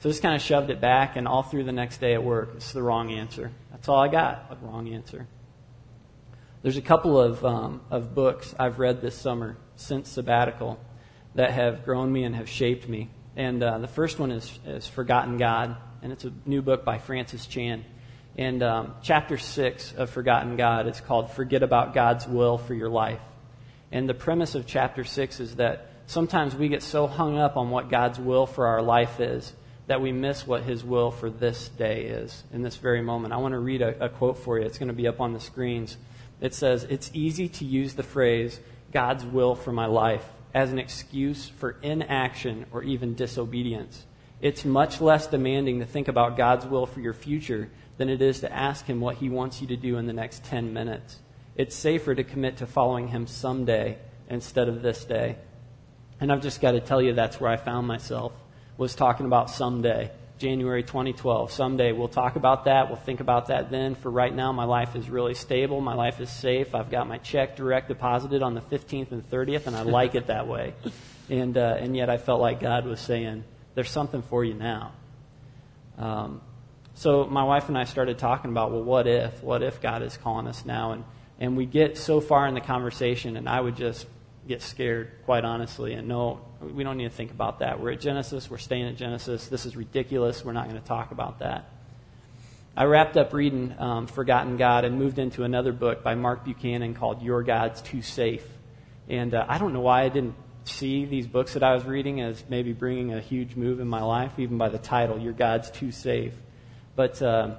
So 0.00 0.08
I 0.08 0.10
just 0.10 0.22
kind 0.22 0.34
of 0.34 0.42
shoved 0.42 0.70
it 0.70 0.80
back, 0.80 1.14
and 1.14 1.28
all 1.28 1.44
through 1.44 1.62
the 1.62 1.72
next 1.72 1.98
day 1.98 2.14
at 2.14 2.24
work, 2.24 2.54
it's 2.56 2.72
the 2.72 2.82
wrong 2.82 3.12
answer. 3.12 3.52
That's 3.70 3.88
all 3.88 4.00
I 4.00 4.08
got, 4.08 4.48
a 4.50 4.56
wrong 4.66 4.92
answer. 4.92 5.28
There's 6.62 6.76
a 6.76 6.82
couple 6.82 7.20
of, 7.20 7.44
um, 7.44 7.82
of 7.88 8.12
books 8.12 8.52
I've 8.58 8.80
read 8.80 9.00
this 9.00 9.14
summer 9.14 9.56
since 9.76 10.08
sabbatical 10.08 10.80
that 11.36 11.52
have 11.52 11.84
grown 11.84 12.12
me 12.12 12.24
and 12.24 12.34
have 12.34 12.48
shaped 12.48 12.88
me. 12.88 13.10
And 13.36 13.62
uh, 13.62 13.78
the 13.78 13.86
first 13.86 14.18
one 14.18 14.32
is, 14.32 14.58
is 14.66 14.88
Forgotten 14.88 15.38
God, 15.38 15.76
and 16.02 16.12
it's 16.12 16.24
a 16.24 16.32
new 16.46 16.62
book 16.62 16.84
by 16.84 16.98
Francis 16.98 17.46
Chan. 17.46 17.84
And 18.38 18.62
um, 18.62 18.94
chapter 19.02 19.36
6 19.36 19.92
of 19.92 20.08
Forgotten 20.08 20.56
God 20.56 20.86
is 20.86 21.00
called 21.00 21.30
Forget 21.32 21.62
About 21.62 21.92
God's 21.92 22.26
Will 22.26 22.56
for 22.56 22.72
Your 22.72 22.88
Life. 22.88 23.20
And 23.90 24.08
the 24.08 24.14
premise 24.14 24.54
of 24.54 24.66
chapter 24.66 25.04
6 25.04 25.40
is 25.40 25.56
that 25.56 25.90
sometimes 26.06 26.54
we 26.54 26.68
get 26.68 26.82
so 26.82 27.06
hung 27.06 27.38
up 27.38 27.58
on 27.58 27.68
what 27.68 27.90
God's 27.90 28.18
will 28.18 28.46
for 28.46 28.66
our 28.66 28.80
life 28.80 29.20
is 29.20 29.52
that 29.86 30.00
we 30.00 30.12
miss 30.12 30.46
what 30.46 30.62
His 30.62 30.82
will 30.82 31.10
for 31.10 31.28
this 31.28 31.68
day 31.68 32.04
is 32.04 32.44
in 32.52 32.62
this 32.62 32.76
very 32.76 33.02
moment. 33.02 33.34
I 33.34 33.36
want 33.36 33.52
to 33.52 33.58
read 33.58 33.82
a, 33.82 34.06
a 34.06 34.08
quote 34.08 34.38
for 34.38 34.58
you. 34.58 34.64
It's 34.64 34.78
going 34.78 34.88
to 34.88 34.94
be 34.94 35.08
up 35.08 35.20
on 35.20 35.34
the 35.34 35.40
screens. 35.40 35.98
It 36.40 36.54
says, 36.54 36.84
It's 36.84 37.10
easy 37.12 37.48
to 37.48 37.66
use 37.66 37.94
the 37.94 38.02
phrase, 38.02 38.58
God's 38.92 39.24
will 39.24 39.54
for 39.54 39.72
my 39.72 39.86
life, 39.86 40.24
as 40.54 40.72
an 40.72 40.78
excuse 40.78 41.48
for 41.48 41.76
inaction 41.82 42.64
or 42.72 42.82
even 42.82 43.14
disobedience. 43.14 44.06
It's 44.40 44.64
much 44.64 45.00
less 45.00 45.26
demanding 45.26 45.80
to 45.80 45.86
think 45.86 46.08
about 46.08 46.36
God's 46.36 46.64
will 46.64 46.86
for 46.86 47.00
your 47.00 47.12
future 47.12 47.70
than 48.02 48.10
it 48.10 48.20
is 48.20 48.40
to 48.40 48.52
ask 48.52 48.84
Him 48.86 49.00
what 49.00 49.14
He 49.14 49.28
wants 49.28 49.60
you 49.60 49.68
to 49.68 49.76
do 49.76 49.96
in 49.96 50.08
the 50.08 50.12
next 50.12 50.42
10 50.46 50.72
minutes. 50.72 51.20
It's 51.54 51.76
safer 51.76 52.12
to 52.12 52.24
commit 52.24 52.56
to 52.56 52.66
following 52.66 53.06
Him 53.06 53.28
someday 53.28 53.96
instead 54.28 54.68
of 54.68 54.82
this 54.82 55.04
day. 55.04 55.36
And 56.18 56.32
I've 56.32 56.42
just 56.42 56.60
got 56.60 56.72
to 56.72 56.80
tell 56.80 57.00
you, 57.00 57.12
that's 57.12 57.40
where 57.40 57.48
I 57.48 57.56
found 57.56 57.86
myself, 57.86 58.32
was 58.76 58.96
talking 58.96 59.24
about 59.24 59.50
someday. 59.50 60.10
January 60.38 60.82
2012. 60.82 61.52
Someday 61.52 61.92
we'll 61.92 62.08
talk 62.08 62.34
about 62.34 62.64
that. 62.64 62.88
We'll 62.88 62.96
think 62.96 63.20
about 63.20 63.46
that 63.46 63.70
then. 63.70 63.94
For 63.94 64.10
right 64.10 64.34
now, 64.34 64.50
my 64.50 64.64
life 64.64 64.96
is 64.96 65.08
really 65.08 65.34
stable. 65.34 65.80
My 65.80 65.94
life 65.94 66.18
is 66.18 66.28
safe. 66.28 66.74
I've 66.74 66.90
got 66.90 67.06
my 67.06 67.18
check 67.18 67.54
direct 67.54 67.86
deposited 67.86 68.42
on 68.42 68.54
the 68.54 68.62
15th 68.62 69.12
and 69.12 69.30
30th, 69.30 69.68
and 69.68 69.76
I 69.76 69.82
like 69.82 70.16
it 70.16 70.26
that 70.26 70.48
way. 70.48 70.74
And, 71.30 71.56
uh, 71.56 71.76
and 71.78 71.96
yet 71.96 72.10
I 72.10 72.16
felt 72.18 72.40
like 72.40 72.58
God 72.58 72.84
was 72.84 72.98
saying, 72.98 73.44
there's 73.76 73.90
something 73.90 74.22
for 74.22 74.44
you 74.44 74.54
now. 74.54 74.90
Um, 75.96 76.40
so 77.02 77.24
my 77.24 77.42
wife 77.42 77.68
and 77.68 77.76
I 77.76 77.82
started 77.82 78.16
talking 78.18 78.52
about, 78.52 78.70
well, 78.70 78.84
what 78.84 79.08
if? 79.08 79.42
What 79.42 79.64
if 79.64 79.80
God 79.80 80.04
is 80.04 80.16
calling 80.16 80.46
us 80.46 80.64
now? 80.64 80.92
And, 80.92 81.04
and 81.40 81.56
we 81.56 81.66
get 81.66 81.98
so 81.98 82.20
far 82.20 82.46
in 82.46 82.54
the 82.54 82.60
conversation, 82.60 83.36
and 83.36 83.48
I 83.48 83.60
would 83.60 83.74
just 83.74 84.06
get 84.46 84.62
scared, 84.62 85.10
quite 85.24 85.44
honestly, 85.44 85.94
and 85.94 86.06
no, 86.06 86.42
we 86.60 86.84
don't 86.84 86.96
need 86.96 87.10
to 87.10 87.16
think 87.16 87.32
about 87.32 87.58
that. 87.58 87.80
We're 87.80 87.90
at 87.90 88.00
Genesis. 88.00 88.48
We're 88.48 88.58
staying 88.58 88.86
at 88.86 88.96
Genesis. 88.96 89.48
This 89.48 89.66
is 89.66 89.74
ridiculous. 89.76 90.44
We're 90.44 90.52
not 90.52 90.68
going 90.68 90.80
to 90.80 90.86
talk 90.86 91.10
about 91.10 91.40
that. 91.40 91.68
I 92.76 92.84
wrapped 92.84 93.16
up 93.16 93.32
reading 93.32 93.74
um, 93.80 94.06
Forgotten 94.06 94.56
God 94.56 94.84
and 94.84 94.96
moved 94.96 95.18
into 95.18 95.42
another 95.42 95.72
book 95.72 96.04
by 96.04 96.14
Mark 96.14 96.44
Buchanan 96.44 96.94
called 96.94 97.20
Your 97.20 97.42
God's 97.42 97.82
Too 97.82 98.02
Safe. 98.02 98.46
And 99.08 99.34
uh, 99.34 99.44
I 99.48 99.58
don't 99.58 99.72
know 99.72 99.80
why 99.80 100.02
I 100.02 100.08
didn't 100.08 100.36
see 100.66 101.04
these 101.04 101.26
books 101.26 101.54
that 101.54 101.64
I 101.64 101.74
was 101.74 101.84
reading 101.84 102.20
as 102.20 102.44
maybe 102.48 102.72
bringing 102.72 103.12
a 103.12 103.20
huge 103.20 103.56
move 103.56 103.80
in 103.80 103.88
my 103.88 104.02
life, 104.02 104.38
even 104.38 104.56
by 104.56 104.68
the 104.68 104.78
title, 104.78 105.18
Your 105.18 105.32
God's 105.32 105.68
Too 105.68 105.90
Safe. 105.90 106.34
But 106.94 107.22
uh, 107.22 107.56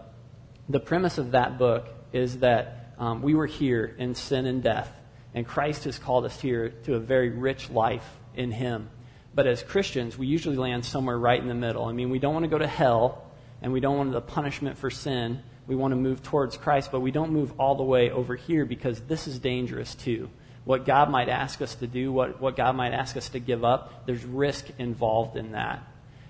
the 0.69 0.79
premise 0.79 1.17
of 1.17 1.31
that 1.31 1.57
book 1.57 1.87
is 2.11 2.39
that 2.39 2.93
um, 2.97 3.21
we 3.21 3.33
were 3.33 3.47
here 3.47 3.95
in 3.97 4.15
sin 4.15 4.45
and 4.45 4.61
death, 4.61 4.91
and 5.33 5.47
Christ 5.47 5.85
has 5.85 5.97
called 5.97 6.25
us 6.25 6.39
here 6.39 6.69
to 6.85 6.95
a 6.95 6.99
very 6.99 7.29
rich 7.29 7.69
life 7.69 8.07
in 8.35 8.51
Him. 8.51 8.89
But 9.35 9.47
as 9.47 9.63
Christians, 9.63 10.17
we 10.17 10.27
usually 10.27 10.57
land 10.57 10.85
somewhere 10.85 11.17
right 11.17 11.41
in 11.41 11.47
the 11.47 11.55
middle. 11.55 11.85
I 11.85 11.91
mean, 11.91 12.11
we 12.11 12.19
don't 12.19 12.33
want 12.33 12.43
to 12.43 12.49
go 12.49 12.59
to 12.59 12.67
hell, 12.67 13.31
and 13.61 13.73
we 13.73 13.79
don't 13.79 13.97
want 13.97 14.11
the 14.11 14.21
punishment 14.21 14.77
for 14.77 14.91
sin. 14.91 15.41
We 15.65 15.75
want 15.75 15.93
to 15.93 15.95
move 15.95 16.21
towards 16.21 16.55
Christ, 16.55 16.91
but 16.91 16.99
we 16.99 17.11
don't 17.11 17.31
move 17.31 17.53
all 17.59 17.75
the 17.75 17.83
way 17.83 18.11
over 18.11 18.35
here 18.35 18.65
because 18.65 18.99
this 19.01 19.27
is 19.27 19.39
dangerous 19.39 19.95
too. 19.95 20.29
what 20.65 20.85
God 20.85 21.09
might 21.09 21.29
ask 21.29 21.61
us 21.61 21.75
to 21.75 21.87
do, 21.87 22.11
what, 22.11 22.39
what 22.39 22.55
God 22.55 22.75
might 22.75 22.93
ask 22.93 23.17
us 23.17 23.29
to 23.29 23.39
give 23.39 23.65
up, 23.65 24.05
there's 24.05 24.23
risk 24.23 24.67
involved 24.77 25.35
in 25.35 25.51
that. 25.51 25.85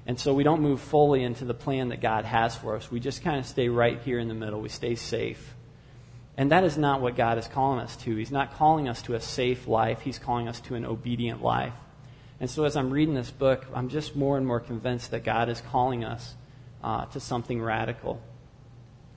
And 0.05 0.19
so 0.19 0.33
we 0.33 0.43
don't 0.43 0.61
move 0.61 0.81
fully 0.81 1.23
into 1.23 1.45
the 1.45 1.53
plan 1.53 1.89
that 1.89 2.01
God 2.01 2.25
has 2.25 2.55
for 2.55 2.75
us. 2.75 2.91
We 2.91 2.99
just 2.99 3.23
kind 3.23 3.39
of 3.39 3.45
stay 3.45 3.69
right 3.69 4.01
here 4.01 4.19
in 4.19 4.27
the 4.27 4.33
middle. 4.33 4.59
We 4.59 4.69
stay 4.69 4.95
safe. 4.95 5.55
And 6.35 6.51
that 6.51 6.63
is 6.63 6.77
not 6.77 6.99
what 6.99 7.15
God 7.15 7.37
is 7.37 7.47
calling 7.47 7.79
us 7.79 7.95
to. 7.97 8.15
He's 8.15 8.31
not 8.31 8.55
calling 8.55 8.89
us 8.89 9.01
to 9.03 9.13
a 9.13 9.21
safe 9.21 9.67
life, 9.67 10.01
He's 10.01 10.19
calling 10.19 10.47
us 10.47 10.59
to 10.61 10.75
an 10.75 10.85
obedient 10.85 11.41
life. 11.43 11.73
And 12.39 12.49
so 12.49 12.65
as 12.65 12.75
I'm 12.75 12.89
reading 12.89 13.13
this 13.13 13.31
book, 13.31 13.65
I'm 13.73 13.89
just 13.89 14.15
more 14.15 14.37
and 14.37 14.45
more 14.45 14.59
convinced 14.59 15.11
that 15.11 15.23
God 15.23 15.47
is 15.47 15.61
calling 15.61 16.03
us 16.03 16.35
uh, 16.83 17.05
to 17.05 17.19
something 17.19 17.61
radical. 17.61 18.21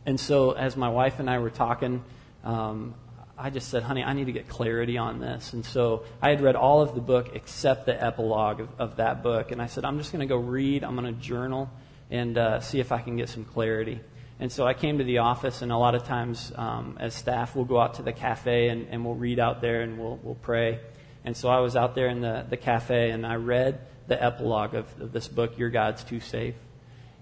And 0.05 0.21
so 0.21 0.53
as 0.53 0.77
my 0.77 0.89
wife 0.89 1.19
and 1.19 1.29
I 1.29 1.39
were 1.39 1.51
talking, 1.51 2.05
um, 2.45 2.95
I 3.39 3.51
just 3.51 3.69
said, 3.69 3.83
honey, 3.83 4.03
I 4.03 4.15
need 4.15 4.27
to 4.27 4.33
get 4.33 4.49
clarity 4.49 4.97
on 4.97 5.21
this. 5.21 5.53
And 5.53 5.65
so 5.65 6.05
I 6.23 6.31
had 6.31 6.41
read 6.41 6.57
all 6.57 6.81
of 6.81 6.95
the 6.95 7.03
book 7.03 7.31
except 7.35 7.85
the 7.85 8.03
epilogue 8.03 8.61
of, 8.61 8.69
of 8.79 8.97
that 8.97 9.23
book. 9.23 9.53
And 9.53 9.61
I 9.61 9.67
said, 9.67 9.85
I'm 9.85 9.99
just 9.99 10.11
going 10.11 10.27
to 10.27 10.33
go 10.33 10.41
read, 10.41 10.83
I'm 10.83 10.97
going 10.97 11.15
to 11.15 11.21
journal, 11.21 11.71
and 12.11 12.39
uh, 12.39 12.61
see 12.61 12.81
if 12.81 12.93
I 12.93 13.03
can 13.03 13.17
get 13.17 13.29
some 13.29 13.45
clarity. 13.45 14.01
And 14.41 14.51
so 14.51 14.67
I 14.67 14.73
came 14.73 14.99
to 14.99 15.05
the 15.05 15.19
office, 15.19 15.61
and 15.61 15.71
a 15.71 15.77
lot 15.77 15.95
of 15.95 16.05
times 16.05 16.51
um, 16.57 16.97
as 16.99 17.15
staff, 17.15 17.55
we'll 17.55 17.67
go 17.67 17.79
out 17.79 17.95
to 17.95 18.03
the 18.03 18.13
cafe 18.13 18.69
and, 18.69 18.89
and 18.91 19.05
we'll 19.05 19.15
read 19.15 19.39
out 19.39 19.61
there 19.61 19.83
and 19.83 19.99
we'll, 19.99 20.19
we'll 20.23 20.35
pray. 20.35 20.81
And 21.25 21.37
so 21.37 21.49
I 21.49 21.61
was 21.61 21.77
out 21.77 21.95
there 21.95 22.09
in 22.09 22.21
the, 22.21 22.47
the 22.49 22.57
cafe 22.57 23.11
and 23.11 23.27
I 23.27 23.35
read 23.35 23.81
the 24.07 24.23
epilogue 24.23 24.75
of, 24.75 25.01
of 25.01 25.13
this 25.13 25.29
book, 25.29 25.59
Your 25.59 25.71
God's 25.71 26.05
Too 26.05 26.21
Safe. 26.21 26.55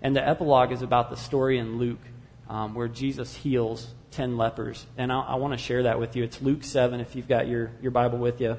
And 0.03 0.15
the 0.15 0.27
epilogue 0.27 0.71
is 0.71 0.83
about 0.83 1.11
the 1.11 1.17
story 1.17 1.59
in 1.59 1.79
Luke 1.79 2.03
um, 2.49 2.75
where 2.75 2.89
Jesus 2.89 3.35
heals 3.35 3.89
10 4.15 4.37
lepers. 4.37 4.87
And 4.97 5.13
I, 5.13 5.21
I 5.21 5.35
want 5.37 5.53
to 5.53 5.59
share 5.59 5.85
that 5.85 5.99
with 5.99 6.15
you. 6.15 6.23
It's 6.23 6.41
Luke 6.41 6.63
7, 6.63 7.01
if 7.01 7.17
you've 7.17 7.29
got 7.29 7.49
your, 7.49 7.73
your 7.83 7.91
Bible 7.91 8.19
with 8.19 8.41
you. 8.41 8.57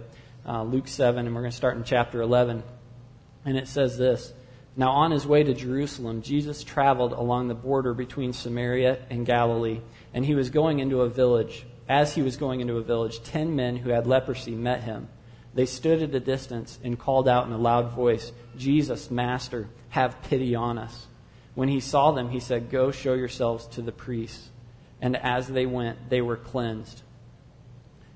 Uh, 0.48 0.64
Luke 0.64 0.88
7, 0.88 1.26
and 1.26 1.34
we're 1.34 1.42
going 1.42 1.52
to 1.52 1.58
start 1.58 1.78
in 1.78 1.84
chapter 1.84 2.22
11. 2.22 2.62
And 3.46 3.58
it 3.58 3.68
says 3.68 3.98
this 3.98 4.34
Now, 4.76 4.92
on 4.92 5.12
his 5.12 5.26
way 5.26 5.44
to 5.44 5.54
Jerusalem, 5.54 6.22
Jesus 6.22 6.64
traveled 6.64 7.14
along 7.14 7.48
the 7.48 7.56
border 7.56 7.94
between 7.94 8.34
Samaria 8.34 9.00
and 9.10 9.26
Galilee, 9.26 9.80
and 10.14 10.26
he 10.26 10.36
was 10.36 10.50
going 10.50 10.80
into 10.80 11.02
a 11.02 11.10
village. 11.10 11.66
As 11.88 12.16
he 12.16 12.22
was 12.22 12.36
going 12.36 12.62
into 12.62 12.78
a 12.78 12.84
village, 12.84 13.22
ten 13.24 13.56
men 13.56 13.78
who 13.78 13.92
had 13.92 14.08
leprosy 14.08 14.56
met 14.56 14.84
him. 14.84 15.08
They 15.54 15.68
stood 15.68 16.02
at 16.02 16.14
a 16.16 16.20
distance 16.20 16.78
and 16.84 17.00
called 17.00 17.30
out 17.30 17.48
in 17.48 17.54
a 17.54 17.58
loud 17.58 17.92
voice, 17.92 18.32
Jesus, 18.58 19.10
Master, 19.10 19.70
have 19.90 20.22
pity 20.24 20.56
on 20.56 20.78
us. 20.78 21.08
When 21.54 21.70
he 21.70 21.80
saw 21.80 22.12
them, 22.12 22.30
he 22.30 22.42
said, 22.42 22.70
Go 22.70 22.92
show 22.92 23.14
yourselves 23.14 23.68
to 23.68 23.82
the 23.82 23.94
priests. 23.94 24.50
And 25.02 25.16
as 25.18 25.48
they 25.48 25.66
went, 25.66 26.10
they 26.10 26.22
were 26.22 26.38
cleansed. 26.38 27.02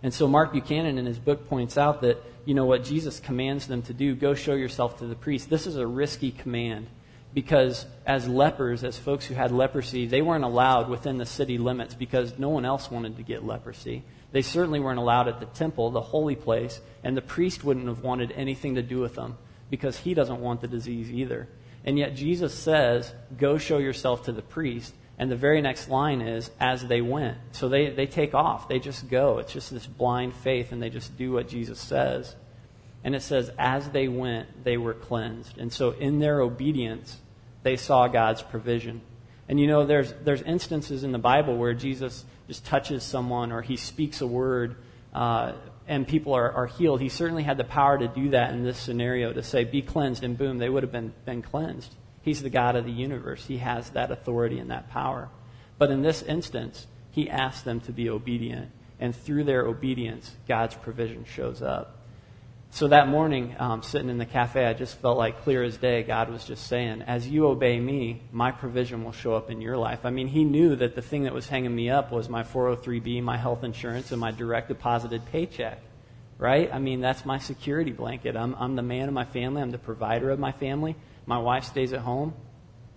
And 0.01 0.13
so 0.13 0.27
Mark 0.27 0.53
Buchanan 0.53 0.97
in 0.97 1.05
his 1.05 1.19
book 1.19 1.49
points 1.49 1.77
out 1.77 2.01
that, 2.01 2.23
you 2.45 2.53
know, 2.53 2.65
what 2.65 2.83
Jesus 2.83 3.19
commands 3.19 3.67
them 3.67 3.81
to 3.83 3.93
do, 3.93 4.15
go 4.15 4.33
show 4.33 4.53
yourself 4.53 4.99
to 4.99 5.05
the 5.05 5.15
priest. 5.15 5.49
This 5.49 5.67
is 5.67 5.75
a 5.75 5.85
risky 5.85 6.31
command 6.31 6.87
because 7.33 7.85
as 8.05 8.27
lepers, 8.27 8.83
as 8.83 8.97
folks 8.97 9.25
who 9.25 9.35
had 9.35 9.51
leprosy, 9.51 10.07
they 10.07 10.21
weren't 10.21 10.43
allowed 10.43 10.89
within 10.89 11.17
the 11.17 11.25
city 11.25 11.57
limits 11.57 11.93
because 11.93 12.39
no 12.39 12.49
one 12.49 12.65
else 12.65 12.89
wanted 12.89 13.17
to 13.17 13.23
get 13.23 13.45
leprosy. 13.45 14.03
They 14.31 14.41
certainly 14.41 14.79
weren't 14.79 14.99
allowed 14.99 15.27
at 15.27 15.39
the 15.39 15.45
temple, 15.47 15.91
the 15.91 16.01
holy 16.01 16.35
place, 16.35 16.81
and 17.03 17.15
the 17.15 17.21
priest 17.21 17.63
wouldn't 17.63 17.87
have 17.87 18.03
wanted 18.03 18.31
anything 18.31 18.75
to 18.75 18.81
do 18.81 18.99
with 18.99 19.15
them 19.15 19.37
because 19.69 19.97
he 19.97 20.13
doesn't 20.13 20.41
want 20.41 20.61
the 20.61 20.67
disease 20.67 21.11
either. 21.11 21.47
And 21.83 21.97
yet 21.97 22.15
Jesus 22.15 22.53
says, 22.53 23.13
Go 23.37 23.57
show 23.57 23.77
yourself 23.77 24.23
to 24.25 24.31
the 24.31 24.41
priest. 24.41 24.93
And 25.19 25.29
the 25.29 25.35
very 25.35 25.61
next 25.61 25.89
line 25.89 26.21
is, 26.21 26.49
as 26.61 26.87
they 26.87 27.01
went. 27.01 27.37
So 27.51 27.67
they, 27.67 27.89
they 27.89 28.07
take 28.07 28.33
off. 28.33 28.69
They 28.69 28.79
just 28.79 29.09
go. 29.09 29.39
It's 29.39 29.51
just 29.51 29.69
this 29.69 29.85
blind 29.85 30.33
faith, 30.33 30.71
and 30.71 30.81
they 30.81 30.89
just 30.89 31.17
do 31.17 31.33
what 31.33 31.49
Jesus 31.49 31.77
says. 31.77 32.35
And 33.03 33.13
it 33.13 33.21
says, 33.21 33.51
as 33.59 33.89
they 33.89 34.07
went, 34.07 34.63
they 34.63 34.77
were 34.77 34.93
cleansed. 34.93 35.57
And 35.57 35.71
so 35.71 35.91
in 35.91 36.19
their 36.19 36.39
obedience, 36.39 37.17
they 37.63 37.75
saw 37.75 38.07
God's 38.07 38.41
provision. 38.41 39.01
And 39.49 39.59
you 39.59 39.67
know, 39.67 39.85
there's, 39.85 40.13
there's 40.23 40.41
instances 40.41 41.03
in 41.03 41.11
the 41.11 41.19
Bible 41.19 41.57
where 41.57 41.73
Jesus 41.73 42.23
just 42.47 42.65
touches 42.65 43.03
someone 43.03 43.51
or 43.51 43.61
he 43.61 43.77
speaks 43.77 44.21
a 44.21 44.27
word 44.27 44.75
uh, 45.13 45.53
and 45.87 46.07
people 46.07 46.33
are, 46.33 46.51
are 46.51 46.67
healed. 46.67 47.01
He 47.01 47.09
certainly 47.09 47.43
had 47.43 47.57
the 47.57 47.63
power 47.63 47.97
to 47.97 48.07
do 48.07 48.29
that 48.29 48.51
in 48.53 48.63
this 48.63 48.77
scenario 48.77 49.33
to 49.33 49.41
say, 49.41 49.63
be 49.63 49.81
cleansed, 49.81 50.23
and 50.23 50.37
boom, 50.37 50.59
they 50.59 50.69
would 50.69 50.83
have 50.83 50.91
been, 50.91 51.13
been 51.25 51.41
cleansed. 51.41 51.93
He's 52.21 52.41
the 52.41 52.49
God 52.49 52.75
of 52.75 52.85
the 52.85 52.91
universe. 52.91 53.45
He 53.45 53.57
has 53.57 53.91
that 53.91 54.11
authority 54.11 54.59
and 54.59 54.71
that 54.71 54.89
power. 54.89 55.29
But 55.77 55.91
in 55.91 56.01
this 56.01 56.21
instance, 56.21 56.87
he 57.11 57.29
asked 57.29 57.65
them 57.65 57.79
to 57.81 57.91
be 57.91 58.09
obedient. 58.09 58.71
And 58.99 59.15
through 59.15 59.45
their 59.45 59.65
obedience, 59.65 60.35
God's 60.47 60.75
provision 60.75 61.25
shows 61.25 61.61
up. 61.61 61.99
So 62.71 62.87
that 62.89 63.07
morning, 63.07 63.55
um, 63.57 63.81
sitting 63.81 64.09
in 64.09 64.19
the 64.19 64.27
cafe, 64.27 64.65
I 64.65 64.73
just 64.73 64.99
felt 64.99 65.17
like 65.17 65.41
clear 65.41 65.63
as 65.63 65.77
day, 65.77 66.03
God 66.03 66.29
was 66.29 66.45
just 66.45 66.67
saying, 66.67 67.01
as 67.01 67.27
you 67.27 67.47
obey 67.47 67.79
me, 67.79 68.21
my 68.31 68.51
provision 68.51 69.03
will 69.03 69.11
show 69.11 69.33
up 69.33 69.49
in 69.49 69.59
your 69.59 69.75
life. 69.75 70.01
I 70.03 70.11
mean, 70.11 70.27
he 70.27 70.43
knew 70.43 70.75
that 70.75 70.93
the 70.93 71.01
thing 71.01 71.23
that 71.23 71.33
was 71.33 71.49
hanging 71.49 71.73
me 71.73 71.89
up 71.89 72.11
was 72.11 72.29
my 72.29 72.43
403b, 72.43 73.23
my 73.23 73.37
health 73.37 73.63
insurance, 73.63 74.11
and 74.11 74.21
my 74.21 74.29
direct 74.29 74.67
deposited 74.67 75.25
paycheck, 75.31 75.79
right? 76.37 76.69
I 76.71 76.77
mean, 76.77 77.01
that's 77.01 77.25
my 77.25 77.39
security 77.39 77.91
blanket. 77.91 78.37
I'm, 78.37 78.53
I'm 78.59 78.75
the 78.75 78.83
man 78.83 79.07
of 79.07 79.15
my 79.15 79.25
family, 79.25 79.63
I'm 79.63 79.71
the 79.71 79.79
provider 79.79 80.29
of 80.29 80.37
my 80.37 80.51
family. 80.51 80.95
My 81.29 81.37
wife 81.37 81.65
stays 81.65 81.93
at 81.93 81.99
home. 81.99 82.33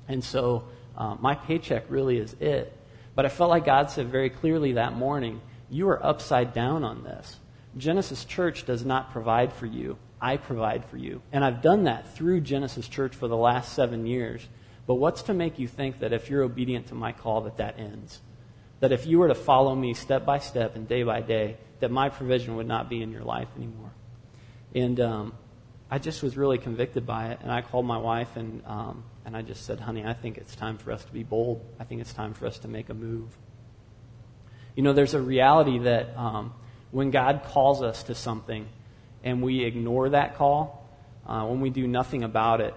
And 0.09 0.25
so 0.25 0.64
uh, 0.97 1.16
my 1.21 1.35
paycheck 1.35 1.85
really 1.90 2.16
is 2.16 2.33
it. 2.40 2.75
But 3.14 3.27
I 3.27 3.29
felt 3.29 3.51
like 3.51 3.66
God 3.66 3.90
said 3.90 4.09
very 4.09 4.31
clearly 4.31 4.73
that 4.73 4.95
morning, 4.95 5.42
you 5.68 5.90
are 5.90 6.05
upside 6.05 6.55
down 6.55 6.83
on 6.83 7.05
this. 7.05 7.38
Genesis 7.77 8.25
Church 8.25 8.64
does 8.64 8.87
not 8.87 9.12
provide 9.12 9.53
for 9.53 9.66
you. 9.66 9.99
I 10.18 10.38
provide 10.38 10.87
for 10.87 10.97
you. 10.97 11.21
And 11.31 11.45
I've 11.45 11.61
done 11.61 11.85
that 11.85 12.14
through 12.14 12.40
Genesis 12.40 12.88
Church 12.88 13.14
for 13.14 13.29
the 13.29 13.37
last 13.37 13.75
seven 13.75 14.07
years. 14.07 14.49
But 14.87 14.95
what's 14.95 15.25
to 15.25 15.35
make 15.35 15.59
you 15.59 15.68
think 15.68 15.99
that 15.99 16.14
if 16.14 16.31
you're 16.31 16.42
obedient 16.42 16.87
to 16.87 16.95
my 16.95 17.12
call, 17.12 17.42
that 17.42 17.59
that 17.59 17.79
ends? 17.79 18.23
That 18.81 18.92
if 18.92 19.07
you 19.07 19.18
were 19.18 19.29
to 19.29 19.35
follow 19.35 19.75
me 19.75 19.92
step 19.92 20.25
by 20.25 20.38
step 20.38 20.75
and 20.75 20.88
day 20.88 21.03
by 21.03 21.21
day, 21.21 21.59
that 21.81 21.90
my 21.90 22.09
provision 22.09 22.57
would 22.57 22.66
not 22.66 22.88
be 22.88 23.03
in 23.03 23.12
your 23.12 23.25
life 23.25 23.49
anymore. 23.59 23.92
And 24.75 24.99
um, 25.01 25.35
I 25.92 25.98
just 25.98 26.22
was 26.22 26.38
really 26.38 26.57
convicted 26.57 27.05
by 27.05 27.33
it. 27.33 27.40
And 27.42 27.52
I 27.52 27.61
called 27.61 27.85
my 27.85 27.98
wife 27.98 28.35
and, 28.37 28.62
um, 28.64 29.05
and 29.26 29.37
I 29.37 29.42
just 29.42 29.66
said, 29.66 29.78
honey, 29.78 30.07
I 30.07 30.14
think 30.14 30.38
it's 30.38 30.57
time 30.57 30.78
for 30.78 30.90
us 30.90 31.05
to 31.05 31.12
be 31.12 31.22
bold. 31.22 31.62
I 31.78 31.85
think 31.85 32.00
it's 32.00 32.14
time 32.14 32.33
for 32.33 32.46
us 32.46 32.61
to 32.61 32.68
make 32.68 32.88
a 32.88 32.94
move. 32.94 33.37
You 34.74 34.85
know, 34.85 34.94
there's 34.94 35.12
a 35.12 35.20
reality 35.20 35.81
that 35.81 36.16
um, 36.16 36.55
when 36.92 37.11
God 37.11 37.42
calls 37.44 37.83
us 37.83 38.05
to 38.05 38.14
something 38.14 38.70
and 39.22 39.42
we 39.42 39.64
ignore 39.64 40.09
that 40.09 40.37
call, 40.37 40.88
uh, 41.26 41.44
when 41.44 41.61
we 41.61 41.68
do 41.68 41.87
nothing 41.87 42.24
about 42.24 42.62
it, 42.62 42.72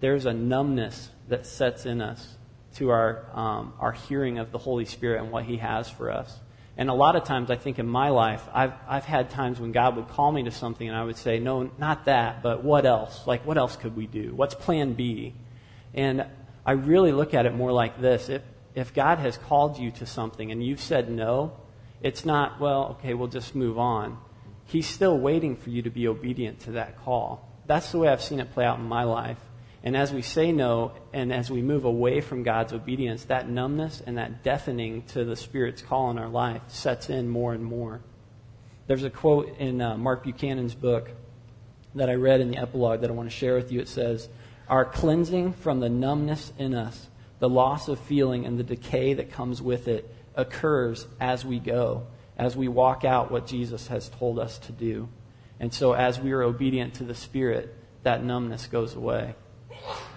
there's 0.00 0.24
a 0.24 0.32
numbness 0.32 1.10
that 1.28 1.44
sets 1.44 1.84
in 1.84 2.00
us 2.00 2.38
to 2.76 2.88
our, 2.88 3.26
um, 3.34 3.74
our 3.78 3.92
hearing 3.92 4.38
of 4.38 4.52
the 4.52 4.58
Holy 4.58 4.86
Spirit 4.86 5.20
and 5.22 5.30
what 5.30 5.44
He 5.44 5.58
has 5.58 5.90
for 5.90 6.10
us. 6.10 6.34
And 6.76 6.90
a 6.90 6.94
lot 6.94 7.14
of 7.14 7.24
times, 7.24 7.50
I 7.50 7.56
think 7.56 7.78
in 7.78 7.86
my 7.86 8.08
life, 8.08 8.42
I've, 8.52 8.72
I've 8.88 9.04
had 9.04 9.30
times 9.30 9.60
when 9.60 9.70
God 9.70 9.96
would 9.96 10.08
call 10.08 10.32
me 10.32 10.42
to 10.42 10.50
something 10.50 10.88
and 10.88 10.96
I 10.96 11.04
would 11.04 11.16
say, 11.16 11.38
no, 11.38 11.70
not 11.78 12.06
that, 12.06 12.42
but 12.42 12.64
what 12.64 12.84
else? 12.84 13.26
Like, 13.26 13.46
what 13.46 13.56
else 13.56 13.76
could 13.76 13.96
we 13.96 14.08
do? 14.08 14.34
What's 14.34 14.54
plan 14.54 14.94
B? 14.94 15.34
And 15.94 16.26
I 16.66 16.72
really 16.72 17.12
look 17.12 17.32
at 17.32 17.46
it 17.46 17.54
more 17.54 17.70
like 17.70 18.00
this. 18.00 18.28
If, 18.28 18.42
if 18.74 18.92
God 18.92 19.18
has 19.18 19.36
called 19.36 19.78
you 19.78 19.92
to 19.92 20.06
something 20.06 20.50
and 20.50 20.64
you've 20.64 20.80
said 20.80 21.08
no, 21.08 21.52
it's 22.00 22.24
not, 22.24 22.58
well, 22.60 22.96
okay, 22.98 23.14
we'll 23.14 23.28
just 23.28 23.54
move 23.54 23.78
on. 23.78 24.18
He's 24.66 24.86
still 24.86 25.16
waiting 25.16 25.56
for 25.56 25.70
you 25.70 25.82
to 25.82 25.90
be 25.90 26.08
obedient 26.08 26.60
to 26.60 26.72
that 26.72 26.98
call. 27.04 27.48
That's 27.66 27.92
the 27.92 27.98
way 27.98 28.08
I've 28.08 28.22
seen 28.22 28.40
it 28.40 28.52
play 28.52 28.64
out 28.64 28.78
in 28.78 28.84
my 28.84 29.04
life. 29.04 29.38
And 29.84 29.94
as 29.98 30.14
we 30.14 30.22
say 30.22 30.50
no, 30.50 30.92
and 31.12 31.30
as 31.30 31.50
we 31.50 31.60
move 31.60 31.84
away 31.84 32.22
from 32.22 32.42
God's 32.42 32.72
obedience, 32.72 33.24
that 33.24 33.50
numbness 33.50 34.02
and 34.04 34.16
that 34.16 34.42
deafening 34.42 35.02
to 35.08 35.26
the 35.26 35.36
Spirit's 35.36 35.82
call 35.82 36.10
in 36.10 36.16
our 36.16 36.28
life 36.28 36.62
sets 36.68 37.10
in 37.10 37.28
more 37.28 37.52
and 37.52 37.62
more. 37.62 38.00
There's 38.86 39.04
a 39.04 39.10
quote 39.10 39.58
in 39.58 39.82
uh, 39.82 39.98
Mark 39.98 40.24
Buchanan's 40.24 40.74
book 40.74 41.10
that 41.94 42.08
I 42.08 42.14
read 42.14 42.40
in 42.40 42.50
the 42.50 42.56
epilogue 42.56 43.02
that 43.02 43.10
I 43.10 43.12
want 43.12 43.28
to 43.28 43.36
share 43.36 43.56
with 43.56 43.70
you. 43.70 43.80
It 43.80 43.88
says, 43.88 44.30
Our 44.68 44.86
cleansing 44.86 45.52
from 45.52 45.80
the 45.80 45.90
numbness 45.90 46.54
in 46.58 46.74
us, 46.74 47.08
the 47.38 47.48
loss 47.50 47.86
of 47.88 48.00
feeling, 48.00 48.46
and 48.46 48.58
the 48.58 48.64
decay 48.64 49.12
that 49.12 49.32
comes 49.32 49.60
with 49.60 49.86
it 49.86 50.14
occurs 50.34 51.06
as 51.20 51.44
we 51.44 51.58
go, 51.58 52.06
as 52.38 52.56
we 52.56 52.68
walk 52.68 53.04
out 53.04 53.30
what 53.30 53.46
Jesus 53.46 53.88
has 53.88 54.08
told 54.08 54.38
us 54.38 54.58
to 54.60 54.72
do. 54.72 55.10
And 55.60 55.74
so, 55.74 55.92
as 55.92 56.18
we 56.18 56.32
are 56.32 56.42
obedient 56.42 56.94
to 56.94 57.04
the 57.04 57.14
Spirit, 57.14 57.74
that 58.02 58.24
numbness 58.24 58.66
goes 58.66 58.94
away. 58.94 59.34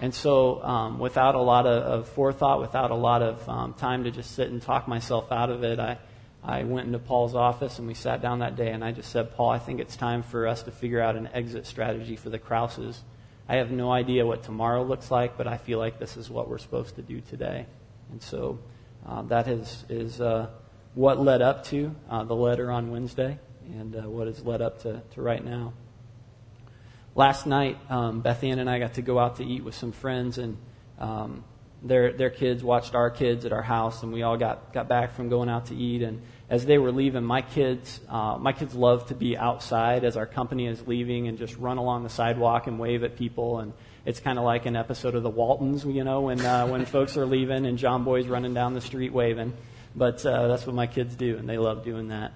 And 0.00 0.14
so, 0.14 0.62
um, 0.62 0.98
without 0.98 1.34
a 1.34 1.40
lot 1.40 1.66
of, 1.66 1.82
of, 1.82 2.08
forethought, 2.08 2.60
without 2.60 2.90
a 2.90 2.94
lot 2.94 3.22
of 3.22 3.48
um, 3.48 3.74
time 3.74 4.04
to 4.04 4.10
just 4.10 4.32
sit 4.34 4.50
and 4.50 4.62
talk 4.62 4.88
myself 4.88 5.30
out 5.32 5.50
of 5.50 5.64
it, 5.64 5.78
I, 5.78 5.98
I 6.42 6.64
went 6.64 6.86
into 6.86 6.98
Paul's 6.98 7.34
office 7.34 7.78
and 7.78 7.86
we 7.86 7.94
sat 7.94 8.22
down 8.22 8.38
that 8.38 8.56
day 8.56 8.70
and 8.70 8.84
I 8.84 8.92
just 8.92 9.10
said, 9.10 9.34
Paul, 9.34 9.50
I 9.50 9.58
think 9.58 9.80
it's 9.80 9.96
time 9.96 10.22
for 10.22 10.46
us 10.46 10.62
to 10.62 10.70
figure 10.70 11.00
out 11.00 11.16
an 11.16 11.28
exit 11.34 11.66
strategy 11.66 12.16
for 12.16 12.30
the 12.30 12.38
Krauses. 12.38 13.02
I 13.48 13.56
have 13.56 13.70
no 13.70 13.90
idea 13.90 14.26
what 14.26 14.42
tomorrow 14.42 14.84
looks 14.84 15.10
like, 15.10 15.36
but 15.36 15.46
I 15.46 15.56
feel 15.56 15.78
like 15.78 15.98
this 15.98 16.16
is 16.16 16.30
what 16.30 16.48
we're 16.48 16.58
supposed 16.58 16.96
to 16.96 17.02
do 17.02 17.20
today. 17.20 17.66
And 18.10 18.22
so 18.22 18.58
uh, 19.06 19.22
that 19.22 19.48
is, 19.48 19.84
is 19.88 20.20
uh, 20.20 20.48
what 20.94 21.20
led 21.20 21.42
up 21.42 21.64
to 21.66 21.94
uh, 22.08 22.24
the 22.24 22.34
letter 22.34 22.70
on 22.70 22.90
Wednesday. 22.90 23.38
and 23.66 23.96
uh, 23.96 24.08
what 24.08 24.26
has 24.26 24.44
led 24.44 24.62
up 24.62 24.82
to, 24.82 25.02
to 25.14 25.22
right 25.22 25.44
now. 25.44 25.72
Last 27.14 27.46
night, 27.46 27.78
um, 27.90 28.20
Beth 28.20 28.44
Ann 28.44 28.58
and 28.58 28.70
I 28.70 28.78
got 28.78 28.94
to 28.94 29.02
go 29.02 29.18
out 29.18 29.36
to 29.36 29.44
eat 29.44 29.64
with 29.64 29.74
some 29.74 29.92
friends, 29.92 30.38
and 30.38 30.56
um, 30.98 31.44
their 31.82 32.12
their 32.12 32.30
kids 32.30 32.62
watched 32.62 32.94
our 32.94 33.10
kids 33.10 33.44
at 33.44 33.52
our 33.52 33.62
house, 33.62 34.02
and 34.02 34.12
we 34.12 34.22
all 34.22 34.36
got 34.36 34.72
got 34.72 34.88
back 34.88 35.14
from 35.14 35.28
going 35.28 35.48
out 35.48 35.66
to 35.66 35.74
eat. 35.74 36.02
And 36.02 36.22
as 36.48 36.64
they 36.64 36.78
were 36.78 36.92
leaving, 36.92 37.24
my 37.24 37.42
kids 37.42 38.00
uh, 38.08 38.36
my 38.38 38.52
kids 38.52 38.74
love 38.74 39.06
to 39.08 39.14
be 39.14 39.36
outside 39.36 40.04
as 40.04 40.16
our 40.16 40.26
company 40.26 40.66
is 40.66 40.86
leaving 40.86 41.28
and 41.28 41.38
just 41.38 41.56
run 41.56 41.78
along 41.78 42.04
the 42.04 42.10
sidewalk 42.10 42.66
and 42.66 42.78
wave 42.78 43.02
at 43.04 43.16
people. 43.16 43.58
And 43.58 43.72
it's 44.04 44.20
kind 44.20 44.38
of 44.38 44.44
like 44.44 44.66
an 44.66 44.76
episode 44.76 45.14
of 45.14 45.22
The 45.22 45.30
Waltons, 45.30 45.84
you 45.84 46.04
know, 46.04 46.22
when 46.22 46.40
uh, 46.40 46.66
when 46.66 46.84
folks 46.86 47.16
are 47.16 47.26
leaving 47.26 47.66
and 47.66 47.78
John 47.78 48.04
Boy's 48.04 48.26
running 48.26 48.54
down 48.54 48.74
the 48.74 48.80
street 48.80 49.12
waving. 49.12 49.54
But 49.94 50.24
uh, 50.24 50.48
that's 50.48 50.66
what 50.66 50.76
my 50.76 50.86
kids 50.86 51.16
do, 51.16 51.36
and 51.38 51.48
they 51.48 51.58
love 51.58 51.84
doing 51.84 52.08
that. 52.08 52.32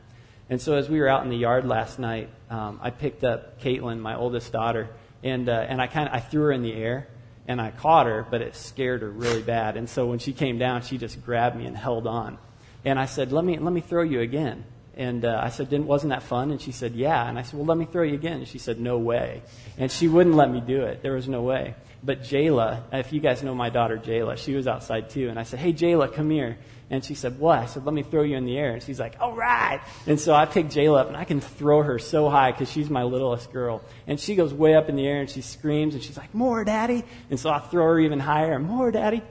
And 0.50 0.60
so 0.60 0.74
as 0.74 0.88
we 0.88 1.00
were 1.00 1.08
out 1.08 1.22
in 1.24 1.30
the 1.30 1.36
yard 1.36 1.66
last 1.66 1.98
night, 1.98 2.28
um, 2.50 2.78
I 2.82 2.90
picked 2.90 3.24
up 3.24 3.60
Caitlin, 3.60 4.00
my 4.00 4.16
oldest 4.16 4.52
daughter, 4.52 4.90
and 5.22 5.48
uh, 5.48 5.66
and 5.68 5.80
I 5.80 5.86
kind 5.86 6.08
of 6.08 6.14
I 6.14 6.20
threw 6.20 6.42
her 6.42 6.52
in 6.52 6.62
the 6.62 6.74
air 6.74 7.08
and 7.48 7.60
I 7.60 7.70
caught 7.70 8.06
her, 8.06 8.26
but 8.30 8.42
it 8.42 8.54
scared 8.54 9.02
her 9.02 9.10
really 9.10 9.42
bad. 9.42 9.76
And 9.76 9.88
so 9.88 10.06
when 10.06 10.18
she 10.18 10.32
came 10.32 10.58
down, 10.58 10.82
she 10.82 10.98
just 10.98 11.24
grabbed 11.24 11.56
me 11.56 11.66
and 11.66 11.76
held 11.76 12.06
on. 12.06 12.38
And 12.84 12.98
I 12.98 13.06
said, 13.06 13.32
"Let 13.32 13.44
me 13.44 13.58
let 13.58 13.72
me 13.72 13.80
throw 13.80 14.02
you 14.02 14.20
again." 14.20 14.64
And 14.94 15.24
uh, 15.24 15.40
I 15.42 15.48
said, 15.48 15.70
Didn't, 15.70 15.86
wasn't 15.86 16.10
that 16.10 16.22
fun? 16.22 16.50
And 16.50 16.60
she 16.60 16.72
said, 16.72 16.94
Yeah. 16.94 17.26
And 17.26 17.38
I 17.38 17.42
said, 17.42 17.54
Well, 17.54 17.66
let 17.66 17.78
me 17.78 17.86
throw 17.86 18.02
you 18.02 18.14
again. 18.14 18.38
And 18.38 18.48
she 18.48 18.58
said, 18.58 18.78
No 18.78 18.98
way. 18.98 19.42
And 19.78 19.90
she 19.90 20.06
wouldn't 20.08 20.34
let 20.34 20.50
me 20.50 20.60
do 20.60 20.82
it. 20.82 21.02
There 21.02 21.14
was 21.14 21.28
no 21.28 21.42
way. 21.42 21.74
But 22.04 22.22
Jayla, 22.22 22.82
if 22.92 23.12
you 23.12 23.20
guys 23.20 23.42
know 23.42 23.54
my 23.54 23.70
daughter 23.70 23.96
Jayla, 23.96 24.36
she 24.36 24.54
was 24.54 24.66
outside 24.66 25.10
too. 25.10 25.28
And 25.28 25.38
I 25.38 25.44
said, 25.44 25.60
Hey, 25.60 25.72
Jayla, 25.72 26.12
come 26.12 26.30
here. 26.30 26.58
And 26.90 27.04
she 27.04 27.14
said, 27.14 27.38
What? 27.38 27.58
I 27.58 27.66
said, 27.66 27.84
Let 27.84 27.94
me 27.94 28.02
throw 28.02 28.22
you 28.22 28.36
in 28.36 28.44
the 28.44 28.58
air. 28.58 28.72
And 28.72 28.82
she's 28.82 28.98
like, 28.98 29.16
All 29.20 29.34
right. 29.34 29.80
And 30.06 30.18
so 30.18 30.34
I 30.34 30.46
pick 30.46 30.66
Jayla 30.66 31.00
up 31.00 31.08
and 31.08 31.16
I 31.16 31.24
can 31.24 31.40
throw 31.40 31.82
her 31.82 32.00
so 32.00 32.28
high 32.28 32.50
because 32.50 32.70
she's 32.70 32.90
my 32.90 33.04
littlest 33.04 33.52
girl. 33.52 33.82
And 34.08 34.18
she 34.18 34.34
goes 34.34 34.52
way 34.52 34.74
up 34.74 34.88
in 34.88 34.96
the 34.96 35.06
air 35.06 35.20
and 35.20 35.30
she 35.30 35.42
screams 35.42 35.94
and 35.94 36.02
she's 36.02 36.16
like, 36.16 36.34
More, 36.34 36.64
Daddy. 36.64 37.04
And 37.30 37.38
so 37.38 37.50
I 37.50 37.60
throw 37.60 37.84
her 37.84 38.00
even 38.00 38.18
higher. 38.18 38.54
And 38.54 38.66
more, 38.66 38.90
Daddy. 38.90 39.22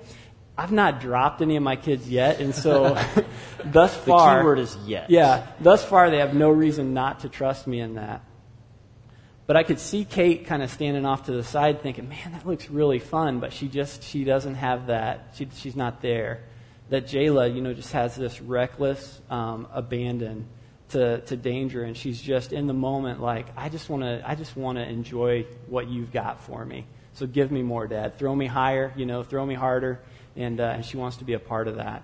I've 0.57 0.71
not 0.71 1.01
dropped 1.01 1.41
any 1.41 1.55
of 1.55 1.63
my 1.63 1.75
kids 1.75 2.07
yet, 2.09 2.39
and 2.39 2.53
so 2.53 2.95
thus 3.65 3.95
far, 3.95 4.35
the 4.35 4.41
key 4.41 4.45
word 4.45 4.59
is 4.59 4.77
yet. 4.85 5.09
Yeah, 5.09 5.47
thus 5.59 5.83
far 5.83 6.09
they 6.11 6.19
have 6.19 6.35
no 6.35 6.51
reason 6.51 6.93
not 6.93 7.21
to 7.21 7.29
trust 7.29 7.67
me 7.67 7.79
in 7.79 7.95
that. 7.95 8.21
But 9.51 9.57
I 9.57 9.63
could 9.63 9.81
see 9.81 10.05
Kate 10.05 10.45
kind 10.45 10.63
of 10.63 10.71
standing 10.71 11.05
off 11.05 11.25
to 11.25 11.33
the 11.33 11.43
side, 11.43 11.81
thinking, 11.81 12.07
"Man, 12.07 12.31
that 12.31 12.47
looks 12.47 12.69
really 12.69 12.99
fun," 12.99 13.41
but 13.41 13.51
she 13.51 13.67
just 13.67 14.01
she 14.01 14.23
doesn't 14.23 14.55
have 14.55 14.87
that. 14.87 15.33
She, 15.35 15.49
she's 15.57 15.75
not 15.75 16.01
there. 16.01 16.43
That 16.87 17.05
Jayla, 17.05 17.53
you 17.53 17.59
know, 17.59 17.73
just 17.73 17.91
has 17.91 18.15
this 18.15 18.39
reckless 18.39 19.19
um, 19.29 19.67
abandon 19.73 20.47
to, 20.91 21.19
to 21.19 21.35
danger, 21.35 21.83
and 21.83 21.97
she's 21.97 22.21
just 22.21 22.53
in 22.53 22.67
the 22.67 22.73
moment, 22.73 23.19
like, 23.19 23.47
"I 23.57 23.67
just 23.67 23.89
want 23.89 24.03
to 24.03 24.23
I 24.25 24.35
just 24.35 24.55
want 24.55 24.77
to 24.77 24.87
enjoy 24.87 25.45
what 25.67 25.89
you've 25.89 26.13
got 26.13 26.41
for 26.41 26.63
me." 26.63 26.85
So 27.11 27.27
give 27.27 27.51
me 27.51 27.61
more, 27.61 27.87
Dad. 27.87 28.17
Throw 28.17 28.33
me 28.33 28.45
higher, 28.45 28.93
you 28.95 29.05
know, 29.05 29.21
throw 29.21 29.45
me 29.45 29.55
harder 29.55 29.99
and, 30.37 30.61
uh, 30.61 30.75
and 30.75 30.85
she 30.85 30.95
wants 30.95 31.17
to 31.17 31.25
be 31.25 31.33
a 31.33 31.39
part 31.39 31.67
of 31.67 31.75
that. 31.75 32.03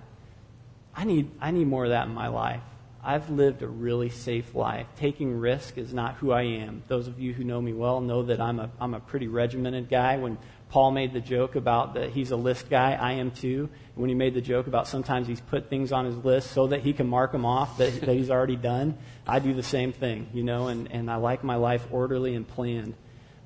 I 0.94 1.04
need, 1.04 1.30
I 1.40 1.50
need 1.52 1.66
more 1.66 1.84
of 1.84 1.90
that 1.92 2.08
in 2.08 2.12
my 2.12 2.28
life. 2.28 2.60
I've 3.08 3.30
lived 3.30 3.62
a 3.62 3.66
really 3.66 4.10
safe 4.10 4.54
life. 4.54 4.86
Taking 4.96 5.40
risk 5.40 5.78
is 5.78 5.94
not 5.94 6.16
who 6.16 6.30
I 6.30 6.42
am. 6.42 6.82
Those 6.88 7.08
of 7.08 7.18
you 7.18 7.32
who 7.32 7.42
know 7.42 7.58
me 7.58 7.72
well 7.72 8.02
know 8.02 8.24
that 8.24 8.38
I'm 8.38 8.60
a, 8.60 8.70
I'm 8.78 8.92
a 8.92 9.00
pretty 9.00 9.28
regimented 9.28 9.88
guy. 9.88 10.18
When 10.18 10.36
Paul 10.68 10.90
made 10.90 11.14
the 11.14 11.20
joke 11.22 11.56
about 11.56 11.94
that 11.94 12.10
he's 12.10 12.32
a 12.32 12.36
list 12.36 12.68
guy, 12.68 12.92
I 12.92 13.12
am 13.12 13.30
too. 13.30 13.70
When 13.94 14.10
he 14.10 14.14
made 14.14 14.34
the 14.34 14.42
joke 14.42 14.66
about 14.66 14.88
sometimes 14.88 15.26
he's 15.26 15.40
put 15.40 15.70
things 15.70 15.90
on 15.90 16.04
his 16.04 16.18
list 16.18 16.50
so 16.50 16.66
that 16.66 16.82
he 16.82 16.92
can 16.92 17.08
mark 17.08 17.32
them 17.32 17.46
off 17.46 17.78
that, 17.78 17.98
that 18.02 18.14
he's 18.14 18.30
already 18.30 18.56
done, 18.56 18.98
I 19.26 19.38
do 19.38 19.54
the 19.54 19.62
same 19.62 19.94
thing, 19.94 20.28
you 20.34 20.42
know, 20.42 20.68
and, 20.68 20.92
and 20.92 21.10
I 21.10 21.16
like 21.16 21.42
my 21.42 21.56
life 21.56 21.86
orderly 21.90 22.34
and 22.34 22.46
planned. 22.46 22.92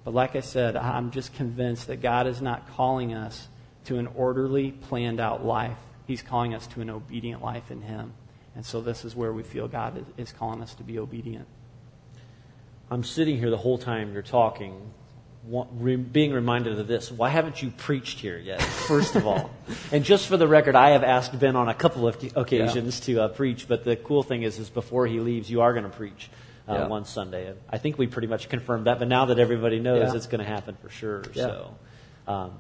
But 0.03 0.13
like 0.13 0.35
I 0.35 0.41
said, 0.41 0.77
I'm 0.77 1.13
just 1.13 1.35
convinced 1.35 1.87
that 1.87 2.03
God 2.03 2.27
is 2.27 2.43
not 2.43 2.69
calling 2.71 3.15
us 3.15 3.47
to 3.85 4.01
an 4.01 4.09
orderly, 4.09 4.73
planned 4.73 5.21
out 5.21 5.47
life. 5.47 5.79
He's 6.09 6.21
calling 6.21 6.53
us 6.53 6.67
to 6.67 6.81
an 6.81 6.91
obedient 6.91 7.45
life 7.45 7.71
in 7.71 7.81
Him. 7.81 8.13
And 8.55 8.65
so 8.65 8.81
this 8.81 9.05
is 9.05 9.17
where 9.17 9.33
we 9.33 9.43
feel 9.43 9.69
God 9.69 10.05
is 10.17 10.33
calling 10.33 10.63
us 10.63 10.75
to 10.75 10.83
be 10.83 10.99
obedient. 10.99 11.47
I'm 12.91 13.05
sitting 13.05 13.39
here 13.39 13.49
the 13.49 13.57
whole 13.57 13.79
time 13.79 14.13
you're 14.13 14.21
talking, 14.21 14.93
being 16.13 16.33
reminded 16.33 16.79
of 16.79 16.87
this. 16.87 17.11
Why 17.11 17.31
haven't 17.31 17.63
you 17.63 17.71
preached 17.71 18.21
here 18.21 18.39
yet, 18.39 18.61
first 18.63 19.17
of 19.17 19.27
all? 19.27 19.51
and 19.93 20.05
just 20.05 20.27
for 20.27 20.37
the 20.37 20.47
record, 20.47 20.77
I 20.77 20.91
have 20.91 21.03
asked 21.03 21.39
Ben 21.39 21.57
on 21.57 21.69
a 21.69 21.75
couple 21.75 22.07
of 22.07 22.23
occasions 22.37 23.01
yeah. 23.01 23.15
to 23.15 23.23
uh, 23.23 23.29
preach, 23.29 23.67
but 23.67 23.85
the 23.85 23.97
cool 23.97 24.23
thing 24.23 24.43
is, 24.43 24.59
is 24.59 24.69
before 24.69 25.07
he 25.07 25.21
leaves, 25.21 25.51
you 25.51 25.63
are 25.63 25.73
going 25.73 25.85
to 25.85 25.97
preach. 25.97 26.31
Uh, 26.69 26.75
yeah. 26.75 26.87
one 26.87 27.05
Sunday. 27.05 27.53
I 27.69 27.79
think 27.79 27.99
we 27.99 28.07
pretty 28.07 28.29
much 28.29 28.49
confirmed 28.49 28.87
that, 28.87 29.01
but 29.01 29.09
now 29.09 29.25
that 29.25 29.41
everybody 29.41 29.81
knows, 29.81 30.13
yeah. 30.13 30.17
it's 30.17 30.29
going 30.29 30.39
to 30.39 30.49
happen 30.49 30.77
for 30.81 30.89
sure. 30.91 31.25
So, 31.35 31.75
um, 32.29 32.53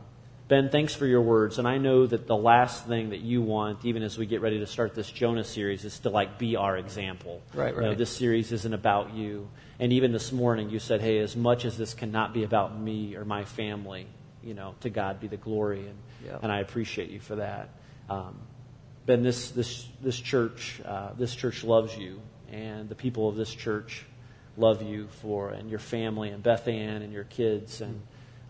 Ben, 0.53 0.68
thanks 0.68 0.94
for 0.94 1.07
your 1.07 1.22
words. 1.22 1.59
And 1.59 1.66
I 1.66 1.78
know 1.78 2.07
that 2.07 2.26
the 2.26 2.36
last 2.36 2.86
thing 2.86 3.09
that 3.09 3.20
you 3.20 3.40
want, 3.40 3.86
even 3.86 4.03
as 4.03 4.18
we 4.18 4.26
get 4.26 4.42
ready 4.42 4.59
to 4.59 4.66
start 4.66 4.94
this 4.94 5.11
Jonah 5.11 5.44
series, 5.44 5.82
is 5.86 5.98
to 6.00 6.11
like 6.11 6.38
be 6.38 6.57
our 6.57 6.76
example. 6.76 7.40
Right, 7.55 7.74
right. 7.74 7.84
You 7.84 7.88
know, 7.88 7.94
this 7.94 8.11
series 8.11 8.53
isn't 8.53 8.74
about 8.74 9.14
you. 9.14 9.48
And 9.78 9.94
even 9.94 10.12
this 10.12 10.30
morning, 10.30 10.68
you 10.68 10.78
said, 10.78 11.00
hey, 11.00 11.20
as 11.20 11.36
much 11.36 11.64
as 11.64 11.78
this 11.78 11.94
cannot 11.94 12.34
be 12.34 12.44
about 12.44 12.78
me 12.78 13.16
or 13.16 13.24
my 13.24 13.46
family, 13.46 14.07
you 14.44 14.53
know, 14.53 14.74
to 14.82 14.90
God 14.90 15.20
be 15.20 15.26
the 15.26 15.38
glory. 15.38 15.86
And, 15.86 15.96
yep. 16.22 16.40
and 16.42 16.53
I 16.53 16.61
appreciate 16.61 17.09
you 17.09 17.20
for 17.20 17.36
that. 17.36 17.70
Um, 18.11 18.36
ben, 19.07 19.22
this, 19.22 19.53
this, 19.53 19.88
this 20.03 20.20
church, 20.20 20.82
uh, 20.84 21.14
this 21.16 21.34
church 21.34 21.64
loves 21.64 21.96
you. 21.96 22.20
And 22.50 22.90
the 22.90 22.94
people 22.94 23.26
of 23.26 23.36
this 23.36 23.55
church 23.55 24.05
love 24.59 24.82
you 24.82 25.09
for, 25.22 25.48
and 25.48 25.70
your 25.70 25.78
family, 25.78 26.28
and 26.28 26.42
Beth 26.42 26.68
Ann, 26.68 27.00
and 27.00 27.11
your 27.11 27.24
kids. 27.24 27.80
And, 27.80 28.03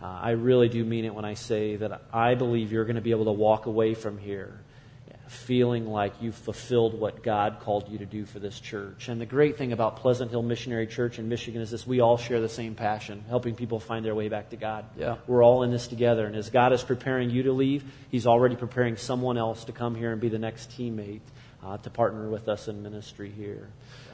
uh, 0.02 0.06
I 0.06 0.30
really 0.30 0.68
do 0.68 0.84
mean 0.84 1.04
it 1.04 1.14
when 1.14 1.24
I 1.24 1.34
say 1.34 1.76
that 1.76 2.02
I 2.12 2.34
believe 2.34 2.72
you're 2.72 2.84
going 2.84 2.96
to 2.96 3.02
be 3.02 3.12
able 3.12 3.26
to 3.26 3.32
walk 3.32 3.66
away 3.66 3.94
from 3.94 4.18
here 4.18 4.60
feeling 5.32 5.86
like 5.86 6.12
you've 6.20 6.34
fulfilled 6.34 6.98
what 6.98 7.22
God 7.22 7.58
called 7.60 7.88
you 7.88 7.98
to 7.98 8.06
do 8.06 8.24
for 8.24 8.38
this 8.38 8.60
church. 8.60 9.08
And 9.08 9.20
the 9.20 9.26
great 9.26 9.56
thing 9.56 9.72
about 9.72 9.96
Pleasant 9.96 10.30
Hill 10.30 10.42
Missionary 10.42 10.86
Church 10.86 11.18
in 11.18 11.28
Michigan 11.28 11.62
is 11.62 11.70
this 11.70 11.86
we 11.86 12.00
all 12.00 12.16
share 12.16 12.40
the 12.40 12.48
same 12.48 12.74
passion, 12.74 13.24
helping 13.28 13.54
people 13.54 13.80
find 13.80 14.04
their 14.04 14.14
way 14.14 14.28
back 14.28 14.50
to 14.50 14.56
God. 14.56 14.84
Yeah. 14.96 15.16
We're 15.26 15.42
all 15.42 15.62
in 15.62 15.70
this 15.70 15.86
together. 15.86 16.26
And 16.26 16.36
as 16.36 16.50
God 16.50 16.72
is 16.72 16.82
preparing 16.82 17.30
you 17.30 17.44
to 17.44 17.52
leave, 17.52 17.84
He's 18.10 18.26
already 18.26 18.56
preparing 18.56 18.96
someone 18.96 19.38
else 19.38 19.64
to 19.64 19.72
come 19.72 19.94
here 19.94 20.12
and 20.12 20.20
be 20.20 20.28
the 20.28 20.38
next 20.38 20.70
teammate 20.70 21.20
uh, 21.64 21.78
to 21.78 21.90
partner 21.90 22.28
with 22.28 22.48
us 22.48 22.68
in 22.68 22.82
ministry 22.82 23.30
here. 23.30 23.68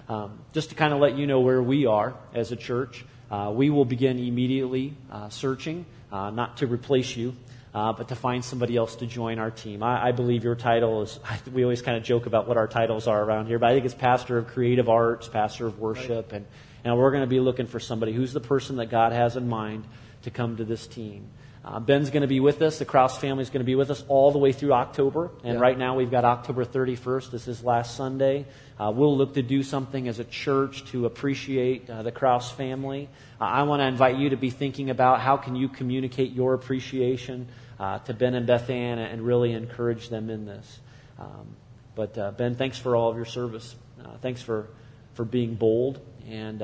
Um, 0.09 0.39
just 0.53 0.71
to 0.71 0.75
kind 0.75 0.95
of 0.95 1.01
let 1.01 1.19
you 1.19 1.27
know 1.27 1.41
where 1.41 1.63
we 1.63 1.87
are 1.87 2.15
as 2.35 2.53
a 2.53 2.57
church. 2.57 3.05
Uh, 3.31 3.53
we 3.55 3.71
will 3.71 3.85
begin 3.85 4.19
immediately 4.19 4.95
uh, 5.11 5.29
searching, 5.29 5.85
uh, 6.11 6.31
not 6.31 6.59
to 6.59 6.67
replace 6.67 7.17
you, 7.17 7.35
uh, 7.75 7.93
but 7.93 8.09
to 8.09 8.17
find 8.17 8.45
somebody 8.45 8.77
else 8.77 8.97
to 8.97 9.07
join 9.07 9.39
our 9.39 9.51
team. 9.51 9.83
I, 9.83 10.09
I 10.09 10.13
believe 10.13 10.45
your 10.45 10.55
title 10.55 11.03
is, 11.03 11.21
we 11.53 11.63
always 11.63 11.83
kind 11.83 11.97
of 11.97 12.03
joke 12.03 12.27
about 12.27 12.49
what 12.49 12.57
our 12.57 12.67
titles 12.67 13.07
are 13.07 13.23
around 13.23 13.47
here, 13.47 13.59
but 13.59 13.71
I 13.71 13.75
think 13.75 13.85
it's 13.85 13.95
Pastor 13.95 14.39
of 14.39 14.49
Creative 14.49 14.89
Arts, 14.89 15.29
Pastor 15.29 15.67
of 15.67 15.79
Worship, 15.79 16.33
right. 16.33 16.39
and, 16.39 16.47
and 16.85 16.97
we're 16.97 17.11
going 17.11 17.23
to 17.23 17.29
be 17.29 17.41
looking 17.41 17.67
for 17.67 17.81
somebody 17.81 18.13
who's 18.13 18.33
the 18.33 18.41
person 18.41 18.77
that 18.77 18.87
God 18.87 19.13
has 19.13 19.37
in 19.37 19.49
mind 19.49 19.85
to 20.23 20.31
come 20.31 20.57
to 20.57 20.65
this 20.65 20.87
team. 20.87 21.27
Uh, 21.69 21.79
Ben's 21.79 22.09
going 22.09 22.23
to 22.23 22.29
be 22.29 22.41
with 22.41 22.63
us. 22.63 22.79
The 22.79 22.87
Kraus 22.87 23.19
family 23.19 23.43
is 23.43 23.51
going 23.51 23.61
to 23.61 23.67
be 23.67 23.75
with 23.75 23.91
us 23.91 24.03
all 24.09 24.33
the 24.33 24.39
way 24.39 24.53
through 24.53 24.73
October. 24.73 25.31
And 25.45 25.55
yeah. 25.55 25.61
right 25.61 25.77
now 25.77 25.97
we've 25.97 26.11
got 26.11 26.25
October 26.25 26.65
31st. 26.65 27.31
This 27.31 27.47
is 27.47 27.63
last 27.63 27.95
Sunday. 27.95 28.47
Uh, 28.81 28.91
we'll 28.95 29.15
look 29.15 29.35
to 29.35 29.43
do 29.43 29.63
something 29.63 30.09
as 30.09 30.19
a 30.19 30.25
church 30.25 30.87
to 30.93 31.05
appreciate 31.05 31.91
uh, 31.91 32.03
the 32.03 32.11
Kraus 32.11 32.51
family. 32.51 33.11
Uh, 33.39 33.45
I 33.45 33.65
want 33.65 33.81
to 33.81 33.87
invite 33.87 34.17
you 34.17 34.31
to 34.31 34.37
be 34.37 34.49
thinking 34.49 34.89
about 34.89 35.21
how 35.21 35.37
can 35.37 35.57
you 35.57 35.69
communicate 35.69 36.33
your 36.33 36.55
appreciation 36.55 37.49
uh, 37.79 37.99
to 37.99 38.15
Ben 38.15 38.33
and 38.33 38.47
Beth 38.47 38.71
Ann 38.71 38.99
and 38.99 39.21
really 39.21 39.53
encourage 39.53 40.09
them 40.09 40.31
in 40.31 40.47
this. 40.47 40.81
Um, 41.19 41.55
but 41.95 42.17
uh, 42.17 42.31
Ben, 42.31 42.55
thanks 42.55 42.79
for 42.79 42.97
all 42.97 43.11
of 43.11 43.17
your 43.17 43.27
service. 43.27 43.77
thanks 44.23 44.41
for, 44.41 44.71
for 45.13 45.27
being 45.27 45.55
bold 45.55 46.01
and 46.27 46.61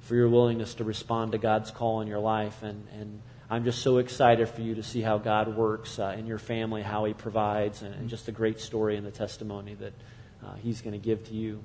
for 0.00 0.14
your 0.14 0.28
willingness 0.28 0.74
to 0.74 0.84
respond 0.84 1.32
to 1.32 1.38
God's 1.38 1.70
call 1.70 2.02
in 2.02 2.06
your 2.06 2.18
life 2.18 2.62
and, 2.62 2.86
and 2.92 3.22
I'm 3.48 3.62
just 3.62 3.80
so 3.80 3.98
excited 3.98 4.48
for 4.48 4.60
you 4.60 4.74
to 4.74 4.82
see 4.82 5.00
how 5.00 5.18
God 5.18 5.56
works 5.56 6.00
uh, 6.00 6.16
in 6.18 6.26
your 6.26 6.38
family, 6.38 6.82
how 6.82 7.04
He 7.04 7.14
provides, 7.14 7.82
and, 7.82 7.94
and, 7.94 8.08
just 8.08 8.26
the 8.26 8.32
great 8.32 8.58
story 8.58 8.96
and 8.96 9.06
the 9.06 9.12
testimony 9.12 9.74
that 9.74 9.92
uh, 10.44 10.54
He's 10.54 10.80
going 10.80 10.94
to 10.94 10.98
give 10.98 11.28
to 11.28 11.34
you. 11.34 11.62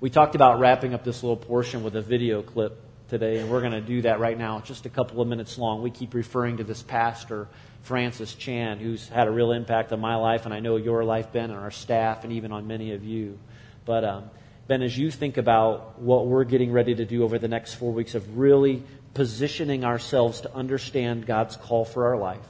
We 0.00 0.08
talked 0.08 0.36
about 0.36 0.60
wrapping 0.60 0.94
up 0.94 1.02
this 1.02 1.24
little 1.24 1.36
portion 1.36 1.82
with 1.82 1.96
a 1.96 2.02
video 2.02 2.42
clip 2.42 2.80
today, 3.08 3.38
and 3.38 3.50
we're 3.50 3.60
going 3.60 3.72
to 3.72 3.80
do 3.80 4.02
that 4.02 4.20
right 4.20 4.38
now. 4.38 4.60
Just 4.60 4.86
a 4.86 4.88
couple 4.88 5.20
of 5.20 5.26
minutes 5.26 5.58
long. 5.58 5.82
We 5.82 5.90
keep 5.90 6.14
referring 6.14 6.58
to 6.58 6.64
this 6.64 6.80
pastor, 6.80 7.48
Francis 7.82 8.32
Chan, 8.34 8.78
who's 8.78 9.08
had 9.08 9.26
a 9.26 9.32
real 9.32 9.50
impact 9.50 9.92
on 9.92 9.98
my 9.98 10.14
life, 10.14 10.44
and 10.44 10.54
I 10.54 10.60
know 10.60 10.76
your 10.76 11.02
life, 11.02 11.32
Ben, 11.32 11.50
and 11.50 11.58
our 11.58 11.72
staff, 11.72 12.22
and 12.22 12.32
even 12.34 12.52
on 12.52 12.68
many 12.68 12.92
of 12.92 13.02
you. 13.02 13.36
But 13.84 14.04
um, 14.04 14.30
Ben, 14.68 14.82
as 14.82 14.96
you 14.96 15.10
think 15.10 15.38
about 15.38 15.98
what 15.98 16.26
we're 16.26 16.44
getting 16.44 16.70
ready 16.70 16.94
to 16.94 17.06
do 17.06 17.24
over 17.24 17.38
the 17.38 17.48
next 17.48 17.74
four 17.74 17.90
weeks 17.90 18.14
of 18.14 18.38
really 18.38 18.84
positioning 19.18 19.84
ourselves 19.84 20.42
to 20.42 20.54
understand 20.54 21.26
God's 21.26 21.56
call 21.56 21.84
for 21.84 22.06
our 22.06 22.16
life. 22.16 22.46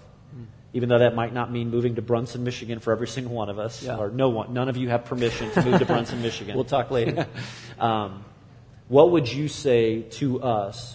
Even 0.75 0.91
though 0.91 0.99
that 0.99 1.15
might 1.15 1.33
not 1.33 1.51
mean 1.51 1.71
moving 1.71 1.95
to 1.95 2.03
Bronson, 2.03 2.45
Michigan 2.45 2.79
for 2.79 2.93
every 2.93 3.09
single 3.09 3.35
one 3.35 3.49
of 3.49 3.59
us, 3.59 3.83
yeah. 3.83 3.97
or 3.97 4.11
no 4.11 4.29
one, 4.29 4.53
none 4.53 4.69
of 4.69 4.77
you 4.77 4.91
have 4.91 5.07
permission 5.07 5.51
to 5.53 5.65
move 5.65 5.79
to 5.79 5.87
Bronson, 5.87 6.21
Michigan. 6.29 6.55
We'll 6.55 6.65
talk 6.67 6.91
later. 6.91 7.27
um, 7.81 8.23
what 8.89 9.13
would 9.13 9.33
you 9.33 9.49
say 9.49 10.03
to 10.21 10.43
us, 10.43 10.95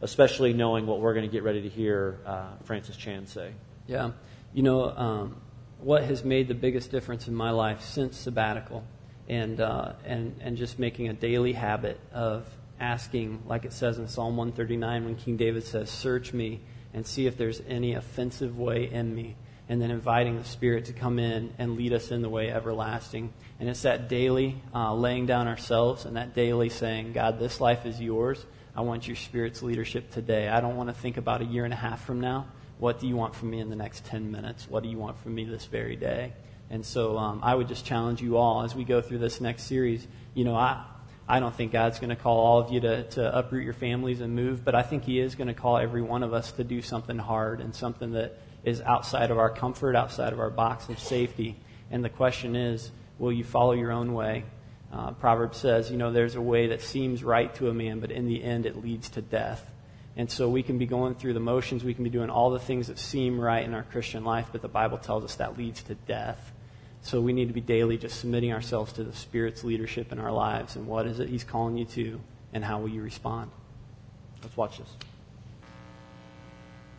especially 0.00 0.52
knowing 0.52 0.86
what 0.86 1.00
we're 1.00 1.12
going 1.12 1.28
to 1.28 1.32
get 1.32 1.42
ready 1.42 1.62
to 1.62 1.68
hear 1.68 2.20
uh, 2.24 2.44
Francis 2.62 2.96
Chan 2.96 3.26
say? 3.26 3.50
Yeah. 3.88 4.12
You 4.54 4.62
know, 4.62 4.96
um, 4.96 5.40
what 5.80 6.04
has 6.04 6.22
made 6.22 6.46
the 6.46 6.54
biggest 6.54 6.92
difference 6.92 7.26
in 7.26 7.34
my 7.34 7.50
life 7.50 7.80
since 7.80 8.16
sabbatical 8.16 8.84
and, 9.28 9.60
uh, 9.60 9.94
and, 10.04 10.36
and 10.40 10.56
just 10.56 10.78
making 10.78 11.08
a 11.08 11.14
daily 11.14 11.52
habit 11.52 11.98
of 12.12 12.46
asking, 12.80 13.42
like 13.46 13.64
it 13.64 13.72
says 13.72 13.98
in 13.98 14.08
Psalm 14.08 14.36
139 14.36 15.04
when 15.04 15.16
King 15.16 15.36
David 15.36 15.64
says, 15.64 15.90
Search 15.90 16.32
me 16.32 16.60
and 16.92 17.06
see 17.06 17.26
if 17.26 17.36
there's 17.36 17.62
any 17.68 17.94
offensive 17.94 18.58
way 18.58 18.90
in 18.90 19.14
me. 19.14 19.36
And 19.68 19.80
then 19.80 19.92
inviting 19.92 20.36
the 20.36 20.44
Spirit 20.44 20.86
to 20.86 20.92
come 20.92 21.20
in 21.20 21.52
and 21.58 21.76
lead 21.76 21.92
us 21.92 22.10
in 22.10 22.22
the 22.22 22.28
way 22.28 22.50
everlasting. 22.50 23.32
And 23.60 23.68
it's 23.68 23.82
that 23.82 24.08
daily 24.08 24.60
uh, 24.74 24.92
laying 24.94 25.26
down 25.26 25.46
ourselves 25.46 26.06
and 26.06 26.16
that 26.16 26.34
daily 26.34 26.70
saying, 26.70 27.12
God, 27.12 27.38
this 27.38 27.60
life 27.60 27.86
is 27.86 28.00
yours. 28.00 28.44
I 28.74 28.80
want 28.80 29.06
your 29.06 29.16
Spirit's 29.16 29.62
leadership 29.62 30.10
today. 30.10 30.48
I 30.48 30.60
don't 30.60 30.76
want 30.76 30.88
to 30.88 30.94
think 30.94 31.18
about 31.18 31.40
a 31.40 31.44
year 31.44 31.64
and 31.64 31.72
a 31.72 31.76
half 31.76 32.04
from 32.04 32.20
now. 32.20 32.48
What 32.78 32.98
do 32.98 33.06
you 33.06 33.14
want 33.14 33.34
from 33.34 33.50
me 33.50 33.60
in 33.60 33.70
the 33.70 33.76
next 33.76 34.06
10 34.06 34.32
minutes? 34.32 34.68
What 34.68 34.82
do 34.82 34.88
you 34.88 34.98
want 34.98 35.18
from 35.18 35.34
me 35.34 35.44
this 35.44 35.66
very 35.66 35.96
day? 35.96 36.32
And 36.70 36.86
so 36.86 37.18
um, 37.18 37.40
I 37.42 37.54
would 37.54 37.68
just 37.68 37.84
challenge 37.84 38.22
you 38.22 38.38
all 38.38 38.62
as 38.62 38.74
we 38.74 38.84
go 38.84 39.00
through 39.02 39.18
this 39.18 39.40
next 39.40 39.64
series. 39.64 40.06
You 40.34 40.44
know, 40.44 40.54
I, 40.54 40.84
I 41.30 41.38
don't 41.38 41.54
think 41.54 41.70
God's 41.70 42.00
going 42.00 42.10
to 42.10 42.16
call 42.16 42.38
all 42.38 42.58
of 42.58 42.72
you 42.72 42.80
to, 42.80 43.04
to 43.10 43.38
uproot 43.38 43.64
your 43.64 43.72
families 43.72 44.20
and 44.20 44.34
move, 44.34 44.64
but 44.64 44.74
I 44.74 44.82
think 44.82 45.04
He 45.04 45.20
is 45.20 45.36
going 45.36 45.46
to 45.46 45.54
call 45.54 45.78
every 45.78 46.02
one 46.02 46.24
of 46.24 46.34
us 46.34 46.50
to 46.52 46.64
do 46.64 46.82
something 46.82 47.18
hard 47.18 47.60
and 47.60 47.72
something 47.72 48.12
that 48.12 48.36
is 48.64 48.80
outside 48.80 49.30
of 49.30 49.38
our 49.38 49.48
comfort, 49.48 49.94
outside 49.94 50.32
of 50.32 50.40
our 50.40 50.50
box 50.50 50.88
of 50.88 50.98
safety. 50.98 51.56
And 51.88 52.04
the 52.04 52.08
question 52.08 52.56
is, 52.56 52.90
will 53.20 53.30
you 53.32 53.44
follow 53.44 53.72
your 53.72 53.92
own 53.92 54.12
way? 54.12 54.42
Uh, 54.92 55.12
Proverbs 55.12 55.58
says, 55.58 55.88
you 55.88 55.96
know, 55.96 56.10
there's 56.10 56.34
a 56.34 56.40
way 56.40 56.66
that 56.66 56.82
seems 56.82 57.22
right 57.22 57.54
to 57.54 57.68
a 57.68 57.74
man, 57.74 58.00
but 58.00 58.10
in 58.10 58.26
the 58.26 58.42
end 58.42 58.66
it 58.66 58.82
leads 58.82 59.08
to 59.10 59.22
death. 59.22 59.64
And 60.16 60.28
so 60.28 60.48
we 60.48 60.64
can 60.64 60.78
be 60.78 60.86
going 60.86 61.14
through 61.14 61.34
the 61.34 61.40
motions, 61.40 61.84
we 61.84 61.94
can 61.94 62.02
be 62.02 62.10
doing 62.10 62.28
all 62.28 62.50
the 62.50 62.58
things 62.58 62.88
that 62.88 62.98
seem 62.98 63.40
right 63.40 63.64
in 63.64 63.72
our 63.72 63.84
Christian 63.84 64.24
life, 64.24 64.48
but 64.50 64.62
the 64.62 64.68
Bible 64.68 64.98
tells 64.98 65.22
us 65.22 65.36
that 65.36 65.56
leads 65.56 65.80
to 65.84 65.94
death. 65.94 66.52
So 67.02 67.20
we 67.20 67.32
need 67.32 67.48
to 67.48 67.54
be 67.54 67.60
daily 67.60 67.96
just 67.96 68.20
submitting 68.20 68.52
ourselves 68.52 68.92
to 68.94 69.04
the 69.04 69.14
Spirit's 69.14 69.64
leadership 69.64 70.12
in 70.12 70.18
our 70.18 70.32
lives 70.32 70.76
and 70.76 70.86
what 70.86 71.06
is 71.06 71.18
it 71.18 71.28
He's 71.28 71.44
calling 71.44 71.76
you 71.76 71.84
to 71.86 72.20
and 72.52 72.64
how 72.64 72.80
will 72.80 72.88
you 72.88 73.02
respond. 73.02 73.50
Let's 74.42 74.56
watch 74.56 74.78
this. 74.78 74.88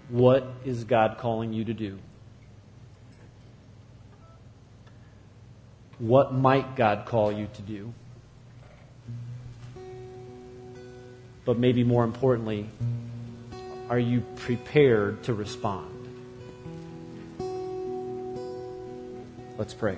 What 0.09 0.45
is 0.65 0.83
God 0.83 1.17
calling 1.17 1.53
you 1.53 1.65
to 1.65 1.73
do? 1.73 1.99
What 5.99 6.33
might 6.33 6.75
God 6.75 7.05
call 7.05 7.31
you 7.31 7.47
to 7.53 7.61
do? 7.61 7.93
But 11.45 11.57
maybe 11.57 11.83
more 11.83 12.03
importantly, 12.03 12.69
are 13.89 13.99
you 13.99 14.21
prepared 14.37 15.23
to 15.23 15.33
respond? 15.33 16.00
Let's 19.61 19.75
pray. 19.75 19.95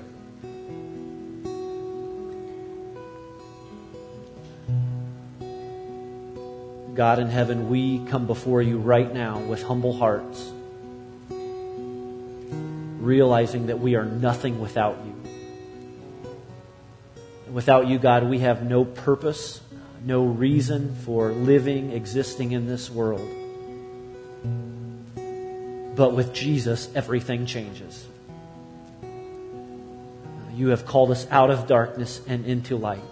God 6.93 7.20
in 7.20 7.28
heaven, 7.28 7.70
we 7.70 8.03
come 8.07 8.28
before 8.28 8.61
you 8.61 8.78
right 8.78 9.14
now 9.14 9.39
with 9.39 9.64
humble 9.64 9.93
hearts, 9.93 10.51
realizing 12.99 13.68
that 13.68 13.80
we 13.80 13.95
are 13.95 14.03
nothing 14.03 14.59
without 14.59 14.97
you. 15.05 15.16
Without 17.49 17.88
you, 17.88 17.99
God, 17.99 18.26
we 18.26 18.39
have 18.39 18.64
no 18.64 18.84
purpose, 18.84 19.61
no 20.03 20.26
reason 20.26 20.93
for 21.05 21.32
living, 21.32 21.91
existing 21.93 22.51
in 22.51 22.68
this 22.68 22.89
world. 22.89 23.30
But 25.95 26.14
with 26.14 26.34
Jesus, 26.34 26.89
everything 26.93 27.45
changes. 27.45 28.07
You 30.56 30.70
have 30.70 30.86
called 30.86 31.12
us 31.12 31.28
out 31.32 31.49
of 31.49 31.68
darkness 31.68 32.22
and 32.28 32.45
into 32.45 32.78
light. 32.78 33.04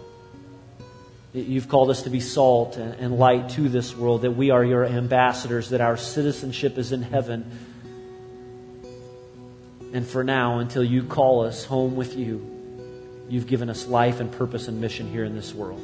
You've 1.33 1.69
called 1.69 1.89
us 1.89 2.03
to 2.03 2.09
be 2.09 2.19
salt 2.19 2.75
and 2.77 3.17
light 3.17 3.49
to 3.51 3.69
this 3.69 3.95
world, 3.95 4.23
that 4.23 4.31
we 4.31 4.49
are 4.49 4.63
your 4.63 4.85
ambassadors, 4.85 5.69
that 5.69 5.79
our 5.79 5.95
citizenship 5.95 6.77
is 6.77 6.91
in 6.91 7.01
heaven. 7.01 7.49
And 9.93 10.05
for 10.05 10.23
now, 10.23 10.59
until 10.59 10.83
you 10.83 11.03
call 11.03 11.45
us 11.45 11.63
home 11.63 11.95
with 11.95 12.17
you, 12.17 12.47
you've 13.29 13.47
given 13.47 13.69
us 13.69 13.87
life 13.87 14.19
and 14.19 14.29
purpose 14.31 14.67
and 14.67 14.81
mission 14.81 15.09
here 15.09 15.23
in 15.23 15.35
this 15.35 15.53
world. 15.53 15.81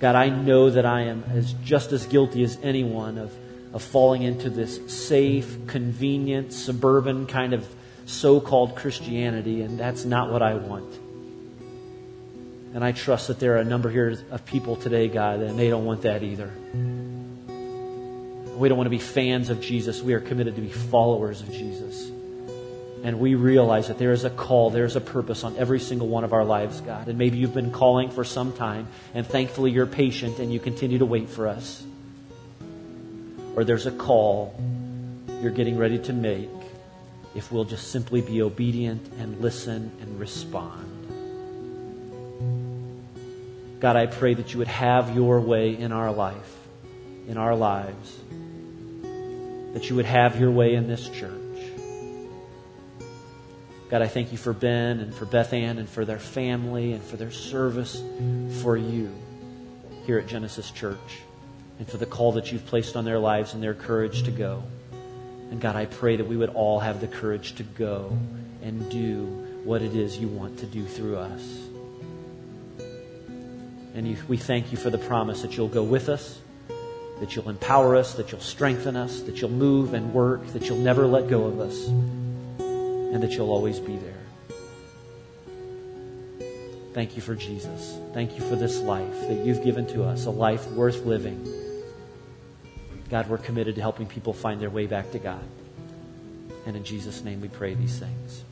God, 0.00 0.16
I 0.16 0.28
know 0.28 0.70
that 0.70 0.84
I 0.84 1.02
am 1.02 1.22
as 1.32 1.52
just 1.64 1.92
as 1.92 2.06
guilty 2.06 2.42
as 2.42 2.58
anyone 2.62 3.18
of, 3.18 3.32
of 3.72 3.82
falling 3.82 4.22
into 4.22 4.50
this 4.50 4.80
safe, 4.92 5.66
convenient, 5.68 6.52
suburban 6.52 7.26
kind 7.26 7.52
of 7.54 7.66
so 8.06 8.40
called 8.40 8.76
Christianity, 8.76 9.62
and 9.62 9.78
that's 9.78 10.04
not 10.04 10.30
what 10.30 10.42
I 10.42 10.54
want. 10.54 10.92
And 12.74 12.84
I 12.84 12.92
trust 12.92 13.28
that 13.28 13.38
there 13.38 13.54
are 13.54 13.58
a 13.58 13.64
number 13.64 13.88
here 13.88 14.18
of 14.30 14.44
people 14.44 14.76
today, 14.76 15.08
God, 15.08 15.40
and 15.40 15.58
they 15.58 15.68
don't 15.70 15.84
want 15.84 16.02
that 16.02 16.22
either. 16.22 16.50
We 18.56 18.68
don't 18.68 18.76
want 18.76 18.86
to 18.86 18.90
be 18.90 18.98
fans 18.98 19.48
of 19.50 19.60
Jesus. 19.60 20.02
We 20.02 20.14
are 20.14 20.20
committed 20.20 20.56
to 20.56 20.60
be 20.60 20.70
followers 20.70 21.40
of 21.40 21.52
Jesus. 21.52 22.10
And 23.04 23.20
we 23.20 23.34
realize 23.34 23.88
that 23.88 23.98
there 23.98 24.12
is 24.12 24.24
a 24.24 24.30
call, 24.30 24.70
there 24.70 24.86
is 24.86 24.96
a 24.96 25.00
purpose 25.00 25.44
on 25.44 25.56
every 25.56 25.78
single 25.78 26.08
one 26.08 26.24
of 26.24 26.32
our 26.32 26.44
lives, 26.44 26.80
God. 26.80 27.08
And 27.08 27.18
maybe 27.18 27.36
you've 27.38 27.54
been 27.54 27.70
calling 27.70 28.10
for 28.10 28.24
some 28.24 28.52
time, 28.52 28.88
and 29.12 29.26
thankfully 29.26 29.70
you're 29.70 29.86
patient 29.86 30.38
and 30.38 30.52
you 30.52 30.58
continue 30.58 30.98
to 30.98 31.06
wait 31.06 31.28
for 31.28 31.46
us. 31.46 31.84
Or 33.56 33.62
there's 33.62 33.86
a 33.86 33.92
call 33.92 34.58
you're 35.42 35.52
getting 35.52 35.76
ready 35.76 35.98
to 35.98 36.12
make 36.12 36.48
if 37.34 37.50
we'll 37.50 37.64
just 37.64 37.90
simply 37.90 38.20
be 38.20 38.42
obedient 38.42 39.12
and 39.18 39.40
listen 39.40 39.90
and 40.00 40.20
respond. 40.20 40.90
God, 43.80 43.96
I 43.96 44.06
pray 44.06 44.34
that 44.34 44.52
you 44.52 44.58
would 44.58 44.68
have 44.68 45.14
your 45.14 45.40
way 45.40 45.76
in 45.76 45.92
our 45.92 46.12
life, 46.12 46.56
in 47.28 47.36
our 47.36 47.54
lives, 47.54 48.18
that 49.74 49.90
you 49.90 49.96
would 49.96 50.06
have 50.06 50.40
your 50.40 50.50
way 50.50 50.74
in 50.74 50.86
this 50.86 51.08
church. 51.08 51.32
God, 53.90 54.00
I 54.00 54.08
thank 54.08 54.32
you 54.32 54.38
for 54.38 54.52
Ben 54.52 55.00
and 55.00 55.14
for 55.14 55.26
Beth 55.26 55.52
Ann 55.52 55.78
and 55.78 55.88
for 55.88 56.04
their 56.04 56.18
family 56.18 56.92
and 56.92 57.02
for 57.02 57.16
their 57.16 57.30
service 57.30 58.02
for 58.62 58.76
you 58.76 59.12
here 60.06 60.18
at 60.18 60.26
Genesis 60.26 60.70
Church 60.70 61.20
and 61.78 61.88
for 61.88 61.96
the 61.96 62.06
call 62.06 62.32
that 62.32 62.52
you've 62.52 62.66
placed 62.66 62.96
on 62.96 63.04
their 63.04 63.18
lives 63.18 63.54
and 63.54 63.62
their 63.62 63.74
courage 63.74 64.22
to 64.22 64.30
go. 64.30 64.62
And 65.54 65.60
God, 65.60 65.76
I 65.76 65.86
pray 65.86 66.16
that 66.16 66.26
we 66.26 66.36
would 66.36 66.48
all 66.48 66.80
have 66.80 67.00
the 67.00 67.06
courage 67.06 67.54
to 67.54 67.62
go 67.62 68.18
and 68.60 68.90
do 68.90 69.24
what 69.62 69.82
it 69.82 69.94
is 69.94 70.18
you 70.18 70.26
want 70.26 70.58
to 70.58 70.66
do 70.66 70.84
through 70.84 71.16
us. 71.16 71.60
And 73.94 74.08
you, 74.08 74.16
we 74.26 74.36
thank 74.36 74.72
you 74.72 74.76
for 74.76 74.90
the 74.90 74.98
promise 74.98 75.42
that 75.42 75.56
you'll 75.56 75.68
go 75.68 75.84
with 75.84 76.08
us, 76.08 76.40
that 77.20 77.36
you'll 77.36 77.48
empower 77.48 77.94
us, 77.94 78.14
that 78.14 78.32
you'll 78.32 78.40
strengthen 78.40 78.96
us, 78.96 79.20
that 79.20 79.40
you'll 79.40 79.48
move 79.48 79.94
and 79.94 80.12
work, 80.12 80.44
that 80.48 80.68
you'll 80.68 80.78
never 80.78 81.06
let 81.06 81.28
go 81.28 81.44
of 81.44 81.60
us, 81.60 81.86
and 81.86 83.22
that 83.22 83.30
you'll 83.30 83.52
always 83.52 83.78
be 83.78 83.96
there. 83.96 84.12
Thank 86.94 87.14
you 87.14 87.22
for 87.22 87.36
Jesus. 87.36 87.96
Thank 88.12 88.36
you 88.36 88.44
for 88.48 88.56
this 88.56 88.80
life 88.80 89.20
that 89.28 89.46
you've 89.46 89.62
given 89.62 89.86
to 89.94 90.02
us, 90.02 90.26
a 90.26 90.30
life 90.30 90.68
worth 90.72 91.04
living. 91.06 91.63
God, 93.10 93.28
we're 93.28 93.38
committed 93.38 93.74
to 93.76 93.80
helping 93.80 94.06
people 94.06 94.32
find 94.32 94.60
their 94.60 94.70
way 94.70 94.86
back 94.86 95.10
to 95.12 95.18
God. 95.18 95.42
And 96.66 96.76
in 96.76 96.84
Jesus' 96.84 97.22
name 97.22 97.40
we 97.40 97.48
pray 97.48 97.74
these 97.74 97.98
things. 97.98 98.44